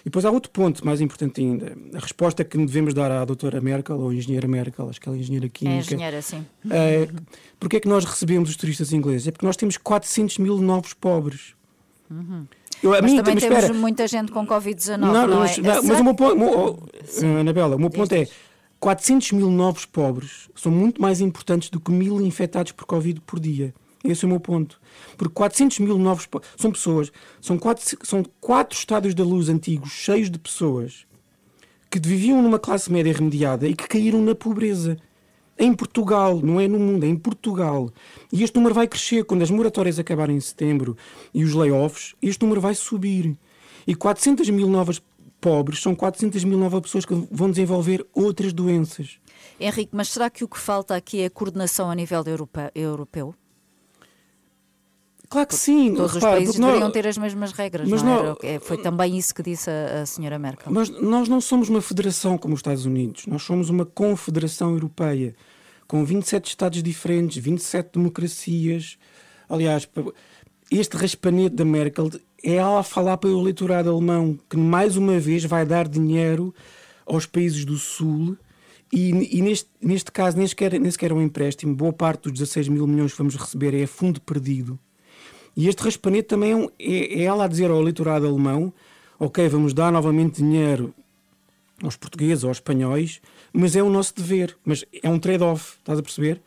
[0.00, 1.76] E depois há outro ponto mais importante ainda.
[1.94, 5.20] A resposta que devemos dar à doutora Merkel, ou engenheira Merkel, acho que ela é
[5.20, 5.78] engenheira É química.
[5.78, 6.44] engenheira, sim.
[6.70, 7.08] É,
[7.58, 9.26] porque é que nós recebemos os turistas ingleses?
[9.28, 11.54] É porque nós temos 400 mil novos pobres.
[12.82, 13.74] Eu, a Mas mim, também mas temos espera.
[13.74, 15.36] muita gente com Covid-19, não, Não, é?
[15.38, 18.28] mas, mas o meu ponto, o Anabela, o meu ponto é
[18.78, 23.40] 400 mil novos pobres são muito mais importantes do que mil infectados por Covid por
[23.40, 23.74] dia.
[24.04, 24.80] Esse é o meu ponto.
[25.16, 30.30] Porque 400 mil novos são pessoas, são quatro, são quatro estádios da luz antigos cheios
[30.30, 31.06] de pessoas
[31.90, 34.96] que viviam numa classe média remediada e que caíram na pobreza.
[35.58, 37.90] Em Portugal, não é no mundo, é em Portugal.
[38.30, 40.96] E este número vai crescer quando as moratórias acabarem em setembro
[41.32, 43.36] e os layoffs, este número vai subir.
[43.86, 45.00] E 400 mil novas
[45.46, 49.20] pobres são 400 mil novas pessoas que vão desenvolver outras doenças.
[49.60, 52.24] Henrique, mas será que o que falta aqui é coordenação a nível
[52.74, 53.32] europeu?
[55.28, 55.94] Claro que sim.
[55.94, 58.36] Todos repara, os países porque nós- deveriam ter as mesmas regras, Mas não era?
[58.42, 60.72] É, Foi também isso que disse a, a senhora Merkel.
[60.72, 65.34] Mas nós não somos uma federação como os Estados Unidos, nós somos uma confederação europeia
[65.86, 68.98] com 27 Estados diferentes, 27 democracias.
[69.48, 69.88] Aliás,
[70.70, 72.10] este raspanete da Merkel
[72.42, 76.54] é ela a falar para o eleitorado alemão que mais uma vez vai dar dinheiro
[77.06, 78.36] aos países do Sul.
[78.92, 81.74] E, e neste, neste caso, nem sequer, nem sequer é um empréstimo.
[81.74, 84.78] Boa parte dos 16 mil milhões que vamos receber é fundo perdido.
[85.56, 88.72] E este raspanete também é, um- é- é ela a dizer ao eleitorado alemão:
[89.18, 90.94] ok, vamos dar novamente dinheiro
[91.82, 93.20] aos portugueses, aos espanhóis,
[93.52, 94.56] mas é o nosso dever.
[94.64, 96.40] Mas é um trade-off, estás a perceber?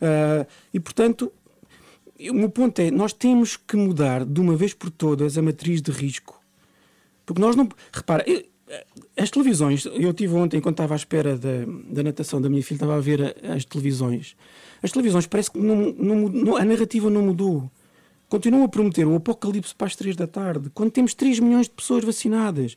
[0.00, 1.32] Ah, e portanto,
[2.28, 5.80] o meu ponto é: nós temos que mudar de uma vez por todas a matriz
[5.80, 6.38] de risco.
[7.24, 7.68] Porque nós não.
[7.92, 8.44] Repara, eu-
[9.16, 12.76] as televisões, eu tive ontem, enquanto estava à espera da, da natação da minha filha,
[12.76, 14.36] estava a ver as televisões.
[14.82, 15.76] As televisões parece que não,
[16.28, 17.68] não a narrativa não mudou.
[18.28, 21.72] Continuam a prometer o apocalipse para as três da tarde, quando temos 3 milhões de
[21.72, 22.76] pessoas vacinadas.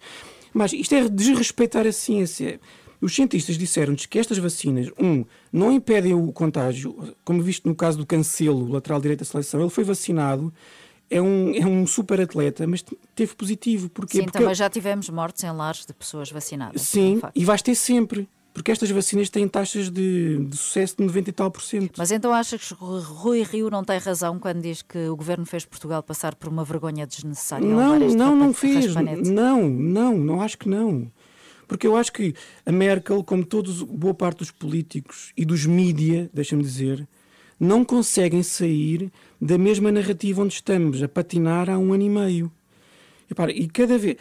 [0.51, 2.59] Mas isto é desrespeitar a ciência.
[3.03, 7.97] Os cientistas disseram-nos que estas vacinas, um, não impedem o contágio, como visto no caso
[7.97, 9.59] do Cancelo, lateral direito da seleção.
[9.59, 10.53] Ele foi vacinado,
[11.09, 13.89] é um, é um super atleta, mas teve positivo.
[13.89, 14.19] Porquê?
[14.19, 16.81] Sim, Porque também já tivemos mortes em lares de pessoas vacinadas.
[16.81, 18.27] Sim, e vais ter sempre.
[18.53, 21.93] Porque estas vacinas têm taxas de, de sucesso de 90 e tal por cento.
[21.97, 25.65] Mas então achas que Rui Rio não tem razão quando diz que o governo fez
[25.65, 27.67] Portugal passar por uma vergonha desnecessária?
[27.67, 28.85] Não, não, não fez.
[28.85, 29.27] raspanete?
[29.31, 31.11] Não, não, não acho que não.
[31.67, 32.33] Porque eu acho que
[32.65, 37.07] a Merkel, como todos, boa parte dos políticos e dos mídia, deixa-me dizer,
[37.59, 42.51] não conseguem sair da mesma narrativa onde estamos, a patinar há um ano e meio.
[43.55, 44.17] E, cada vez,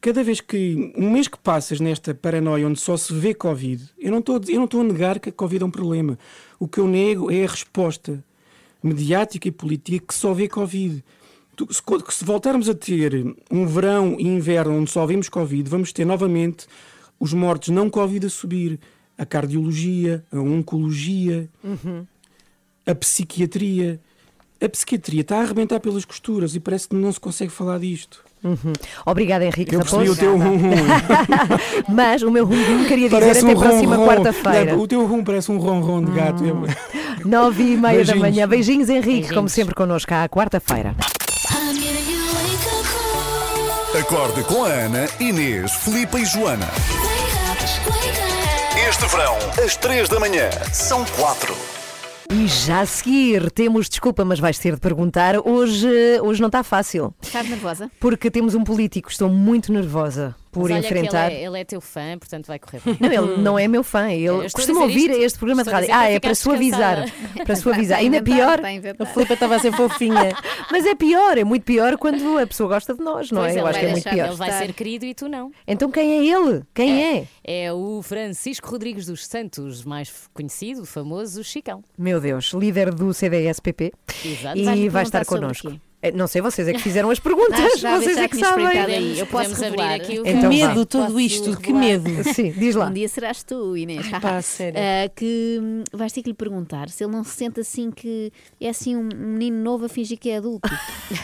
[0.00, 4.10] cada vez que um mês que passas nesta paranoia onde só se vê Covid, eu
[4.10, 6.18] não estou eu não estou a negar que a Covid é um problema.
[6.58, 8.22] O que eu nego é a resposta
[8.82, 11.02] mediática e política que só vê Covid.
[12.10, 13.12] Se, voltarmos a ter
[13.50, 16.66] um verão e inverno onde só vemos Covid, vamos ter novamente
[17.18, 18.78] os mortos não Covid a subir,
[19.16, 22.04] a cardiologia, a oncologia, Uhum.
[22.86, 24.00] a psiquiatria.
[24.60, 28.24] A psiquiatria está a arrebentar pelas costuras e parece que não se consegue falar disto.
[28.42, 28.72] Uhum.
[29.06, 29.98] Obrigada, Henrique Eu Raposo.
[29.98, 30.74] percebi o teu rum-rum.
[31.88, 34.76] Mas o meu rum-rum queria dizer Parece até um próxima quarta-feira.
[34.76, 36.42] O teu rum parece um ronron de gato.
[37.24, 38.18] Nove e meia da Beijinhos.
[38.20, 38.48] manhã.
[38.48, 39.32] Beijinhos, Henrique, Beijinhos.
[39.32, 40.94] como sempre connosco à quarta-feira.
[43.98, 46.68] Acorde com a Ana, Inês, Filipe e Joana.
[48.88, 51.54] Este verão, às 3 da manhã, são 4.
[52.30, 55.36] E já a seguir, temos, desculpa, mas vais ter de perguntar.
[55.38, 55.88] Hoje,
[56.22, 57.14] hoje não está fácil.
[57.22, 57.90] Estás nervosa?
[57.98, 61.30] Porque temos um político, estou muito nervosa por Mas olha que enfrentar.
[61.30, 62.96] Ele é, ele é teu fã, portanto vai correr bem.
[63.00, 65.90] Não, ele não é meu fã, Eu ele costuma ouvir isto, este programa de rádio.
[65.92, 67.04] Ah, é para suavizar.
[67.44, 67.98] Para suavizar.
[67.98, 68.60] Ainda pior.
[68.60, 70.32] a Filipe estava a ser fofinha.
[70.70, 73.60] Mas é pior, é muito pior quando a pessoa gosta de nós, não Pois é?
[73.60, 74.26] Eu acho que é muito pior.
[74.28, 75.50] Ele vai ser querido e tu não.
[75.66, 76.62] Então quem é ele?
[76.74, 77.24] Quem é?
[77.44, 81.82] É o Francisco Rodrigues dos Santos, mais conhecido, famoso Chicão.
[81.96, 83.92] Meu Deus, líder do CDS-PP.
[84.24, 84.58] Exato.
[84.58, 85.78] E vai estar connosco.
[86.00, 87.58] Eh, Não sei, vocês é que fizeram as perguntas.
[87.58, 88.66] Ah, já, vocês já é que sabem.
[88.66, 89.18] aí.
[89.18, 90.86] Eu posso Podemos abrir aqui o- Que Então medo vá.
[90.86, 92.08] tudo Posso isto, que medo.
[92.34, 92.86] Sim, diz lá.
[92.86, 94.06] Um dia serás tu, Inês.
[94.20, 94.78] Pá, sério.
[94.78, 98.32] Ah, que hum, vais ter que lhe perguntar se ele não se sente assim que
[98.60, 100.68] é assim um menino novo a fingir que é adulto.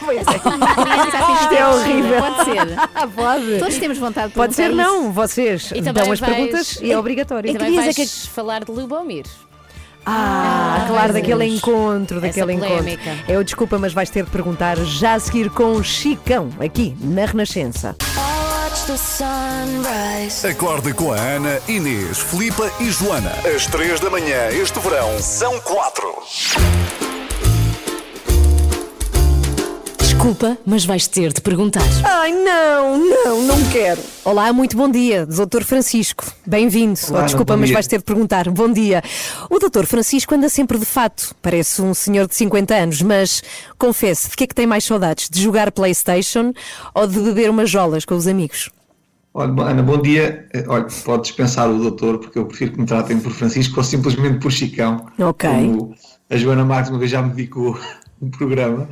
[0.03, 0.21] Pois é.
[0.21, 2.19] Uma criança a fingir Isto que é é horrível.
[2.19, 3.15] Pode ser.
[3.15, 3.59] Pode.
[3.59, 6.79] Todos temos vontade de Pode ser perguntar não, vocês E também dão as vais- perguntas
[6.81, 7.49] e é obrigatório.
[7.49, 9.25] E também Querias vais é que- falar de Lubomir.
[10.05, 11.47] Ah, Ah, claro, pois daquele é.
[11.47, 12.75] encontro, Essa daquele encontro.
[12.77, 13.11] polémica.
[13.27, 17.95] Eu desculpa, mas vais ter de perguntar já a seguir com Chicão, aqui na Renascença.
[20.49, 23.31] Acorde com a Ana, Inês, Filipa e Joana.
[23.55, 27.04] Às 3 da manhã, este verão, são 4.
[30.15, 31.83] Desculpa, mas vais ter de perguntar.
[32.03, 33.99] Ai, não, não, não quero.
[34.23, 35.63] Olá, muito bom dia, Dr.
[35.63, 36.23] Francisco.
[36.47, 36.97] Bem-vindo.
[37.11, 38.49] Oh, desculpa, mas vais ter de perguntar.
[38.49, 39.03] Bom dia.
[39.49, 39.85] O Dr.
[39.85, 41.35] Francisco anda sempre de fato.
[41.41, 43.43] Parece um senhor de 50 anos, mas
[43.77, 45.29] confesse, de que é que tem mais saudades?
[45.29, 46.53] De jogar Playstation
[46.95, 48.69] ou de beber umas jolas com os amigos?
[49.33, 50.47] Olha, Ana, bom dia.
[50.53, 53.83] Eh, Olha, pode dispensar o doutor, porque eu prefiro que me tratem por Francisco ou
[53.83, 55.05] simplesmente por Chicão.
[55.19, 55.47] Ok.
[55.49, 55.93] Como
[56.29, 57.77] a Joana Marques uma vez já me dedicou
[58.29, 58.89] programa.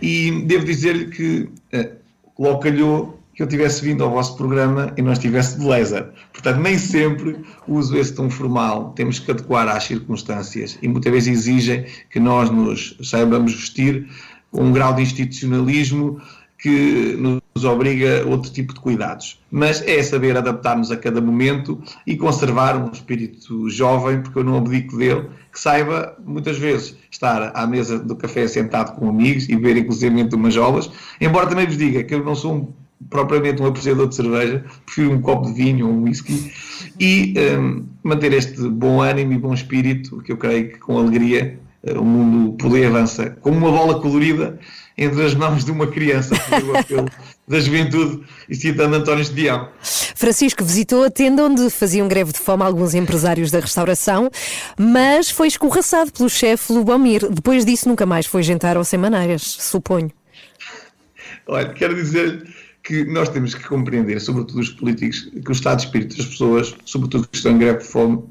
[0.00, 1.92] E devo dizer-lhe que eh,
[2.38, 6.10] logo calhou que eu tivesse vindo ao vosso programa e não estivesse de laser.
[6.32, 7.36] Portanto, nem sempre
[7.68, 8.92] uso esse tom formal.
[8.96, 14.08] Temos que adequar às circunstâncias e muitas vezes exigem que nós nos saibamos vestir
[14.50, 16.20] com um grau de institucionalismo
[16.58, 17.16] que
[17.54, 19.40] nos obriga a outro tipo de cuidados.
[19.50, 24.58] Mas é saber adaptar-nos a cada momento e conservar um espírito jovem, porque eu não
[24.58, 29.54] abdico dele, que saiba, muitas vezes, estar à mesa do café sentado com amigos e
[29.56, 30.90] beber inclusive umas jolas,
[31.20, 32.72] embora também vos diga que eu não sou um-
[33.08, 36.52] propriamente um apreciador de cerveja, prefiro um copo de vinho ou um whisky,
[36.98, 41.58] e hum, manter este bom ânimo e bom espírito, que eu creio que com alegria
[41.96, 44.58] o mundo poder avança como uma bola colorida
[44.96, 46.72] entre as mãos de uma criança, apelo
[47.46, 49.68] da juventude e citando António Estião.
[49.80, 54.28] Francisco visitou a tenda onde faziam greve de fome alguns empresários da restauração,
[54.76, 57.30] mas foi escorraçado pelo chefe Lubomir.
[57.30, 60.10] Depois disso, nunca mais foi jantar ao Sem Maneiras, suponho.
[61.46, 62.46] Olha, quero dizer
[62.82, 66.74] que nós temos que compreender, sobretudo os políticos, que o estado de espírito das pessoas,
[66.84, 68.22] sobretudo que estão em greve de fome,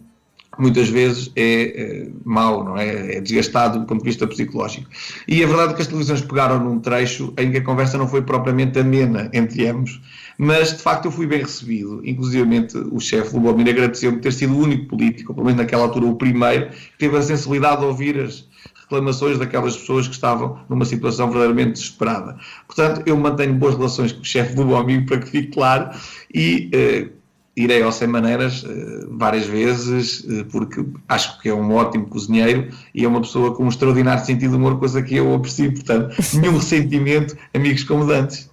[0.57, 3.17] muitas vezes é, é mau, não é?
[3.17, 4.89] É desgastado do ponto de vista psicológico.
[5.27, 8.07] E a verdade é que as televisões pegaram num trecho em que a conversa não
[8.07, 10.01] foi propriamente amena entre ambos,
[10.38, 12.01] mas de facto eu fui bem recebido.
[12.05, 16.15] Inclusive o chefe Lubomir agradeceu-me ter sido o único político, pelo menos naquela altura o
[16.15, 18.47] primeiro, que teve a sensibilidade de ouvir as
[18.89, 22.38] reclamações daquelas pessoas que estavam numa situação verdadeiramente desesperada.
[22.65, 25.89] Portanto, eu mantenho boas relações com o chefe Lubomir, para que fique claro,
[26.34, 27.09] e eh,
[27.57, 32.69] irei ao Sem Maneiras eh, várias vezes, eh, porque acho que é um ótimo cozinheiro
[32.93, 35.73] e é uma pessoa com um extraordinário sentido de humor, coisa que eu aprecio.
[35.73, 38.47] Portanto, nenhum ressentimento, amigos comodantes.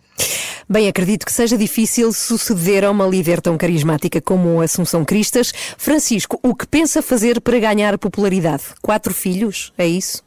[0.67, 5.53] Bem, acredito que seja difícil suceder a uma líder tão carismática como a Assunção Cristas.
[5.77, 8.63] Francisco, o que pensa fazer para ganhar popularidade?
[8.81, 9.75] Quatro filhos?
[9.77, 10.25] É isso?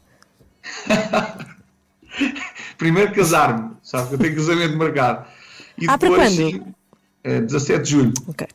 [2.78, 5.26] Primeiro casar-me, sabe que eu tenho casamento marcado.
[5.76, 6.50] E Ah, para depois, quando?
[6.50, 6.62] sim,
[7.24, 8.12] eh, 17 de julho.
[8.28, 8.46] Ok.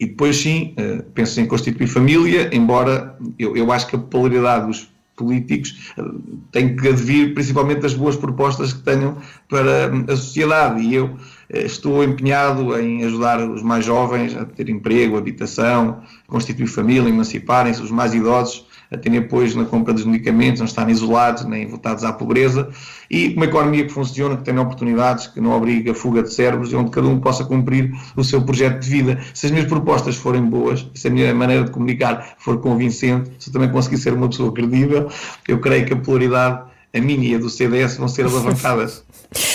[0.00, 4.66] E depois sim, eh, penso em constituir família, embora eu, eu acho que a popularidade
[4.66, 6.02] dos políticos eh,
[6.50, 10.80] tem que advir principalmente das boas propostas que tenham para hum, a sociedade.
[10.80, 11.18] E eu
[11.50, 17.82] eh, estou empenhado em ajudar os mais jovens a ter emprego, habitação, constituir família, emanciparem-se,
[17.82, 18.64] os mais idosos
[18.98, 22.68] terem apoios na compra dos medicamentos, não estarem isolados nem votados à pobreza
[23.10, 26.72] e uma economia que funciona, que tem oportunidades, que não obriga a fuga de cérebros
[26.72, 29.20] e onde cada um possa cumprir o seu projeto de vida.
[29.34, 33.50] Se as minhas propostas forem boas, se a minha maneira de comunicar for convincente, se
[33.50, 35.08] eu também conseguir ser uma pessoa credível,
[35.48, 36.62] eu creio que a polaridade,
[36.94, 39.04] a minha e a do CDS, vão ser alavancadas.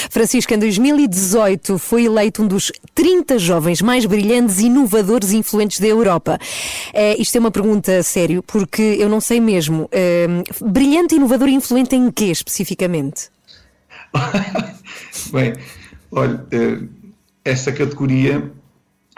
[0.09, 5.87] Francisco, em 2018 foi eleito um dos 30 jovens mais brilhantes, inovadores e influentes da
[5.87, 6.39] Europa.
[6.93, 9.89] É, isto é uma pergunta sério, porque eu não sei mesmo.
[9.91, 10.27] É,
[10.61, 13.29] brilhante, inovador e influente em quê especificamente?
[15.31, 15.53] Bem,
[16.11, 16.79] olha, eh,
[17.43, 18.51] essa categoria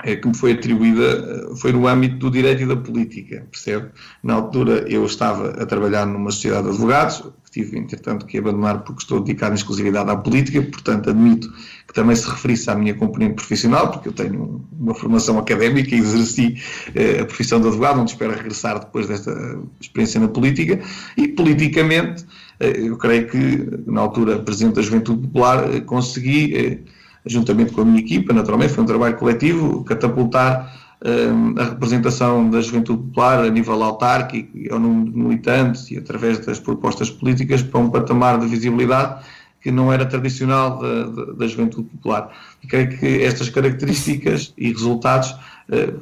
[0.03, 3.89] é, que me foi atribuída eh, foi no âmbito do direito e da política, percebe?
[4.21, 8.83] Na altura eu estava a trabalhar numa sociedade de advogados, que tive, entretanto, que abandonar
[8.83, 11.51] porque estou dedicado em exclusividade à política, portanto admito
[11.87, 15.99] que também se referisse à minha componente profissional, porque eu tenho uma formação académica e
[15.99, 16.61] exerci
[16.93, 20.79] eh, a profissão de advogado, onde espero regressar depois desta experiência na política,
[21.17, 22.23] e politicamente
[22.59, 26.85] eh, eu creio que na altura Presidente da Juventude Popular eh, consegui...
[27.27, 30.73] Eh, juntamente com a minha equipa, naturalmente, foi um trabalho coletivo, catapultar
[31.05, 35.97] um, a representação da juventude popular a nível autárquico e ao número de militantes e
[35.97, 39.23] através das propostas políticas para um patamar de visibilidade
[39.61, 42.31] que não era tradicional da, da, da juventude popular.
[42.63, 45.31] E creio que estas características e resultados
[45.69, 45.99] uh,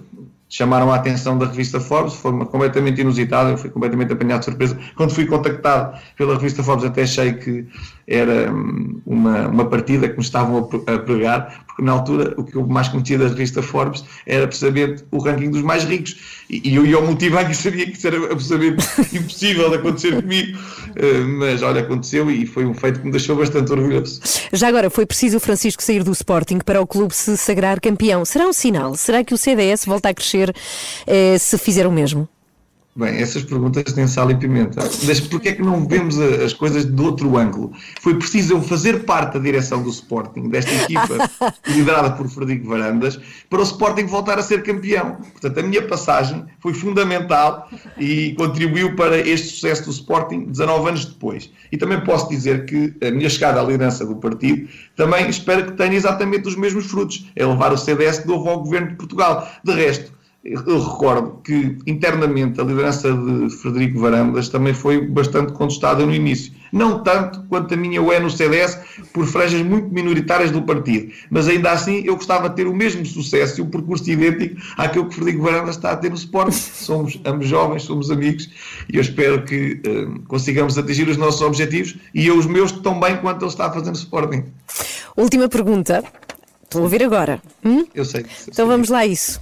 [0.48, 4.46] chamaram a atenção da revista Forbes de forma completamente inusitada, eu fui completamente apanhado de
[4.46, 4.78] surpresa.
[4.96, 7.66] Quando fui contactado pela revista Forbes até achei que
[8.08, 12.56] era hum, uma, uma partida que me estavam a pregar, porque na altura o que
[12.56, 16.16] eu mais conhecia da revista Forbes era precisamente o ranking dos mais ricos.
[16.50, 20.22] E, e eu ia ao multibanco e sabia que isso era absolutamente impossível de acontecer
[20.22, 20.58] comigo.
[20.58, 24.22] Uh, mas olha, aconteceu e foi um feito que me deixou bastante orgulhoso.
[24.54, 28.24] Já agora, foi preciso o Francisco sair do Sporting para o clube se sagrar campeão.
[28.24, 28.96] Será um sinal?
[28.96, 32.30] Será que o CDS volta a crescer uh, se fizer o mesmo?
[32.98, 34.82] Bem, essas perguntas têm sal e pimenta.
[35.04, 37.74] Mas porquê é que não vemos as coisas de outro ângulo?
[38.00, 41.30] Foi preciso eu fazer parte da direção do Sporting, desta equipa
[41.68, 43.20] liderada por Frederico Varandas,
[43.50, 45.18] para o Sporting voltar a ser campeão.
[45.34, 51.04] Portanto, a minha passagem foi fundamental e contribuiu para este sucesso do Sporting 19 anos
[51.04, 51.52] depois.
[51.74, 55.74] E também posso dizer que a minha chegada à liderança do partido também espero que
[55.74, 57.26] tenha exatamente os mesmos frutos.
[57.36, 59.52] É levar o CDS de novo ao governo de Portugal.
[59.66, 60.15] De resto,
[60.46, 66.54] eu recordo que internamente a liderança de Frederico Varandas também foi bastante contestada no início.
[66.72, 68.78] Não tanto quanto a minha UE no CDS,
[69.12, 71.12] por franjas muito minoritárias do partido.
[71.32, 75.06] Mas ainda assim eu gostava de ter o mesmo sucesso e um percurso idêntico àquele
[75.06, 76.52] que Frederico Varandas está a ter no Sport.
[76.54, 78.48] Somos ambos jovens, somos amigos
[78.88, 83.00] e eu espero que uh, consigamos atingir os nossos objetivos e eu os meus tão
[83.00, 84.44] bem quanto ele está a fazer no Sporting.
[85.18, 86.04] Última pergunta.
[86.64, 87.42] Estou a ouvir agora.
[87.64, 87.86] Hum?
[87.96, 88.22] Eu sei.
[88.22, 88.66] Eu então sei.
[88.66, 89.40] vamos lá a isso.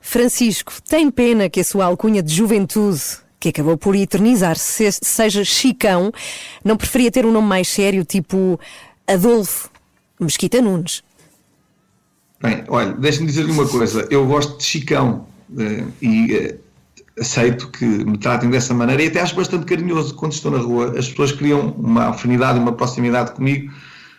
[0.00, 3.00] Francisco, tem pena que a sua alcunha de juventude,
[3.38, 6.12] que acabou por eternizar-se, seja Chicão,
[6.64, 8.58] não preferia ter um nome mais sério, tipo
[9.06, 9.70] Adolfo
[10.18, 11.02] Mesquita Nunes?
[12.42, 14.06] Bem, olha, deixa-me dizer-lhe uma coisa.
[14.10, 15.26] Eu gosto de Chicão
[15.58, 16.56] eh, e eh,
[17.18, 20.98] aceito que me tratem dessa maneira e até acho bastante carinhoso quando estou na rua.
[20.98, 23.72] As pessoas criam uma afinidade, uma proximidade comigo,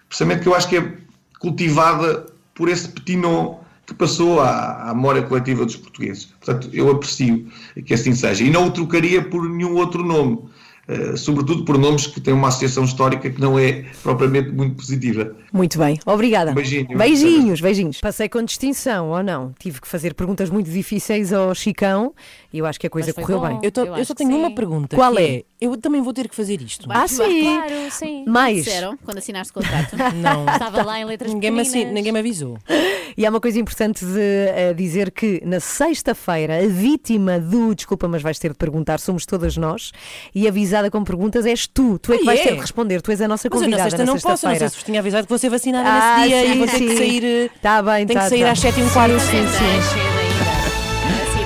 [0.07, 0.93] precisamente que eu acho que é
[1.39, 3.60] cultivada por esse petit nom
[3.91, 6.26] que passou à, à memória coletiva dos portugueses.
[6.26, 7.45] Portanto, eu aprecio
[7.85, 8.43] que assim seja.
[8.43, 10.39] E não o trocaria por nenhum outro nome.
[10.89, 15.35] Uh, sobretudo por nomes que têm uma associação histórica que não é propriamente muito positiva.
[15.53, 16.53] Muito bem, obrigada.
[16.53, 16.97] Beijinho.
[16.97, 18.01] Beijinhos, beijinhos.
[18.01, 19.53] Passei com distinção ou não?
[19.59, 22.13] Tive que fazer perguntas muito difíceis ao Chicão
[22.53, 23.48] e eu acho que a coisa correu bom.
[23.48, 23.60] bem.
[23.64, 24.38] Eu, tô, eu, eu só tenho sim.
[24.38, 24.95] uma pergunta.
[24.95, 25.23] Qual é?
[25.23, 25.44] é?
[25.60, 26.86] Eu também vou ter que fazer isto.
[26.90, 27.44] Ah, sim.
[27.44, 28.26] Claro, sim.
[28.28, 28.65] Mais.
[28.65, 29.95] Disseram quando assinaste o contrato.
[30.15, 30.45] não.
[30.52, 32.57] Estava lá em letras ninguém me, assin, ninguém me avisou.
[33.18, 38.07] E há uma coisa importante de uh, dizer que na sexta-feira a vítima do desculpa,
[38.07, 39.91] mas vais ter de perguntar, somos todas nós,
[40.34, 41.99] e avisada com perguntas és tu.
[41.99, 42.44] Tu é que ah, vais é?
[42.44, 43.84] ter de responder, tu és a nossa convidada.
[43.84, 45.49] Mas eu na sexta não posso, não sei se vos tinha avisado que vou ser
[45.49, 46.88] vacinada ah, nesse dia sim, e vou ter sim.
[46.88, 47.52] que sair.
[47.61, 48.52] Tá bem, Tenho tá, que sair tá.
[48.52, 49.19] às 7 e um quarto.
[49.19, 50.10] Sim, sim.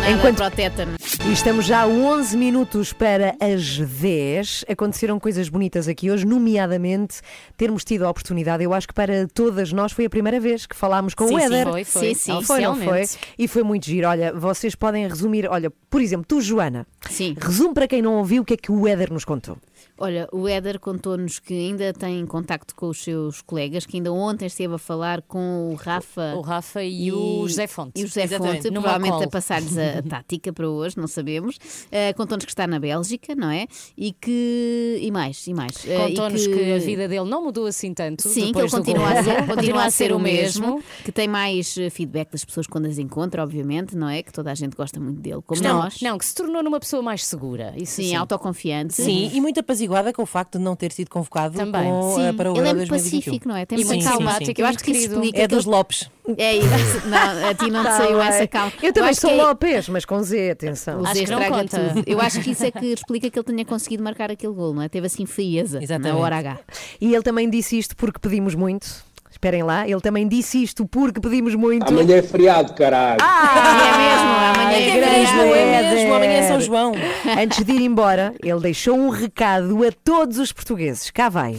[0.08, 0.38] Enquanto...
[0.38, 0.96] para o tétano.
[1.28, 4.66] E estamos já a 11 minutos para as 10.
[4.70, 7.22] Aconteceram coisas bonitas aqui hoje, nomeadamente
[7.58, 8.64] termos tido a oportunidade.
[8.64, 11.40] Eu acho que para todas nós foi a primeira vez que falámos com sim, o
[11.40, 11.66] Éder.
[11.66, 12.02] Sim, foi, foi.
[12.02, 13.06] Sim, sim, foi, não foi?
[13.40, 14.08] E foi muito giro.
[14.08, 15.50] Olha, vocês podem resumir.
[15.50, 17.36] Olha, por exemplo, tu, Joana, sim.
[17.40, 19.58] resume para quem não ouviu o que é que o Éder nos contou.
[19.98, 24.46] Olha, o Éder contou-nos que ainda tem contacto com os seus colegas, que ainda ontem
[24.46, 26.36] esteve a falar com o Rafa.
[26.36, 28.02] O Rafa e, e o José Fonte.
[28.02, 28.64] E o José Exatamente.
[28.64, 29.24] Fonte, Numa provavelmente call.
[29.24, 31.56] a passar-lhes a, a, tática para hoje, não sabemos.
[31.56, 33.68] Uh, contou-nos que está na Bélgica, não é?
[33.98, 35.00] E que.
[35.02, 35.78] E mais, e mais.
[35.86, 36.54] Uh, Contou-nos que...
[36.54, 36.74] que...
[36.74, 38.28] a vida dele não mudou assim tanto.
[38.28, 41.90] Sim, que ele continua a, ser, continua a ser o mesmo, que tem mais eh,
[41.90, 44.22] feedback das pessoas quando as encontra, obviamente, não é?
[44.22, 46.02] Que toda a gente gosta muito dele, como não, nós.
[46.02, 47.74] Não, que se tornou numa pessoa pessoa mais segura.
[47.76, 48.94] Isso Sim, autoconfiante.
[48.94, 51.84] Sim, e muito apaziguada com o facto de não ter sido convocado Também.
[51.84, 53.20] com, Sim, eh, para o ele Euro é muito 2021.
[53.22, 53.66] pacífico, não é?
[53.66, 54.32] Tem muita muito calma.
[54.34, 55.14] simpático, Eu acho que isso querido.
[55.16, 55.42] explica.
[55.42, 56.10] É dos Lopes.
[56.38, 57.08] É isso.
[57.08, 58.72] Não, a ti não te Ah, saiu essa calma.
[58.82, 61.02] Eu também sou que é- Lopes, mas com Z, atenção.
[61.02, 61.90] O Acho Zé que não estraga conta.
[61.94, 62.04] tudo.
[62.08, 64.82] Eu acho que isso é que explica que ele tenha conseguido marcar aquele gol, não
[64.82, 64.90] é?
[64.90, 66.60] Teve assim frieza na hora H.
[67.02, 68.88] E ele também disse isto porque pedimos muito.
[69.36, 71.90] Esperem lá, ele também disse isto porque pedimos muito.
[71.90, 73.18] Amanhã é feriado, caralho.
[73.22, 74.30] Ah, é mesmo,
[74.62, 75.56] amanhã é grande feriado.
[75.56, 76.94] É mesmo, amanhã é São João.
[77.38, 81.12] Antes de ir embora, ele deixou um recado a todos os portugueses.
[81.12, 81.58] Cá vai.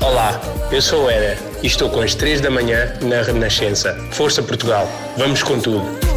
[0.00, 0.40] Olá,
[0.72, 3.94] eu sou o Éder e estou com as 3 da manhã na Renascença.
[4.10, 6.07] Força Portugal, vamos com tudo.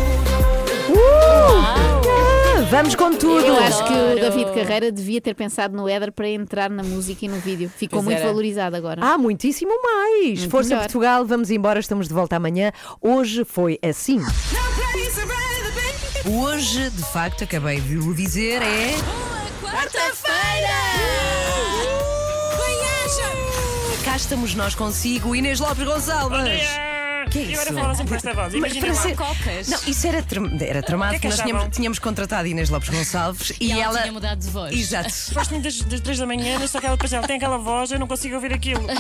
[2.72, 3.46] Vamos com tudo.
[3.46, 7.26] Eu acho que o David Carreira devia ter pensado no Éder para entrar na música
[7.26, 7.70] e no vídeo.
[7.70, 8.28] Ficou Pois muito era.
[8.28, 9.02] valorizado agora.
[9.04, 10.40] Ah, muitíssimo mais.
[10.40, 10.84] Muito Força melhor.
[10.84, 12.72] Portugal, vamos embora, estamos de volta amanhã.
[13.02, 14.22] Hoje foi assim.
[16.26, 18.96] Hoje, de facto, acabei de o dizer, é.
[24.06, 26.62] Cá estamos nós consigo, Inês Lopes Gonçalves.
[27.32, 27.70] Que é E isso?
[27.70, 28.54] agora assim com esta voz.
[28.54, 29.68] Mas Imagina para ser- cocas.
[29.70, 31.54] Não, isso era, tram- era tramado, O que é que nós achavam?
[31.54, 34.00] tínhamos, tínhamos contratado Inês Lopes Gonçalves e, E ela ela.
[34.02, 34.74] tinha mudado de voz.
[34.78, 35.10] Exato.
[35.34, 37.92] Gosto das, das 3 da manhã, mas só que ela depois ela tem aquela voz,
[37.92, 38.82] eu não consigo ouvir aquilo.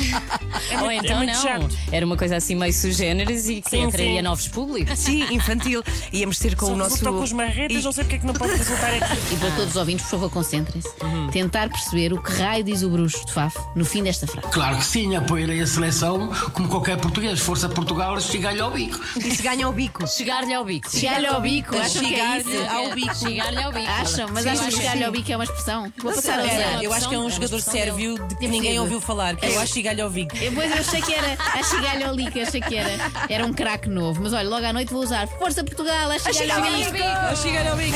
[0.69, 1.41] É Ou muito, então é muito não.
[1.41, 1.77] chato.
[1.91, 4.21] Era uma coisa assim meio sugêneres e que Sim, atraía sim.
[4.21, 4.97] novos públicos.
[4.97, 5.83] Sim, infantil.
[6.13, 6.91] Íamos ter com Só o nosso.
[6.91, 9.33] resultou com os marretas, não sei porque é que não pode resultar aqui.
[9.33, 10.87] E para todos os ouvintes, por favor, concentrem-se.
[11.03, 11.27] Uhum.
[11.29, 14.47] Tentar perceber o que raio diz o bruxo de Faf no fim desta frase.
[14.49, 17.39] Claro que sim, apoiarei a seleção como qualquer português.
[17.39, 18.99] Força Portugal, chega-lhe ao bico.
[19.17, 20.07] E se ganha ao bico?
[20.07, 20.89] Chegar-lhe ao bico.
[20.89, 22.71] Chegar-lhe ao bico, acham que é Chegar-lhe isso?
[22.71, 23.15] ao bico.
[23.15, 23.91] Chegar-lhe ao bico.
[23.91, 25.93] Acham, mas acham que acho chegar-lhe ao bico é uma expressão.
[25.97, 26.83] Vou passar a usar.
[26.83, 29.59] eu acho que é um jogador sérvio de que ninguém ouviu falar, que é o
[29.59, 30.37] Achigalhovic.
[30.37, 32.91] Depois eu achei que era a Chigalho Olica, achei que era.
[33.29, 34.21] Era um craque novo.
[34.21, 37.31] Mas olha, logo à noite vou usar Força Portugal, a Chigalho Olica.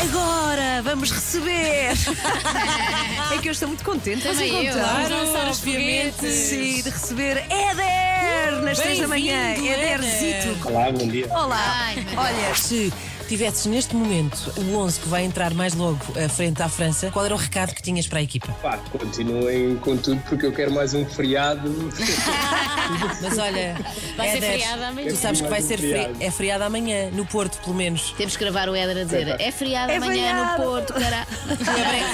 [0.03, 1.91] Agora vamos receber.
[3.34, 4.23] é que eu estou muito contente.
[4.23, 5.49] Também Vamos eu.
[5.49, 6.31] obviamente.
[6.31, 9.53] Sim, de receber Éder nas três da manhã.
[9.56, 9.76] Bem-vindo,
[10.24, 10.70] Éderzito.
[10.70, 11.28] Olá, bom dia.
[11.32, 11.94] Olá.
[12.18, 12.94] Olha, se
[13.27, 17.26] tivesses neste momento o 11 que vai entrar mais logo à frente à França, qual
[17.26, 18.52] era o recado que tinhas para a equipa?
[18.61, 21.69] Pá, continuem com tudo porque eu quero mais um feriado.
[23.22, 23.76] Mas olha,
[24.15, 25.10] Vai ser Éder, feriado amanhã.
[25.10, 26.15] Tu sabes que vai ser feri Feriado.
[26.19, 28.14] é feriado amanhã, no Porto, pelo menos.
[28.18, 30.61] Temos que gravar o Éder a dizer é feriado É amanhã feriado.
[30.61, 31.26] no Porto, caralho.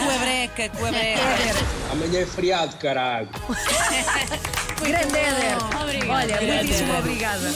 [0.06, 1.22] Cuebreca, cuebreca.
[1.92, 3.28] Amanhã é feriado, caralho.
[4.82, 5.58] Grande Éder.
[5.82, 6.14] Obrigada.
[6.14, 7.00] Olha, Grande muitíssimo Éder.
[7.00, 7.52] obrigada.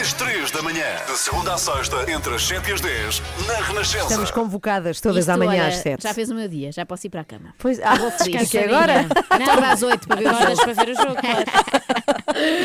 [0.00, 3.54] Às 3 da manhã, de segunda à sexta, entre as 7 e as 10, na
[3.60, 4.04] Renascença.
[4.04, 6.02] Estamos convocadas todas Isto, amanhã olha, às 7.
[6.02, 7.54] Já fez o meu dia, já posso ir para a cama.
[7.58, 8.48] Pois, ah, Vou feliz.
[8.48, 9.06] que agora?
[9.28, 10.56] Acorda às 8 para ver o jogo.
[10.56, 11.44] para ver o jogo, claro.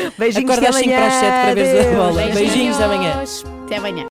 [0.17, 1.43] Beijinhos Acorda às até 5 para as 7 amanhã.
[1.43, 2.21] para veres a bola.
[2.33, 3.23] Beijinhos amanhã.
[3.65, 4.03] Até amanhã.